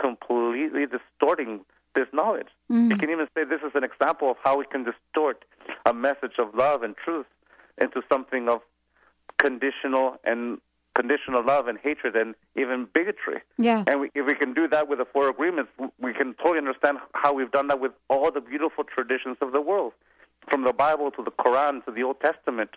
completely 0.00 0.86
distorting 0.86 1.60
this 1.94 2.06
knowledge. 2.14 2.48
You 2.70 2.96
can 2.96 3.10
even 3.10 3.26
say 3.34 3.44
this 3.44 3.60
is 3.60 3.72
an 3.74 3.84
example 3.84 4.30
of 4.30 4.38
how 4.42 4.58
we 4.58 4.64
can 4.64 4.84
distort 4.84 5.44
a 5.84 5.92
message 5.92 6.38
of 6.38 6.54
love 6.54 6.82
and 6.82 6.96
truth 6.96 7.26
into 7.78 8.00
something 8.10 8.48
of 8.48 8.60
conditional 9.38 10.16
and 10.24 10.58
conditional 10.94 11.44
love 11.44 11.68
and 11.68 11.78
hatred 11.78 12.16
and 12.16 12.34
even 12.56 12.86
bigotry. 12.92 13.40
Yeah. 13.58 13.84
And 13.86 14.00
we, 14.00 14.10
if 14.14 14.26
we 14.26 14.34
can 14.34 14.54
do 14.54 14.68
that 14.68 14.88
with 14.88 14.98
the 14.98 15.04
four 15.04 15.28
agreements, 15.28 15.70
we 16.00 16.12
can 16.12 16.34
totally 16.34 16.58
understand 16.58 16.98
how 17.14 17.32
we've 17.32 17.50
done 17.50 17.68
that 17.68 17.80
with 17.80 17.92
all 18.08 18.30
the 18.30 18.40
beautiful 18.40 18.84
traditions 18.84 19.36
of 19.40 19.52
the 19.52 19.60
world, 19.60 19.92
from 20.50 20.64
the 20.64 20.72
Bible 20.72 21.10
to 21.12 21.22
the 21.22 21.30
Quran 21.30 21.84
to 21.84 21.92
the 21.92 22.02
Old 22.02 22.20
Testament 22.20 22.70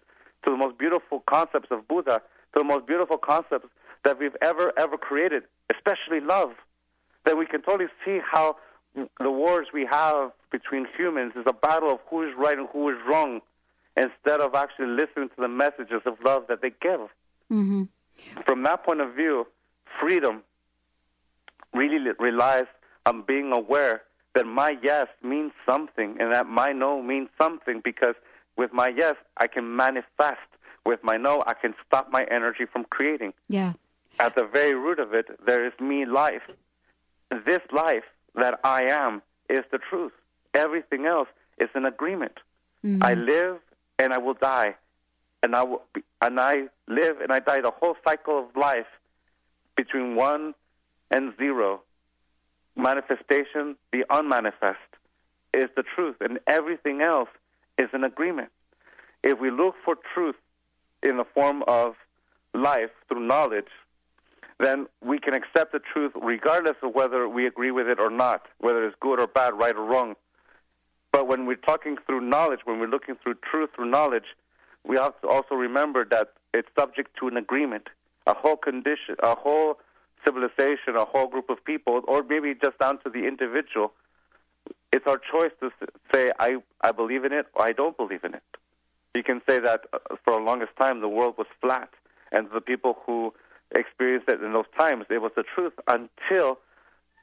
to 0.44 0.52
the 0.52 0.58
most 0.58 0.78
beautiful 0.78 1.24
concepts 1.28 1.70
of 1.72 1.88
Buddha 1.88 2.22
to 2.54 2.60
the 2.60 2.64
most 2.64 2.86
beautiful 2.86 3.18
concepts 3.18 3.68
that 4.04 4.20
we've 4.20 4.36
ever 4.42 4.72
ever 4.78 4.98
created, 4.98 5.44
especially 5.74 6.20
love. 6.20 6.52
That 7.26 7.38
we 7.38 7.48
can 7.48 7.64
totally 7.64 7.90
see 8.06 8.20
how 8.24 8.58
the 8.94 9.32
wars 9.32 9.68
we 9.74 9.88
have 9.90 10.32
between 10.52 10.86
humans 10.96 11.34
is 11.36 11.44
a 11.48 11.54
battle 11.54 11.92
of 11.92 12.00
who 12.10 12.22
is 12.22 12.30
right 12.38 12.58
and 12.58 12.68
who 12.72 12.90
is 12.90 12.96
wrong, 13.10 13.42
instead 13.98 14.42
of 14.42 14.54
actually 14.54 14.88
listening 14.88 15.30
to 15.30 15.42
the 15.42 15.48
messages 15.48 16.02
of 16.06 16.18
love 16.24 16.44
that 16.48 16.62
they 16.62 16.72
give 16.82 17.10
Mm-hmm. 17.52 17.84
From 18.46 18.64
that 18.64 18.84
point 18.86 19.02
of 19.02 19.14
view, 19.16 19.48
freedom 20.00 20.44
really 21.74 22.12
relies 22.20 22.66
on 23.06 23.22
being 23.22 23.52
aware 23.52 24.04
that 24.34 24.46
my 24.46 24.78
yes 24.82 25.08
means 25.24 25.52
something 25.70 26.18
and 26.20 26.34
that 26.34 26.48
my 26.48 26.72
no 26.72 27.02
means 27.02 27.30
something 27.40 27.82
because 27.84 28.16
with 28.58 28.72
my 28.74 28.92
yes, 28.96 29.16
I 29.38 29.48
can 29.48 29.76
manifest. 29.76 30.40
With 30.86 31.04
my 31.04 31.18
no, 31.18 31.44
I 31.48 31.54
can 31.54 31.74
stop 31.88 32.12
my 32.12 32.26
energy 32.30 32.66
from 32.72 32.86
creating. 32.86 33.34
Yeah. 33.50 33.74
At 34.20 34.36
the 34.36 34.46
very 34.46 34.76
root 34.76 35.00
of 35.00 35.14
it, 35.14 35.26
there 35.46 35.66
is 35.66 35.74
me 35.80 36.06
life. 36.06 36.44
This 37.46 37.62
life 37.74 38.04
that 38.36 38.60
I 38.64 38.84
am 38.84 39.22
is 39.50 39.64
the 39.72 39.80
truth. 39.80 40.12
Everything 40.54 41.06
else 41.06 41.28
is 41.58 41.70
an 41.74 41.86
agreement. 41.86 42.40
Mm-hmm. 42.86 43.04
I 43.04 43.16
live 43.16 43.58
and 43.98 44.14
I 44.14 44.20
will 44.20 44.36
die, 44.36 44.76
and 45.46 45.56
I 45.56 45.64
and 46.24 46.40
I 46.40 46.64
live 46.88 47.22
and 47.22 47.32
I 47.32 47.40
die. 47.40 47.62
The 47.62 47.72
whole 47.72 47.96
cycle 48.04 48.40
of 48.40 48.46
life 48.56 48.88
between 49.78 50.16
one 50.16 50.56
and 51.12 51.34
zero, 51.38 51.82
manifestation, 52.76 53.76
the 53.94 54.06
unmanifest, 54.10 54.80
is 55.54 55.66
the 55.76 55.84
truth, 55.84 56.16
and 56.20 56.40
everything 56.48 57.02
else 57.02 57.30
is 57.78 57.90
an 57.94 58.04
agreement. 58.04 58.50
If 59.24 59.40
we 59.40 59.52
look 59.52 59.76
for 59.86 59.96
truth 60.16 60.36
in 61.04 61.18
the 61.18 61.26
form 61.26 61.64
of 61.68 61.94
life 62.56 62.90
through 63.08 63.28
knowledge, 63.28 63.70
then 64.60 64.88
we 65.04 65.20
can 65.20 65.36
accept 65.36 65.74
the 65.74 65.80
truth 65.94 66.14
regardless 66.16 66.78
of 66.82 66.96
whether 66.96 67.30
we 67.30 67.46
agree 67.46 67.70
with 67.70 67.88
it 67.88 68.00
or 68.00 68.10
not, 68.10 68.48
whether 68.58 68.84
it's 68.84 68.96
good 69.00 69.20
or 69.20 69.28
bad, 69.28 69.54
right 69.54 69.76
or 69.76 69.86
wrong. 69.86 70.16
But 71.12 71.28
when 71.28 71.46
we're 71.46 71.56
talking 71.56 71.98
through 72.08 72.22
knowledge, 72.22 72.62
when 72.66 72.80
we're 72.80 72.88
looking 72.88 73.16
through 73.22 73.36
truth 73.52 73.70
through 73.76 73.92
knowledge, 73.92 74.26
we 74.88 74.98
have 74.98 75.20
to 75.22 75.28
also 75.28 75.56
remember 75.56 76.06
that 76.12 76.34
it's 76.54 76.68
subject 76.78 77.18
to 77.20 77.28
an 77.28 77.38
agreement. 77.38 77.88
A 78.28 78.34
whole 78.34 78.58
condition, 78.58 79.16
a 79.22 79.36
whole 79.36 79.78
civilization, 80.24 80.96
a 80.98 81.06
whole 81.06 81.28
group 81.28 81.50
of 81.50 81.64
people, 81.64 82.02
or 82.08 82.24
maybe 82.24 82.54
just 82.56 82.78
down 82.80 83.00
to 83.04 83.10
the 83.10 83.28
individual. 83.28 83.94
It's 84.92 85.06
our 85.06 85.20
choice 85.20 85.52
to 85.60 85.70
say, 86.14 86.32
I, 86.40 86.58
I 86.82 86.92
believe 86.92 87.26
in 87.26 87.34
it 87.34 87.48
or 87.54 87.66
I 87.66 87.74
don't 87.74 87.98
believe 87.98 88.24
in 88.24 88.34
it. 88.34 88.44
You 89.14 89.24
can 89.24 89.42
say 89.48 89.60
that 89.60 89.82
uh, 89.94 90.00
for 90.24 90.34
the 90.34 90.40
longest 90.40 90.72
time 90.80 91.02
the 91.02 91.08
world 91.08 91.36
was 91.38 91.48
flat, 91.62 91.90
and 92.32 92.48
the 92.54 92.62
people 92.62 92.98
who 93.06 93.34
experienced 93.76 94.28
it 94.30 94.42
in 94.42 94.54
those 94.54 94.66
times, 94.78 95.06
it 95.10 95.22
was 95.22 95.32
the 95.36 95.44
truth 95.44 95.74
until 95.88 96.58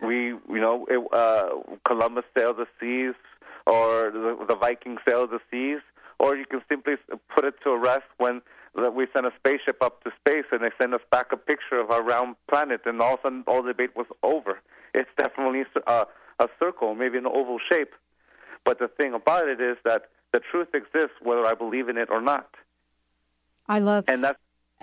we, 0.01 0.29
you 0.29 0.61
know, 0.61 0.87
it, 0.89 1.07
uh, 1.13 1.51
Columbus 1.87 2.25
sailed 2.37 2.57
the 2.59 2.67
seas, 2.81 3.15
or 3.67 4.11
the, 4.11 4.45
the 4.49 4.57
Vikings 4.57 5.01
sailed 5.09 5.31
the 5.31 5.41
seas, 5.51 5.81
or 6.23 6.37
you 6.37 6.47
can 6.47 6.61
simply 6.69 6.95
put 7.35 7.45
it 7.45 7.55
to 7.65 7.77
rest 7.77 8.09
when 8.19 8.41
the, 8.75 8.91
we 8.91 9.07
sent 9.13 9.27
a 9.27 9.33
spaceship 9.37 9.83
up 9.83 10.03
to 10.05 10.11
space 10.21 10.45
and 10.53 10.63
they 10.63 10.71
sent 10.81 10.95
us 10.95 11.01
back 11.11 11.27
a 11.33 11.37
picture 11.37 11.79
of 11.79 11.91
our 11.91 12.03
round 12.03 12.37
planet, 12.51 12.81
and 12.87 13.03
all 13.03 13.15
of 13.15 13.21
a 13.21 13.23
sudden 13.25 13.45
all 13.49 13.61
the 13.63 13.73
debate 13.75 13.95
was 13.97 14.07
over. 14.23 14.61
It's 14.95 15.11
definitely 15.19 15.65
a, 15.87 16.07
a 16.39 16.49
circle, 16.61 16.95
maybe 16.95 17.19
an 17.19 17.27
oval 17.27 17.59
shape, 17.71 17.93
but 18.65 18.79
the 18.79 18.89
thing 18.89 19.13
about 19.15 19.49
it 19.49 19.61
is 19.61 19.77
that 19.85 20.03
the 20.33 20.41
truth 20.51 20.69
exists 20.75 21.17
whether 21.23 21.45
I 21.45 21.55
believe 21.55 21.89
in 21.89 21.99
it 21.99 22.09
or 22.09 22.21
not, 22.23 22.49
I 23.69 23.81
love 23.81 24.05
and 24.09 24.25
that's 24.25 24.39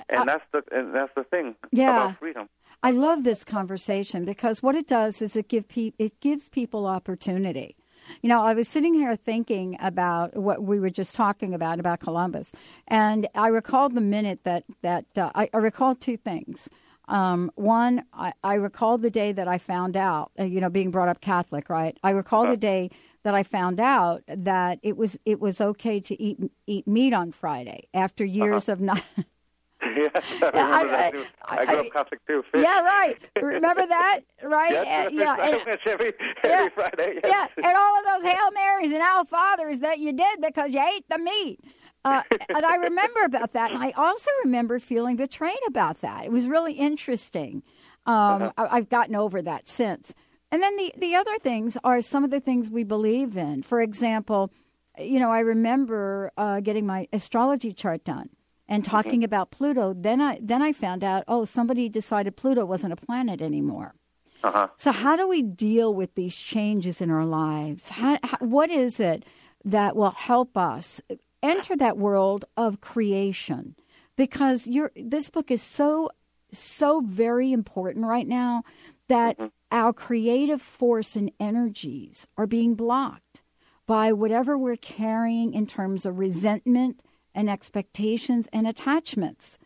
and 0.10 0.28
that's 0.28 0.44
the 0.54 0.62
and 0.72 0.94
that's 0.94 1.12
the 1.16 1.24
thing 1.24 1.56
Yeah. 1.72 1.92
about 2.06 2.20
freedom. 2.20 2.50
I 2.84 2.92
love 2.92 3.24
this 3.24 3.44
conversation 3.44 4.24
because 4.26 4.62
what 4.64 4.76
it 4.76 4.88
does 4.88 5.22
is 5.22 5.36
it 5.36 5.48
give 5.50 5.68
pe- 5.68 5.94
it 5.98 6.20
gives 6.20 6.50
people 6.50 6.86
opportunity. 6.86 7.76
You 8.22 8.30
know, 8.30 8.44
I 8.44 8.54
was 8.54 8.68
sitting 8.68 8.94
here 8.94 9.16
thinking 9.16 9.78
about 9.80 10.36
what 10.36 10.64
we 10.64 10.80
were 10.80 10.90
just 10.90 11.16
talking 11.16 11.54
about 11.54 11.80
about 11.80 12.00
Columbus, 12.00 12.52
and 12.88 13.28
I 13.36 13.48
recalled 13.48 13.96
the 13.96 14.02
minute 14.02 14.42
that 14.44 14.64
that 14.82 15.06
uh, 15.18 15.32
I, 15.36 15.50
I 15.54 15.58
recalled 15.58 16.02
two 16.02 16.18
things. 16.18 16.70
Um, 17.08 17.52
one, 17.56 18.04
I, 18.14 18.34
I 18.44 18.54
recalled 18.54 19.02
the 19.02 19.10
day 19.10 19.32
that 19.32 19.48
I 19.48 19.58
found 19.58 19.98
out, 19.98 20.32
uh, 20.40 20.44
you 20.44 20.62
know, 20.62 20.70
being 20.70 20.92
brought 20.92 21.10
up 21.10 21.22
Catholic, 21.22 21.68
right? 21.68 21.98
I 22.04 22.12
recall 22.12 22.46
the 22.46 22.56
day 22.56 22.92
that 23.24 23.34
I 23.34 23.42
found 23.42 23.80
out 23.80 24.22
that 24.28 24.80
it 24.84 24.96
was 24.96 25.18
it 25.26 25.40
was 25.40 25.60
okay 25.60 26.00
to 26.02 26.22
eat 26.22 26.38
eat 26.68 26.88
meat 26.88 27.14
on 27.14 27.32
Friday 27.32 27.88
after 27.94 28.24
years 28.24 28.70
of 28.70 28.80
not. 28.80 29.04
yes, 29.96 30.12
I 30.42 31.12
too. 31.14 31.24
I, 31.46 31.66
grew 31.66 31.80
up 31.80 31.94
Catholic 31.94 32.26
too. 32.28 32.44
yeah, 32.54 32.82
right. 32.82 33.16
Remember 33.42 33.86
that, 33.86 34.20
right? 34.44 34.72
Yes, 34.72 35.08
Uh, 35.08 35.10
yeah, 35.14 35.36
I 35.40 35.50
and- 35.50 35.80
every, 35.86 36.14
every 36.44 36.70
Friday. 36.72 37.20
Yes. 37.24 37.50
yeah, 37.58 37.66
and 37.70 37.78
all 37.78 38.00
of 38.00 38.06
those 38.06 38.32
Hail 38.32 38.52
Marys 38.52 38.92
and 38.92 39.02
Our 39.02 39.26
Fathers 39.26 39.80
that 39.80 40.00
you 40.00 40.12
did 40.14 40.42
because 40.42 40.72
you 40.72 40.82
ate 40.82 41.06
the 41.10 41.18
meat. 41.18 41.60
Uh, 42.06 42.24
and 42.56 42.66
I 42.66 42.76
remember 42.76 43.22
about 43.24 43.52
that. 43.54 43.72
And 43.72 43.84
I 43.84 43.92
also 43.92 44.30
remember 44.44 44.80
feeling 44.80 45.16
betrayed 45.18 45.58
about 45.68 46.02
that. 46.02 46.24
It 46.26 46.32
was 46.32 46.48
really 46.48 46.74
interesting. 46.74 47.62
Um, 48.06 48.54
I, 48.58 48.68
I've 48.72 48.90
gotten 48.90 49.16
over 49.16 49.42
that 49.42 49.68
since. 49.68 50.14
And 50.52 50.64
then 50.64 50.78
the, 50.78 50.94
the 50.98 51.16
other 51.16 51.38
things 51.40 51.78
are 51.84 52.02
some 52.02 52.24
of 52.24 52.32
the 52.32 52.40
things 52.40 52.70
we 52.70 52.84
believe 52.84 53.36
in. 53.38 53.64
For 53.64 53.82
example, 53.82 54.52
you 54.98 55.20
know, 55.20 55.30
I 55.32 55.40
remember 55.40 56.32
uh, 56.38 56.62
getting 56.62 56.86
my 56.86 57.08
astrology 57.14 57.74
chart 57.74 58.04
done 58.06 58.30
and 58.70 58.86
talking 58.86 59.24
about 59.24 59.52
Pluto. 59.52 59.94
Then 59.94 60.22
I 60.22 60.40
then 60.42 60.62
I 60.62 60.72
found 60.72 61.04
out, 61.04 61.26
oh, 61.28 61.44
somebody 61.44 61.90
decided 61.90 62.38
Pluto 62.38 62.64
wasn't 62.64 62.94
a 62.94 62.96
planet 62.96 63.42
anymore. 63.42 63.96
Uh-huh. 64.44 64.68
So, 64.78 64.94
how 64.94 65.18
do 65.18 65.28
we 65.28 65.42
deal 65.42 65.94
with 65.94 66.16
these 66.16 66.38
changes 66.38 67.02
in 67.02 67.10
our 67.10 67.26
lives? 67.26 67.90
How, 67.90 68.18
how, 68.24 68.38
what 68.40 68.70
is 68.70 69.00
it 69.00 69.26
that 69.66 69.98
will 69.98 70.12
help 70.12 70.56
us 70.56 71.02
enter 71.44 71.76
that 71.76 71.98
world 71.98 72.46
of 72.56 72.80
creation? 72.80 73.76
Because 74.16 74.68
you 74.68 74.90
this 74.96 75.30
book 75.30 75.52
is 75.52 75.62
so, 75.62 76.10
so 76.52 77.02
very 77.02 77.52
important 77.52 78.06
right 78.06 78.28
now 78.28 78.64
that 79.08 79.38
our 79.72 79.92
creative 79.92 80.62
force 80.62 81.16
and 81.16 81.32
energies 81.40 82.28
are 82.38 82.48
being 82.48 82.76
blocked 82.76 83.42
by 83.88 84.14
whatever 84.14 84.58
we're 84.58 84.76
carrying 84.76 85.54
in 85.54 85.66
terms 85.66 86.06
of 86.06 86.20
resentment 86.20 87.02
and 87.36 87.50
expectations 87.50 88.48
and 88.52 88.68
attachments. 88.68 89.58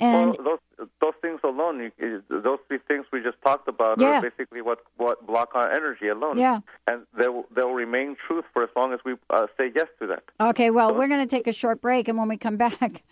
And 0.00 0.36
well, 0.38 0.58
those 0.78 0.88
those 1.00 1.12
things 1.22 1.38
alone, 1.44 1.92
you, 1.98 2.22
those 2.28 2.58
three 2.66 2.78
things 2.88 3.06
we 3.12 3.22
just 3.22 3.36
talked 3.44 3.68
about, 3.68 4.00
Yeah. 4.00 4.18
are 4.18 4.22
basically 4.22 4.60
what 4.60 4.80
what 4.96 5.24
block 5.26 5.50
our 5.54 5.70
energy 5.70 6.08
alone. 6.08 6.38
Yeah. 6.38 6.60
and 6.88 7.02
they'll 7.16 7.44
they'll 7.54 7.72
remain 7.72 8.16
truth 8.26 8.44
for 8.52 8.64
as 8.64 8.70
long 8.74 8.92
as 8.92 8.98
we 9.04 9.14
uh, 9.30 9.46
say 9.56 9.70
yes 9.74 9.86
to 10.00 10.06
that. 10.08 10.24
Okay, 10.40 10.70
well, 10.70 10.92
we're 10.94 11.06
going 11.08 11.20
to 11.24 11.30
take 11.30 11.46
a 11.46 11.52
short 11.52 11.80
break, 11.80 12.08
and 12.08 12.18
when 12.18 12.28
we 12.28 12.36
come 12.36 12.56
back, 12.56 13.04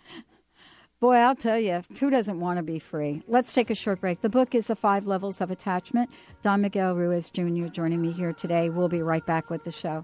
boy, 0.99 1.15
I'll 1.15 1.35
tell 1.35 1.59
you, 1.59 1.81
who 1.99 2.09
doesn't 2.09 2.39
want 2.41 2.57
to 2.57 2.63
be 2.63 2.77
free? 2.79 3.23
Let's 3.27 3.53
take 3.53 3.69
a 3.69 3.75
short 3.75 4.01
break. 4.01 4.19
The 4.21 4.29
book 4.29 4.53
is 4.53 4.67
The 4.67 4.75
Five 4.75 5.05
Levels 5.05 5.39
of 5.39 5.49
Attachment. 5.49 6.09
Don 6.41 6.61
Miguel 6.61 6.95
Ruiz 6.95 7.29
Jr. 7.29 7.67
joining 7.67 8.01
me 8.01 8.11
here 8.11 8.33
today. 8.33 8.69
We'll 8.69 8.89
be 8.89 9.01
right 9.01 9.25
back 9.25 9.49
with 9.49 9.63
the 9.63 9.71
show. 9.71 10.03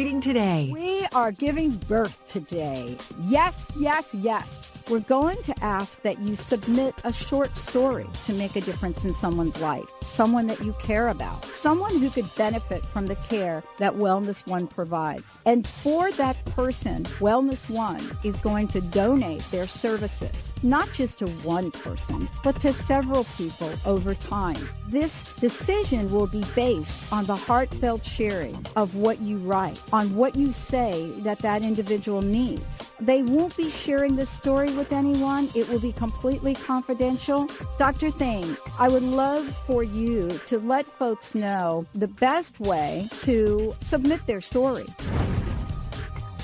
today. 0.00 0.70
We 0.72 1.06
are 1.12 1.30
giving 1.30 1.72
birth 1.72 2.24
today. 2.26 2.96
Yes, 3.28 3.70
yes, 3.78 4.14
yes. 4.14 4.79
We're 4.90 4.98
going 4.98 5.40
to 5.42 5.54
ask 5.62 6.02
that 6.02 6.18
you 6.18 6.34
submit 6.34 6.96
a 7.04 7.12
short 7.12 7.56
story 7.56 8.08
to 8.24 8.32
make 8.32 8.56
a 8.56 8.60
difference 8.60 9.04
in 9.04 9.14
someone's 9.14 9.56
life, 9.60 9.84
someone 10.02 10.48
that 10.48 10.64
you 10.64 10.72
care 10.80 11.06
about, 11.10 11.44
someone 11.54 11.96
who 11.96 12.10
could 12.10 12.34
benefit 12.34 12.84
from 12.86 13.06
the 13.06 13.14
care 13.14 13.62
that 13.78 13.94
Wellness 13.94 14.44
One 14.48 14.66
provides. 14.66 15.38
And 15.46 15.64
for 15.64 16.10
that 16.12 16.44
person, 16.44 17.04
Wellness 17.20 17.70
One 17.70 18.18
is 18.24 18.36
going 18.38 18.66
to 18.68 18.80
donate 18.80 19.48
their 19.52 19.68
services, 19.68 20.52
not 20.64 20.92
just 20.92 21.20
to 21.20 21.28
one 21.44 21.70
person, 21.70 22.28
but 22.42 22.60
to 22.62 22.72
several 22.72 23.22
people 23.36 23.70
over 23.84 24.12
time. 24.12 24.68
This 24.88 25.32
decision 25.34 26.10
will 26.10 26.26
be 26.26 26.44
based 26.56 27.12
on 27.12 27.26
the 27.26 27.36
heartfelt 27.36 28.04
sharing 28.04 28.66
of 28.74 28.96
what 28.96 29.20
you 29.20 29.36
write, 29.36 29.80
on 29.92 30.16
what 30.16 30.34
you 30.34 30.52
say 30.52 31.12
that 31.18 31.38
that 31.38 31.62
individual 31.62 32.22
needs. 32.22 32.64
They 32.98 33.22
won't 33.22 33.56
be 33.56 33.70
sharing 33.70 34.16
this 34.16 34.28
story 34.28 34.79
with 34.80 34.92
anyone. 34.92 35.50
It 35.54 35.68
will 35.68 35.78
be 35.78 35.92
completely 35.92 36.54
confidential. 36.54 37.48
Dr. 37.76 38.10
Thain, 38.10 38.56
I 38.78 38.88
would 38.88 39.02
love 39.02 39.46
for 39.66 39.82
you 39.82 40.40
to 40.46 40.58
let 40.58 40.86
folks 40.98 41.34
know 41.34 41.84
the 41.94 42.08
best 42.08 42.58
way 42.58 43.06
to 43.18 43.74
submit 43.80 44.26
their 44.26 44.40
story. 44.40 44.86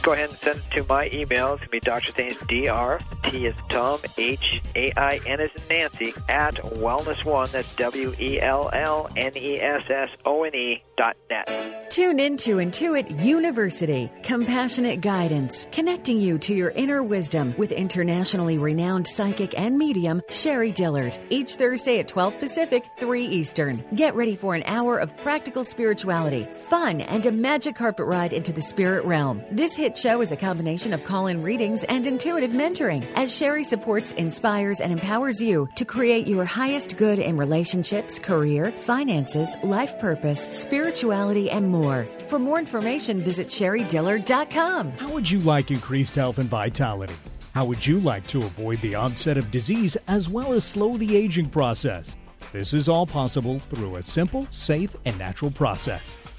Go 0.07 0.13
ahead 0.13 0.31
and 0.31 0.39
send 0.39 0.61
it 0.61 0.71
to 0.77 0.85
my 0.89 1.11
email. 1.13 1.55
It's 1.55 1.59
going 1.59 1.67
to 1.67 1.69
be 1.69 1.81
Dr. 1.81 2.13
Thain's 2.13 2.37
DR, 2.47 3.01
T 3.25 3.45
is 3.45 3.57
Tom, 3.69 3.99
H 4.17 4.63
A 4.77 4.93
I 4.97 5.21
N 5.27 5.41
is 5.41 5.51
Nancy, 5.69 6.15
at 6.29 6.55
Wellness 6.55 7.25
One. 7.25 7.49
That's 7.51 7.75
W 7.75 8.15
E 8.21 8.41
L 8.41 8.71
L 8.73 9.11
N 9.17 9.33
E 9.35 9.61
S 9.61 9.83
S 9.91 10.11
O 10.25 10.45
N 10.45 10.55
E 10.55 10.81
dot 10.97 11.17
net. 11.29 11.91
Tune 11.91 12.21
in 12.21 12.37
to 12.39 12.57
Intuit 12.57 13.25
University, 13.25 14.09
compassionate 14.23 15.01
guidance, 15.01 15.67
connecting 15.73 16.21
you 16.21 16.39
to 16.39 16.55
your 16.55 16.71
inner 16.71 17.03
wisdom 17.03 17.53
with 17.59 17.73
internationally 17.73 18.59
renowned 18.59 19.09
psychic 19.09 19.59
and 19.59 19.77
medium 19.77 20.23
Sherrie 20.29 20.73
Dillard. 20.73 21.17
Each 21.31 21.57
Thursday 21.57 21.99
at 21.99 22.07
12 22.07 22.39
Pacific, 22.39 22.85
3 22.99 23.27
Eastern. 23.27 23.83
Get 23.95 24.15
ready 24.15 24.37
for 24.37 24.55
an 24.55 24.63
hour 24.67 24.99
of 24.99 25.17
practical 25.17 25.65
spirituality, 25.65 26.43
fun, 26.43 27.01
and 27.01 27.27
a 27.27 27.33
magic 27.33 27.75
carpet 27.75 28.07
ride 28.07 28.33
into 28.33 28.53
the 28.53 28.63
spirit 28.63 29.05
realm. 29.05 29.43
This 29.51 29.75
hit 29.75 29.96
show 29.97 30.21
is 30.21 30.33
a 30.33 30.37
combination 30.37 30.93
of 30.93 31.03
call 31.05 31.27
in 31.27 31.43
readings 31.43 31.85
and 31.85 32.07
intuitive 32.07 32.51
mentoring 32.51 33.05
as 33.17 33.35
Sherrie 33.35 33.65
supports, 33.65 34.13
inspires, 34.13 34.81
and 34.81 34.93
empowers 34.93 35.41
you 35.41 35.69
to 35.77 35.85
create 35.85 36.27
your 36.27 36.45
highest 36.45 36.97
good 36.97 37.19
in 37.19 37.37
relationships, 37.37 38.19
career, 38.19 38.71
finances, 38.71 39.57
life 39.63 39.99
purpose, 39.99 40.45
spirituality, 40.57 41.51
and 41.51 41.69
more. 41.69 42.05
For 42.05 42.39
more 42.39 42.59
information, 42.59 43.21
visit 43.21 43.49
sherrydiller.com. 43.49 44.93
How 44.93 45.13
would 45.13 45.31
you 45.31 45.41
like 45.41 45.71
increased 45.71 46.15
health 46.15 46.39
and 46.39 46.49
vitality? 46.49 47.15
How 47.55 47.65
would 47.65 47.87
you 47.87 48.01
like 48.01 48.27
to 48.27 48.41
avoid 48.41 48.81
the 48.83 48.95
onset 48.95 49.39
of 49.39 49.51
disease 49.51 49.97
as 50.09 50.29
well 50.29 50.53
as 50.53 50.65
slow 50.65 50.97
the 50.97 51.17
aging 51.17 51.49
process? 51.49 52.15
This 52.53 52.75
is 52.75 52.89
all 52.89 53.07
possible 53.07 53.59
through 53.59 53.97
a 53.97 54.03
simple, 54.03 54.47
safe, 54.51 54.95
and 55.05 55.19
natural 55.19 55.51
process. 55.51 56.17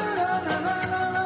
Hey 0.00 1.17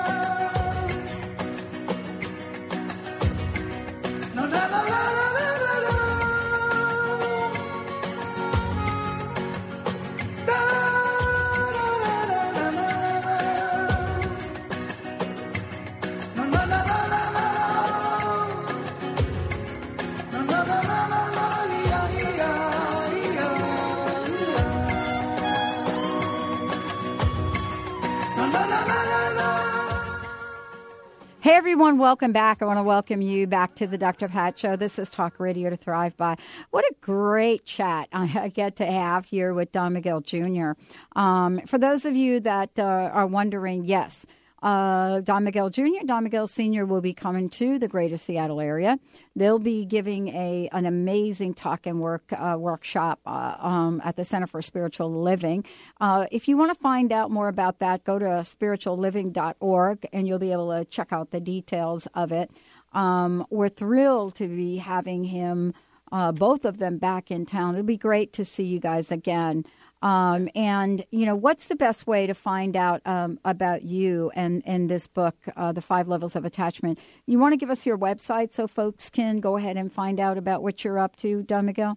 welcome 32.12 32.30
back. 32.30 32.60
I 32.60 32.66
want 32.66 32.78
to 32.78 32.82
welcome 32.82 33.22
you 33.22 33.46
back 33.46 33.74
to 33.76 33.86
the 33.86 33.96
Dr. 33.96 34.28
Pat 34.28 34.58
Show. 34.58 34.76
This 34.76 34.98
is 34.98 35.08
Talk 35.08 35.40
Radio 35.40 35.70
to 35.70 35.78
Thrive 35.78 36.14
By. 36.14 36.36
What 36.68 36.84
a 36.84 36.94
great 37.00 37.64
chat 37.64 38.06
I 38.12 38.48
get 38.48 38.76
to 38.76 38.84
have 38.84 39.24
here 39.24 39.54
with 39.54 39.72
Don 39.72 39.94
Miguel 39.94 40.20
Jr. 40.20 40.72
Um, 41.16 41.62
for 41.64 41.78
those 41.78 42.04
of 42.04 42.14
you 42.14 42.38
that 42.40 42.78
uh, 42.78 42.82
are 42.82 43.26
wondering, 43.26 43.86
yes, 43.86 44.26
uh, 44.62 45.20
Don 45.20 45.44
Miguel 45.44 45.70
Jr., 45.70 46.04
Don 46.06 46.24
Miguel 46.24 46.46
Sr. 46.46 46.86
will 46.86 47.00
be 47.00 47.12
coming 47.12 47.50
to 47.50 47.78
the 47.78 47.88
greater 47.88 48.16
Seattle 48.16 48.60
area. 48.60 48.98
They'll 49.34 49.58
be 49.58 49.84
giving 49.84 50.28
a 50.28 50.68
an 50.72 50.86
amazing 50.86 51.54
talk 51.54 51.86
and 51.86 52.00
work 52.00 52.32
uh, 52.32 52.56
workshop 52.58 53.20
uh, 53.26 53.56
um, 53.58 54.00
at 54.04 54.16
the 54.16 54.24
Center 54.24 54.46
for 54.46 54.62
Spiritual 54.62 55.22
Living. 55.22 55.64
Uh, 56.00 56.26
if 56.30 56.46
you 56.48 56.56
want 56.56 56.72
to 56.72 56.80
find 56.80 57.12
out 57.12 57.30
more 57.30 57.48
about 57.48 57.80
that, 57.80 58.04
go 58.04 58.18
to 58.18 58.26
spiritualliving.org 58.26 60.06
and 60.12 60.28
you'll 60.28 60.38
be 60.38 60.52
able 60.52 60.72
to 60.76 60.84
check 60.84 61.12
out 61.12 61.30
the 61.30 61.40
details 61.40 62.06
of 62.14 62.30
it. 62.30 62.50
Um, 62.92 63.46
we're 63.50 63.68
thrilled 63.68 64.34
to 64.36 64.48
be 64.48 64.76
having 64.76 65.24
him, 65.24 65.74
uh, 66.12 66.30
both 66.32 66.64
of 66.64 66.78
them, 66.78 66.98
back 66.98 67.30
in 67.30 67.46
town. 67.46 67.74
It'll 67.74 67.86
be 67.86 67.96
great 67.96 68.32
to 68.34 68.44
see 68.44 68.64
you 68.64 68.78
guys 68.78 69.10
again. 69.10 69.64
Um, 70.02 70.50
and 70.54 71.02
you 71.10 71.24
know, 71.24 71.34
what's 71.36 71.68
the 71.68 71.76
best 71.76 72.06
way 72.06 72.26
to 72.26 72.34
find 72.34 72.76
out 72.76 73.00
um, 73.06 73.38
about 73.44 73.82
you 73.82 74.30
and 74.34 74.62
and 74.66 74.90
this 74.90 75.06
book, 75.06 75.36
uh, 75.56 75.72
the 75.72 75.80
Five 75.80 76.06
Levels 76.08 76.36
of 76.36 76.44
Attachment? 76.44 76.98
You 77.26 77.38
want 77.38 77.52
to 77.52 77.56
give 77.56 77.70
us 77.70 77.86
your 77.86 77.96
website 77.96 78.52
so 78.52 78.66
folks 78.66 79.08
can 79.08 79.38
go 79.40 79.56
ahead 79.56 79.76
and 79.76 79.92
find 79.92 80.18
out 80.18 80.38
about 80.38 80.60
what 80.62 80.82
you're 80.84 80.98
up 80.98 81.14
to, 81.16 81.44
Don 81.44 81.66
Miguel. 81.66 81.96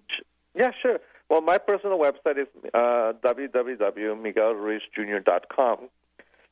Yeah, 0.54 0.72
sure. 0.80 1.00
Well, 1.30 1.42
my 1.42 1.58
personal 1.58 1.98
website 1.98 2.38
is 2.38 2.46
uh, 2.74 3.14
www.miguelruizjr.com. 3.24 5.90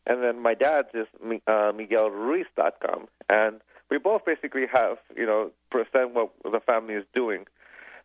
and 0.08 0.24
then 0.24 0.40
my 0.42 0.56
dad's 0.56 0.88
is 0.96 1.06
uh, 1.22 1.72
MiguelRuiz.com, 1.72 3.08
and 3.30 3.62
we 3.92 4.00
both 4.00 4.26
basically 4.26 4.66
have 4.74 4.98
you 5.16 5.28
know 5.28 5.52
present 5.70 6.16
what 6.16 6.32
the 6.44 6.60
family 6.66 6.96
is 6.96 7.06
doing, 7.14 7.46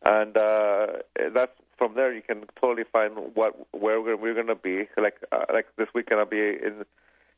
and 0.04 0.36
uh, 0.36 0.88
that's 1.32 1.52
from 1.78 1.94
there 1.94 2.12
you 2.12 2.22
can 2.22 2.44
totally 2.60 2.84
find 2.92 3.14
what 3.34 3.54
where 3.72 4.00
we're, 4.00 4.16
we're 4.16 4.34
going 4.34 4.48
to 4.48 4.54
be. 4.54 4.88
Like 4.96 5.16
uh, 5.32 5.44
like 5.52 5.66
this 5.76 5.88
weekend 5.94 6.20
I'll 6.20 6.26
be 6.26 6.38
in 6.38 6.84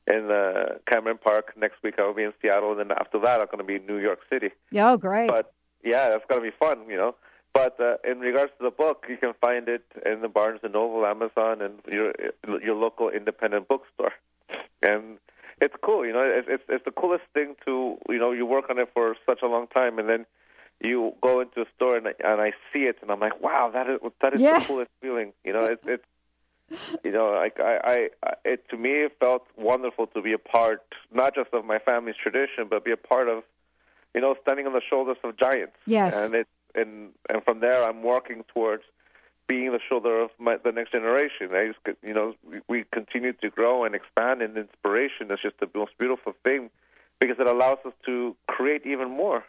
in 0.07 0.31
uh, 0.31 0.79
Cameron 0.91 1.19
Park. 1.23 1.53
Next 1.57 1.83
week 1.83 1.95
I'll 1.99 2.15
be 2.15 2.25
in 2.25 2.33
Seattle, 2.43 2.73
and 2.73 2.81
then 2.81 2.93
after 2.99 3.21
that 3.21 3.41
I'm 3.41 3.47
going 3.47 3.59
to 3.59 3.65
be 3.65 3.77
in 3.77 3.87
New 3.87 3.99
York 3.99 4.21
City. 4.33 4.51
Yeah, 4.71 4.93
oh, 4.93 4.97
great. 4.97 5.29
But 5.29 5.53
yeah, 5.85 6.09
that's 6.09 6.25
going 6.29 6.43
to 6.43 6.51
be 6.51 6.57
fun, 6.59 6.89
you 6.89 6.97
know. 6.97 7.15
But 7.53 7.81
uh, 7.81 7.97
in 8.09 8.21
regards 8.21 8.53
to 8.59 8.65
the 8.65 8.71
book, 8.71 9.07
you 9.09 9.17
can 9.17 9.33
find 9.41 9.69
it 9.69 9.85
in 10.07 10.21
the 10.21 10.29
Barnes 10.29 10.61
and 10.63 10.73
Noble, 10.73 11.05
Amazon, 11.05 11.61
and 11.61 11.75
your 11.89 12.13
your 12.63 12.77
local 12.77 13.09
independent 13.11 13.69
bookstore. 13.69 14.13
And 14.83 15.19
it's 15.61 15.75
cool, 15.83 16.07
you 16.07 16.13
know. 16.13 16.23
It's 16.23 16.49
it's, 16.49 16.65
it's 16.69 16.85
the 16.85 16.93
coolest 16.93 17.25
thing 17.35 17.57
to 17.67 17.97
you 18.09 18.19
know. 18.19 18.33
You 18.33 18.47
work 18.47 18.71
on 18.71 18.79
it 18.79 18.89
for 18.95 19.17
such 19.27 19.41
a 19.43 19.47
long 19.47 19.67
time, 19.67 19.99
and 19.99 20.09
then 20.09 20.27
you 20.81 21.15
go 21.21 21.41
into 21.41 21.61
a 21.63 21.67
store 21.77 21.97
and 21.97 22.09
I, 22.09 22.13
and 22.25 22.41
I 22.41 22.53
see 22.73 22.81
it, 22.81 22.97
and 23.03 23.11
I'm 23.11 23.21
like, 23.21 23.41
wow, 23.41 23.71
that 23.73 23.89
is 23.89 24.01
that 24.23 24.35
is 24.35 24.41
Yeah. 24.41 24.59
the 24.61 24.65
coolest 24.65 24.91
feeling. 25.01 25.33
You 25.45 25.53
know, 25.53 25.65
it's 25.67 25.83
it's 25.87 26.05
you 27.05 27.11
know, 27.13 27.31
like 27.33 27.59
I, 27.61 27.79
I, 27.85 28.09
I, 28.25 28.33
it 28.45 28.69
to 28.71 28.77
me 28.77 28.91
it 29.05 29.17
felt 29.21 29.47
wonderful 29.57 30.07
to 30.09 30.23
be 30.23 30.33
a 30.33 30.39
part, 30.39 30.83
not 31.13 31.35
just 31.35 31.51
of 31.53 31.65
my 31.65 31.79
family's 31.79 32.17
tradition, 32.17 32.67
but 32.71 32.85
be 32.85 32.93
a 32.93 32.97
part 32.97 33.29
of, 33.29 33.43
you 34.15 34.21
know, 34.21 34.37
standing 34.43 34.67
on 34.67 34.73
the 34.73 34.81
shoulders 34.89 35.17
of 35.25 35.37
giants. 35.37 35.77
Yes. 35.87 36.15
And 36.15 36.35
it, 36.35 36.49
and 36.75 37.11
and 37.29 37.43
from 37.45 37.61
there, 37.61 37.83
I'm 37.85 38.03
working 38.03 38.45
towards 38.55 38.85
being 39.49 39.73
the 39.73 39.81
shoulder 39.89 40.21
of 40.23 40.31
my, 40.39 40.59
the 40.63 40.71
next 40.71 40.93
generation. 40.93 41.49
I 41.53 41.73
just, 41.73 41.99
you 42.05 42.15
know, 42.15 42.35
we, 42.49 42.61
we 42.69 42.85
continue 42.93 43.33
to 43.33 43.51
grow 43.51 43.85
and 43.85 43.97
expand, 43.97 44.41
and 44.43 44.57
inspiration 44.57 45.31
is 45.33 45.41
just 45.43 45.59
the 45.59 45.69
most 45.75 45.91
beautiful 45.99 46.35
thing 46.45 46.71
because 47.19 47.37
it 47.41 47.49
allows 47.49 47.79
us 47.85 47.93
to 48.07 48.37
create 48.47 48.87
even 48.87 49.11
more, 49.11 49.45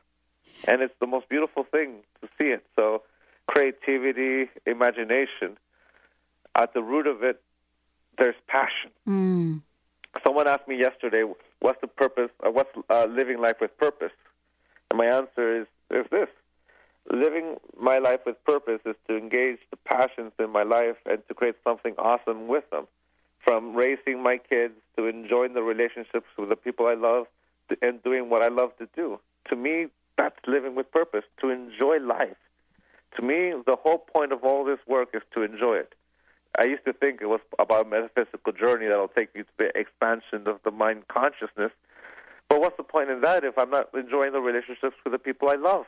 and 0.67 0.81
it's 0.81 0.93
the 0.99 1.07
most 1.07 1.27
beautiful 1.29 1.63
thing 1.63 1.97
to 2.21 2.27
see 2.37 2.49
it. 2.49 2.63
So, 2.75 3.03
creativity, 3.47 4.49
imagination. 4.65 5.57
At 6.55 6.73
the 6.73 6.81
root 6.81 7.07
of 7.07 7.23
it, 7.23 7.41
there's 8.17 8.35
passion. 8.47 8.91
Mm. 9.07 9.61
Someone 10.23 10.47
asked 10.47 10.67
me 10.67 10.77
yesterday, 10.77 11.23
"What's 11.59 11.79
the 11.81 11.87
purpose? 11.87 12.29
Uh, 12.45 12.51
what's 12.51 12.69
uh, 12.89 13.05
living 13.05 13.39
life 13.39 13.57
with 13.61 13.75
purpose?" 13.77 14.11
And 14.89 14.97
my 14.97 15.05
answer 15.05 15.61
is 15.61 15.67
is 15.89 16.05
this: 16.11 16.27
living 17.09 17.57
my 17.79 17.97
life 17.97 18.19
with 18.25 18.43
purpose 18.45 18.81
is 18.85 18.95
to 19.07 19.17
engage 19.17 19.59
the 19.71 19.77
passions 19.77 20.33
in 20.39 20.51
my 20.51 20.63
life 20.63 20.97
and 21.05 21.25
to 21.27 21.33
create 21.33 21.55
something 21.63 21.95
awesome 21.97 22.47
with 22.47 22.69
them. 22.71 22.87
From 23.43 23.75
raising 23.75 24.21
my 24.21 24.37
kids 24.37 24.73
to 24.97 25.07
enjoying 25.07 25.53
the 25.53 25.63
relationships 25.63 26.27
with 26.37 26.49
the 26.49 26.55
people 26.55 26.85
I 26.87 26.93
love 26.93 27.25
and 27.81 28.03
doing 28.03 28.29
what 28.29 28.43
I 28.43 28.49
love 28.49 28.77
to 28.77 28.87
do. 28.95 29.19
To 29.49 29.55
me, 29.55 29.87
that's 30.17 30.35
living 30.47 30.75
with 30.75 30.91
purpose. 30.91 31.23
To 31.41 31.49
enjoy 31.49 31.99
life. 31.99 32.37
To 33.17 33.21
me, 33.21 33.53
the 33.65 33.75
whole 33.75 33.97
point 33.97 34.31
of 34.31 34.43
all 34.43 34.63
this 34.63 34.79
work 34.87 35.09
is 35.13 35.21
to 35.33 35.43
enjoy 35.43 35.75
it. 35.75 35.93
I 36.57 36.65
used 36.65 36.85
to 36.85 36.93
think 36.93 37.21
it 37.21 37.27
was 37.27 37.39
about 37.59 37.87
a 37.87 37.89
metaphysical 37.89 38.53
journey 38.53 38.87
that'll 38.87 39.07
take 39.07 39.29
you 39.33 39.43
to 39.43 39.49
the 39.57 39.77
expansion 39.77 40.47
of 40.47 40.59
the 40.63 40.71
mind 40.71 41.07
consciousness. 41.07 41.71
But 42.49 42.59
what's 42.59 42.77
the 42.77 42.83
point 42.83 43.09
in 43.09 43.21
that 43.21 43.43
if 43.43 43.57
I'm 43.57 43.69
not 43.69 43.89
enjoying 43.93 44.33
the 44.33 44.41
relationships 44.41 44.95
with 45.03 45.13
the 45.13 45.19
people 45.19 45.49
I 45.49 45.55
love? 45.55 45.85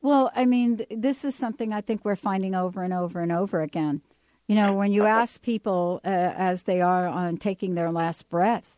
Well, 0.00 0.30
I 0.34 0.44
mean, 0.44 0.84
this 0.90 1.24
is 1.24 1.34
something 1.34 1.72
I 1.72 1.80
think 1.80 2.04
we're 2.04 2.16
finding 2.16 2.54
over 2.54 2.84
and 2.84 2.94
over 2.94 3.20
and 3.20 3.32
over 3.32 3.60
again. 3.60 4.02
You 4.46 4.54
know, 4.54 4.74
when 4.74 4.92
you 4.92 5.04
ask 5.20 5.42
people 5.42 6.00
uh, 6.04 6.08
as 6.08 6.62
they 6.62 6.80
are 6.80 7.08
on 7.08 7.36
taking 7.36 7.74
their 7.74 7.90
last 7.90 8.28
breath, 8.28 8.77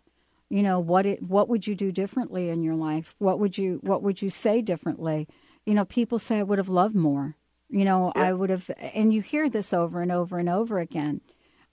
you 0.50 0.62
know, 0.62 0.80
what 0.80 1.06
it, 1.06 1.22
what 1.22 1.48
would 1.48 1.66
you 1.66 1.74
do 1.74 1.92
differently 1.92 2.50
in 2.50 2.62
your 2.62 2.74
life? 2.74 3.14
What 3.18 3.38
would 3.38 3.56
you 3.56 3.78
what 3.82 4.02
would 4.02 4.20
you 4.20 4.28
say 4.28 4.60
differently? 4.60 5.28
You 5.64 5.74
know, 5.74 5.84
people 5.84 6.18
say 6.18 6.38
I 6.38 6.42
would 6.42 6.58
have 6.58 6.68
loved 6.68 6.96
more. 6.96 7.36
You 7.68 7.84
know, 7.84 8.12
I 8.16 8.32
would 8.32 8.50
have, 8.50 8.68
and 8.94 9.14
you 9.14 9.22
hear 9.22 9.48
this 9.48 9.72
over 9.72 10.02
and 10.02 10.10
over 10.10 10.40
and 10.40 10.48
over 10.48 10.80
again. 10.80 11.20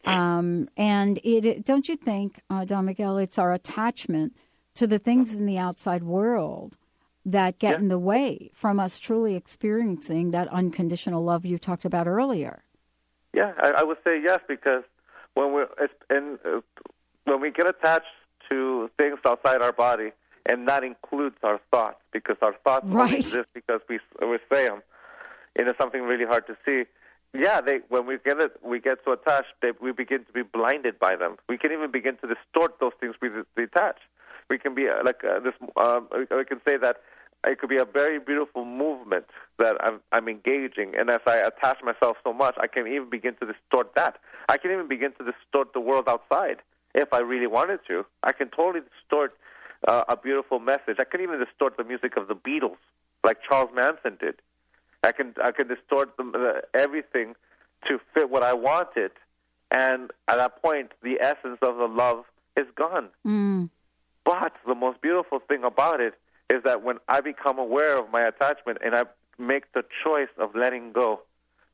Um, 0.06 0.70
and 0.78 1.18
it, 1.24 1.44
it, 1.44 1.66
don't 1.66 1.90
you 1.90 1.96
think, 1.96 2.40
uh, 2.52 2.66
Don 2.66 2.86
Miguel, 2.86 3.18
it's 3.18 3.40
our 3.40 3.52
attachment 3.52 4.36
to 4.76 4.86
the 4.86 5.00
things 5.00 5.34
in 5.34 5.48
the 5.48 5.58
outside 5.58 6.04
world 6.04 6.78
that 7.26 7.58
get 7.58 7.80
in 7.80 7.88
the 7.88 7.98
way 7.98 8.52
from 8.54 8.80
us 8.80 9.00
truly 9.00 9.36
experiencing 9.36 10.32
that 10.32 10.48
unconditional 10.50 11.24
love 11.24 11.46
you 11.46 11.58
talked 11.58 11.84
about 11.84 12.08
earlier. 12.08 12.64
Yeah, 13.34 13.54
I, 13.58 13.72
I 13.78 13.84
would 13.84 13.98
say 14.04 14.22
yes 14.24 14.40
because 14.48 14.84
when 15.34 15.52
we're 15.52 15.68
and 16.10 16.38
uh, 16.46 16.62
when 17.26 17.42
we 17.42 17.52
get 17.52 17.68
attached 17.68 18.06
to 18.50 18.90
things 18.98 19.20
outside 19.26 19.62
our 19.62 19.72
body, 19.74 20.12
and 20.46 20.68
that 20.68 20.84
includes 20.84 21.36
our 21.44 21.60
thoughts 21.72 22.00
because 22.12 22.38
our 22.42 22.54
thoughts 22.64 22.86
Right. 22.88 23.14
exist 23.20 23.48
because 23.54 23.82
we 23.90 24.00
we 24.22 24.38
say 24.52 24.68
them. 24.68 24.82
And 25.56 25.68
it's 25.68 25.78
something 25.80 26.04
really 26.04 26.26
hard 26.26 26.46
to 26.48 26.56
see. 26.66 26.86
Yeah, 27.34 27.62
they 27.62 27.80
when 27.90 28.06
we 28.06 28.18
get 28.24 28.40
it, 28.40 28.54
we 28.64 28.80
get 28.80 29.00
so 29.04 29.12
attached 29.14 29.54
that 29.62 29.82
we 29.82 29.92
begin 29.92 30.24
to 30.26 30.32
be 30.32 30.44
blinded 30.44 31.00
by 31.00 31.16
them. 31.16 31.38
We 31.50 31.58
can 31.58 31.72
even 31.72 31.92
begin 31.92 32.16
to 32.18 32.28
distort 32.28 32.80
those 32.80 32.94
things 33.00 33.16
we 33.22 33.30
detach. 33.56 33.98
We 34.50 34.58
can 34.58 34.76
be 34.76 34.88
uh, 34.88 35.04
like 35.04 35.24
uh, 35.24 35.40
this. 35.40 35.54
Um, 35.76 36.08
we 36.14 36.46
can 36.46 36.62
say 36.68 36.78
that 36.78 36.98
it 37.46 37.60
could 37.60 37.70
be 37.70 37.78
a 37.78 37.86
very 37.86 38.20
beautiful 38.20 38.66
movement 38.66 39.26
that 39.60 39.76
I'm, 39.82 40.00
I'm 40.12 40.28
engaging, 40.28 40.96
and 40.98 41.10
as 41.10 41.20
I 41.28 41.38
attach 41.38 41.80
myself 41.84 42.18
so 42.24 42.34
much, 42.34 42.56
I 42.60 42.68
can 42.68 42.88
even 42.88 43.10
begin 43.10 43.36
to 43.42 43.46
distort 43.46 43.94
that. 43.96 44.18
I 44.50 44.58
can 44.58 44.72
even 44.72 44.88
begin 44.88 45.12
to 45.20 45.24
distort 45.32 45.74
the 45.74 45.80
world 45.82 46.08
outside 46.08 46.58
if 46.98 47.14
I 47.14 47.20
really 47.20 47.48
wanted 47.48 47.80
to. 47.88 48.06
I 48.24 48.34
can 48.34 48.50
totally 48.50 48.84
distort 48.84 49.34
uh, 49.88 50.04
a 50.10 50.18
beautiful 50.18 50.60
message. 50.60 50.98
I 51.00 51.04
can 51.06 51.22
even 51.22 51.40
distort 51.40 51.78
the 51.78 51.84
music 51.84 52.18
of 52.18 52.28
the 52.28 52.36
Beatles, 52.36 52.82
like 53.24 53.38
Charles 53.48 53.70
Manson 53.74 54.18
did. 54.20 54.36
I 55.04 55.12
can 55.12 55.36
I 55.42 55.52
can 55.52 55.68
distort 55.68 56.18
the, 56.18 56.24
the, 56.24 56.62
everything 56.78 57.36
to 57.88 58.00
fit 58.14 58.30
what 58.30 58.44
I 58.44 58.54
wanted, 58.54 59.12
and 59.74 60.10
at 60.28 60.38
that 60.38 60.62
point, 60.62 60.92
the 61.04 61.22
essence 61.22 61.60
of 61.62 61.78
the 61.78 61.88
love 61.88 62.26
is 62.58 62.66
gone. 62.76 63.10
Mm. 63.26 63.70
But 64.26 64.54
the 64.66 64.76
most 64.76 65.00
beautiful 65.02 65.40
thing 65.48 65.64
about 65.64 66.02
it 66.02 66.16
is 66.50 66.64
that 66.66 66.84
when 66.84 66.98
I 67.08 67.22
become 67.22 67.60
aware 67.60 67.98
of 67.98 68.12
my 68.12 68.22
attachment 68.22 68.80
and 68.84 68.96
I 68.96 69.04
make 69.38 69.72
the 69.74 69.84
choice 70.04 70.34
of 70.40 70.56
letting 70.56 70.92
go 70.92 71.22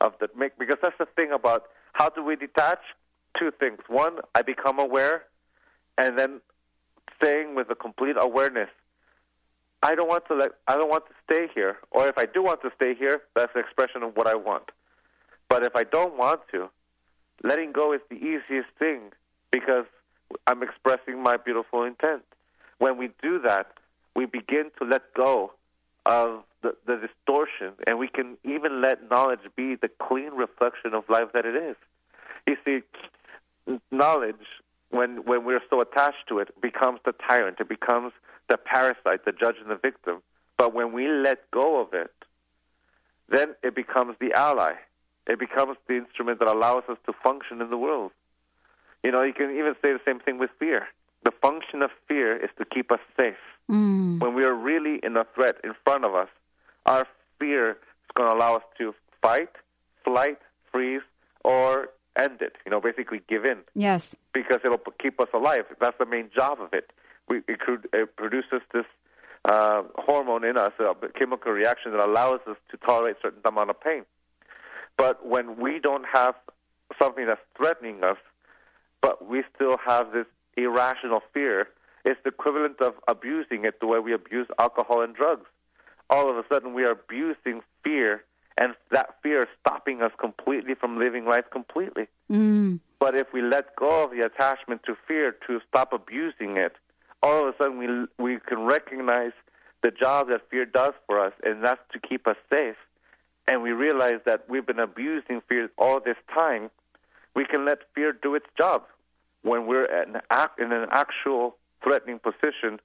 of 0.01 0.13
the 0.19 0.27
make 0.37 0.59
because 0.59 0.77
that's 0.81 0.97
the 0.99 1.07
thing 1.15 1.31
about 1.31 1.63
how 1.93 2.09
do 2.09 2.23
we 2.23 2.35
detach? 2.35 2.81
Two 3.37 3.51
things. 3.59 3.79
One, 3.87 4.19
I 4.35 4.41
become 4.41 4.79
aware, 4.79 5.23
and 5.97 6.17
then 6.17 6.41
staying 7.17 7.55
with 7.55 7.69
a 7.69 7.75
complete 7.75 8.15
awareness. 8.19 8.69
I 9.81 9.95
don't 9.95 10.07
want 10.07 10.25
to 10.27 10.35
let 10.35 10.51
I 10.67 10.75
don't 10.75 10.89
want 10.89 11.05
to 11.07 11.13
stay 11.25 11.47
here. 11.53 11.77
Or 11.91 12.07
if 12.07 12.17
I 12.17 12.25
do 12.25 12.41
want 12.41 12.61
to 12.61 12.71
stay 12.75 12.95
here, 12.95 13.21
that's 13.35 13.53
the 13.53 13.59
expression 13.59 14.03
of 14.03 14.15
what 14.15 14.27
I 14.27 14.35
want. 14.35 14.71
But 15.49 15.63
if 15.63 15.75
I 15.75 15.83
don't 15.83 16.17
want 16.17 16.41
to, 16.51 16.69
letting 17.43 17.73
go 17.73 17.93
is 17.93 17.99
the 18.09 18.15
easiest 18.15 18.69
thing 18.79 19.11
because 19.51 19.85
I'm 20.47 20.63
expressing 20.63 21.21
my 21.21 21.37
beautiful 21.37 21.83
intent. 21.83 22.23
When 22.79 22.97
we 22.97 23.09
do 23.21 23.39
that, 23.41 23.67
we 24.15 24.25
begin 24.25 24.71
to 24.79 24.85
let 24.85 25.13
go 25.13 25.51
of 26.05 26.43
the, 26.61 26.75
the 26.85 26.95
distortion, 26.95 27.73
and 27.85 27.99
we 27.99 28.07
can 28.07 28.37
even 28.43 28.81
let 28.81 29.09
knowledge 29.09 29.41
be 29.55 29.75
the 29.75 29.89
clean 29.89 30.31
reflection 30.33 30.93
of 30.93 31.03
life 31.09 31.29
that 31.33 31.45
it 31.45 31.55
is. 31.55 31.75
You 32.47 32.57
see, 32.65 32.81
knowledge, 33.91 34.45
when, 34.89 35.25
when 35.25 35.45
we're 35.45 35.61
so 35.69 35.81
attached 35.81 36.27
to 36.29 36.39
it, 36.39 36.49
becomes 36.61 36.99
the 37.05 37.13
tyrant. 37.27 37.57
It 37.59 37.69
becomes 37.69 38.13
the 38.49 38.57
parasite, 38.57 39.25
the 39.25 39.31
judge, 39.31 39.55
and 39.61 39.69
the 39.69 39.75
victim. 39.75 40.21
But 40.57 40.73
when 40.73 40.93
we 40.93 41.07
let 41.07 41.49
go 41.51 41.81
of 41.81 41.93
it, 41.93 42.13
then 43.29 43.55
it 43.63 43.75
becomes 43.75 44.15
the 44.19 44.33
ally. 44.33 44.73
It 45.27 45.39
becomes 45.39 45.77
the 45.87 45.95
instrument 45.95 46.39
that 46.39 46.47
allows 46.47 46.83
us 46.89 46.97
to 47.05 47.13
function 47.23 47.61
in 47.61 47.69
the 47.69 47.77
world. 47.77 48.11
You 49.03 49.11
know, 49.11 49.23
you 49.23 49.33
can 49.33 49.51
even 49.51 49.73
say 49.81 49.93
the 49.93 50.01
same 50.05 50.19
thing 50.19 50.37
with 50.37 50.49
fear. 50.59 50.87
The 51.23 51.31
function 51.41 51.81
of 51.81 51.89
fear 52.07 52.35
is 52.35 52.49
to 52.57 52.65
keep 52.65 52.91
us 52.91 52.99
safe. 53.17 53.35
Mm. 53.69 54.19
When 54.19 54.35
we 54.35 54.43
are 54.43 54.53
really 54.53 54.99
in 55.03 55.15
a 55.15 55.25
threat 55.33 55.55
in 55.63 55.73
front 55.83 56.05
of 56.05 56.13
us, 56.13 56.27
our 56.85 57.07
fear 57.39 57.71
is 57.71 58.11
going 58.15 58.29
to 58.29 58.35
allow 58.35 58.57
us 58.57 58.63
to 58.77 58.93
fight, 59.21 59.49
flight, 60.03 60.37
freeze, 60.71 61.01
or 61.43 61.89
end 62.17 62.41
it. 62.41 62.53
You 62.65 62.71
know, 62.71 62.79
basically 62.81 63.21
give 63.27 63.45
in 63.45 63.59
Yes. 63.75 64.15
because 64.33 64.59
it'll 64.63 64.81
keep 65.01 65.19
us 65.19 65.29
alive. 65.33 65.65
That's 65.79 65.97
the 65.97 66.05
main 66.05 66.29
job 66.35 66.61
of 66.61 66.73
it. 66.73 66.91
We, 67.27 67.37
it, 67.47 67.59
it 67.93 68.15
produces 68.15 68.61
this 68.73 68.85
uh, 69.45 69.83
hormone 69.95 70.43
in 70.43 70.57
us, 70.57 70.71
a 70.79 70.93
chemical 71.17 71.51
reaction 71.51 71.91
that 71.91 72.05
allows 72.05 72.39
us 72.49 72.57
to 72.71 72.77
tolerate 72.77 73.17
a 73.17 73.21
certain 73.21 73.41
amount 73.45 73.69
of 73.69 73.79
pain. 73.81 74.03
But 74.97 75.25
when 75.25 75.57
we 75.59 75.79
don't 75.79 76.05
have 76.13 76.35
something 77.01 77.25
that's 77.25 77.41
threatening 77.57 78.03
us, 78.03 78.17
but 79.01 79.27
we 79.27 79.43
still 79.55 79.77
have 79.85 80.11
this 80.13 80.25
irrational 80.55 81.21
fear, 81.33 81.67
it's 82.05 82.19
the 82.23 82.29
equivalent 82.29 82.79
of 82.81 82.93
abusing 83.07 83.65
it 83.65 83.79
the 83.79 83.87
way 83.87 83.99
we 83.99 84.13
abuse 84.13 84.47
alcohol 84.59 85.01
and 85.01 85.15
drugs. 85.15 85.45
All 86.09 86.29
of 86.29 86.37
a 86.37 86.43
sudden, 86.51 86.73
we 86.73 86.83
are 86.85 86.91
abusing 86.91 87.61
fear, 87.83 88.23
and 88.57 88.75
that 88.91 89.15
fear 89.23 89.41
is 89.41 89.47
stopping 89.59 90.01
us 90.01 90.11
completely 90.19 90.75
from 90.75 90.99
living 90.99 91.25
life 91.25 91.45
completely. 91.51 92.07
Mm. 92.31 92.79
But 92.99 93.15
if 93.15 93.27
we 93.33 93.41
let 93.41 93.75
go 93.75 94.03
of 94.03 94.11
the 94.11 94.25
attachment 94.25 94.83
to 94.85 94.95
fear 95.07 95.35
to 95.47 95.59
stop 95.67 95.91
abusing 95.93 96.57
it, 96.57 96.73
all 97.21 97.47
of 97.47 97.53
a 97.53 97.57
sudden 97.57 97.77
we 97.77 97.87
we 98.23 98.39
can 98.39 98.65
recognize 98.65 99.31
the 99.81 99.91
job 99.91 100.29
that 100.29 100.49
fear 100.49 100.65
does 100.65 100.93
for 101.05 101.19
us, 101.19 101.33
and 101.43 101.63
that's 101.63 101.81
to 101.91 101.99
keep 101.99 102.27
us 102.27 102.37
safe. 102.51 102.77
And 103.47 103.61
we 103.61 103.71
realize 103.71 104.19
that 104.25 104.45
we've 104.47 104.65
been 104.65 104.79
abusing 104.79 105.41
fear 105.49 105.69
all 105.77 105.99
this 105.99 106.15
time. 106.33 106.71
We 107.35 107.45
can 107.45 107.65
let 107.65 107.79
fear 107.93 108.13
do 108.13 108.35
its 108.35 108.45
job. 108.57 108.83
When 109.41 109.67
we're 109.67 109.83
in, 109.83 110.15
in 110.57 110.71
an 110.71 110.87
actual 110.91 111.57
threatening 111.83 112.19
position, 112.19 112.79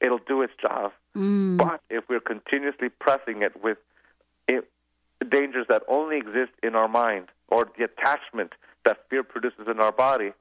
it'll 0.00 0.20
do 0.26 0.40
its 0.40 0.54
job. 0.60 0.92
Mm. 1.14 1.58
But 1.58 1.82
if 1.90 2.04
we're 2.08 2.20
continuously 2.20 2.88
pressing 2.88 3.42
it 3.42 3.62
with 3.62 3.76
it, 4.48 4.66
dangers 5.24 5.66
that 5.68 5.82
only 5.88 6.16
exist 6.16 6.52
in 6.62 6.74
our 6.74 6.88
mind 6.88 7.28
or 7.48 7.68
the 7.76 7.84
attachment 7.84 8.54
that 8.84 8.98
fear 9.08 9.22
produces 9.22 9.66
in 9.70 9.80
our 9.80 9.92
body, 9.92 10.32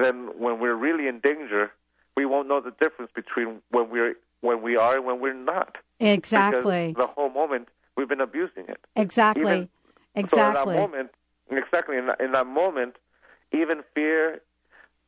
then 0.00 0.30
when 0.38 0.60
we're 0.60 0.74
really 0.74 1.08
in 1.08 1.20
danger, 1.20 1.72
we 2.16 2.26
won't 2.26 2.48
know 2.48 2.60
the 2.60 2.72
difference 2.80 3.10
between 3.14 3.60
when 3.70 3.90
we're 3.90 4.16
when 4.40 4.60
we 4.60 4.76
are 4.76 4.96
and 4.96 5.06
when 5.06 5.20
we're 5.20 5.32
not. 5.32 5.76
Exactly. 6.00 6.88
Because 6.88 7.06
the 7.08 7.12
whole 7.14 7.30
moment 7.30 7.68
we've 7.96 8.08
been 8.08 8.20
abusing 8.20 8.64
it. 8.68 8.80
Exactly. 8.96 9.42
Even, 9.42 9.68
exactly. 10.14 10.38
So 10.38 10.70
in 10.70 10.76
that 10.76 10.80
moment, 10.80 11.10
exactly 11.50 11.96
in 11.96 12.06
that, 12.08 12.20
in 12.20 12.32
that 12.32 12.46
moment, 12.46 12.96
even 13.52 13.82
fear, 13.94 14.42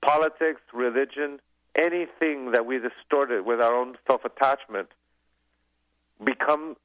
politics, 0.02 0.62
religion, 0.72 1.40
anything 1.76 2.52
that 2.52 2.64
we 2.64 2.78
distorted 2.78 3.44
with 3.44 3.60
our 3.60 3.74
own 3.74 3.96
self-attachment 4.06 4.88
become 6.24 6.76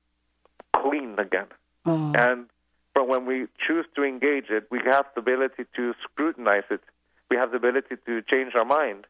clean 0.76 1.16
again. 1.18 1.48
Oh. 1.86 2.14
And 2.16 2.48
from 2.94 3.08
when 3.08 3.26
we 3.26 3.48
choose 3.66 3.86
to 3.96 4.04
engage 4.04 4.50
it, 4.50 4.68
we 4.70 4.80
have 4.86 5.06
the 5.16 5.22
ability 5.22 5.66
to 5.76 5.94
scrutinize 6.04 6.64
it. 6.70 6.82
We 7.30 7.38
have 7.38 7.52
the 7.52 7.58
ability 7.58 7.96
to 8.06 8.22
change 8.24 8.54
our 8.56 8.66
mind. 8.66 9.06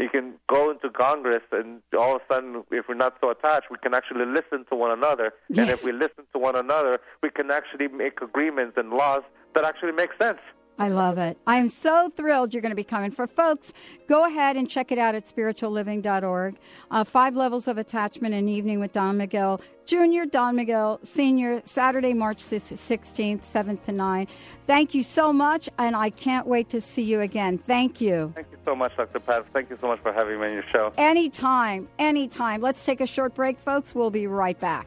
You 0.00 0.08
can 0.08 0.34
go 0.48 0.70
into 0.70 0.90
Congress, 0.90 1.42
and 1.50 1.82
all 1.98 2.16
of 2.16 2.22
a 2.22 2.34
sudden, 2.34 2.62
if 2.70 2.88
we're 2.88 2.94
not 2.94 3.16
so 3.20 3.30
attached, 3.30 3.68
we 3.70 3.78
can 3.78 3.94
actually 3.94 4.26
listen 4.26 4.64
to 4.70 4.76
one 4.76 4.92
another. 4.92 5.32
And 5.48 5.68
if 5.70 5.84
we 5.84 5.90
listen 5.90 6.24
to 6.32 6.38
one 6.38 6.54
another, 6.54 7.00
we 7.20 7.30
can 7.30 7.50
actually 7.50 7.88
make 7.88 8.20
agreements 8.20 8.74
and 8.76 8.90
laws 8.90 9.22
that 9.54 9.64
actually 9.64 9.92
make 9.92 10.10
sense. 10.20 10.38
I 10.78 10.88
love 10.88 11.18
it. 11.18 11.36
I 11.46 11.56
am 11.56 11.68
so 11.68 12.10
thrilled 12.16 12.54
you're 12.54 12.62
going 12.62 12.70
to 12.70 12.76
be 12.76 12.84
coming. 12.84 13.10
For 13.10 13.26
folks, 13.26 13.72
go 14.08 14.26
ahead 14.26 14.56
and 14.56 14.70
check 14.70 14.92
it 14.92 14.98
out 14.98 15.14
at 15.14 15.24
spiritualliving.org. 15.24 16.56
Uh, 16.90 17.04
five 17.04 17.34
levels 17.34 17.66
of 17.66 17.78
attachment 17.78 18.34
an 18.34 18.48
evening 18.48 18.78
with 18.78 18.92
Don 18.92 19.16
Miguel 19.16 19.60
Jr., 19.86 20.24
Don 20.30 20.54
Miguel 20.54 21.00
Sr., 21.02 21.62
Saturday, 21.64 22.12
March 22.12 22.38
16th, 22.44 23.42
7 23.42 23.78
to 23.78 23.92
9. 23.92 24.28
Thank 24.64 24.94
you 24.94 25.02
so 25.02 25.32
much, 25.32 25.70
and 25.78 25.96
I 25.96 26.10
can't 26.10 26.46
wait 26.46 26.68
to 26.70 26.80
see 26.82 27.02
you 27.02 27.22
again. 27.22 27.56
Thank 27.56 27.98
you. 27.98 28.30
Thank 28.34 28.48
you 28.52 28.58
so 28.66 28.76
much, 28.76 28.94
Dr. 28.98 29.18
Pat. 29.18 29.46
Thank 29.54 29.70
you 29.70 29.78
so 29.80 29.86
much 29.86 30.00
for 30.00 30.12
having 30.12 30.38
me 30.38 30.48
on 30.48 30.52
your 30.52 30.64
show. 30.70 30.92
Anytime, 30.98 31.88
anytime. 31.98 32.60
Let's 32.60 32.84
take 32.84 33.00
a 33.00 33.06
short 33.06 33.34
break, 33.34 33.58
folks. 33.58 33.94
We'll 33.94 34.10
be 34.10 34.26
right 34.26 34.60
back. 34.60 34.86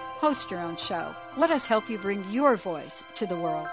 Host 0.21 0.51
your 0.51 0.59
own 0.59 0.77
show. 0.77 1.15
Let 1.35 1.49
us 1.49 1.65
help 1.65 1.89
you 1.89 1.97
bring 1.97 2.23
your 2.29 2.55
voice 2.55 3.03
to 3.15 3.25
the 3.25 3.35
world. 3.35 3.67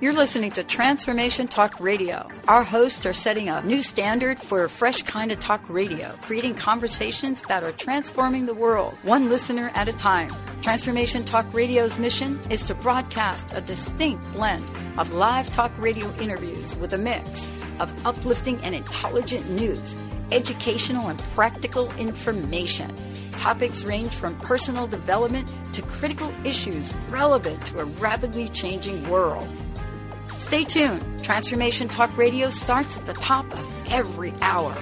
You're 0.00 0.12
listening 0.12 0.50
to 0.50 0.64
Transformation 0.64 1.46
Talk 1.46 1.78
Radio. 1.78 2.28
Our 2.48 2.64
hosts 2.64 3.06
are 3.06 3.12
setting 3.12 3.48
a 3.48 3.62
new 3.62 3.82
standard 3.82 4.40
for 4.40 4.64
a 4.64 4.68
fresh 4.68 5.02
kind 5.02 5.30
of 5.30 5.38
talk 5.38 5.62
radio, 5.70 6.18
creating 6.22 6.56
conversations 6.56 7.42
that 7.42 7.62
are 7.62 7.70
transforming 7.70 8.46
the 8.46 8.52
world, 8.52 8.94
one 9.04 9.28
listener 9.28 9.70
at 9.74 9.86
a 9.86 9.92
time. 9.92 10.34
Transformation 10.60 11.24
Talk 11.24 11.46
Radio's 11.54 11.96
mission 11.96 12.40
is 12.50 12.66
to 12.66 12.74
broadcast 12.74 13.46
a 13.52 13.60
distinct 13.60 14.24
blend 14.32 14.68
of 14.98 15.12
live 15.12 15.52
talk 15.52 15.70
radio 15.78 16.12
interviews 16.16 16.76
with 16.78 16.92
a 16.94 16.98
mix 16.98 17.48
of 17.78 17.94
uplifting 18.04 18.58
and 18.62 18.74
intelligent 18.74 19.48
news, 19.50 19.94
educational 20.32 21.06
and 21.06 21.20
practical 21.36 21.92
information. 21.92 22.92
Topics 23.36 23.84
range 23.84 24.14
from 24.14 24.36
personal 24.38 24.86
development 24.86 25.48
to 25.74 25.82
critical 25.82 26.32
issues 26.44 26.92
relevant 27.10 27.64
to 27.66 27.80
a 27.80 27.84
rapidly 27.84 28.48
changing 28.48 29.08
world. 29.08 29.48
Stay 30.38 30.64
tuned. 30.64 31.22
Transformation 31.22 31.88
Talk 31.88 32.16
Radio 32.16 32.50
starts 32.50 32.96
at 32.96 33.06
the 33.06 33.14
top 33.14 33.50
of 33.54 33.70
every 33.86 34.32
hour. 34.40 34.76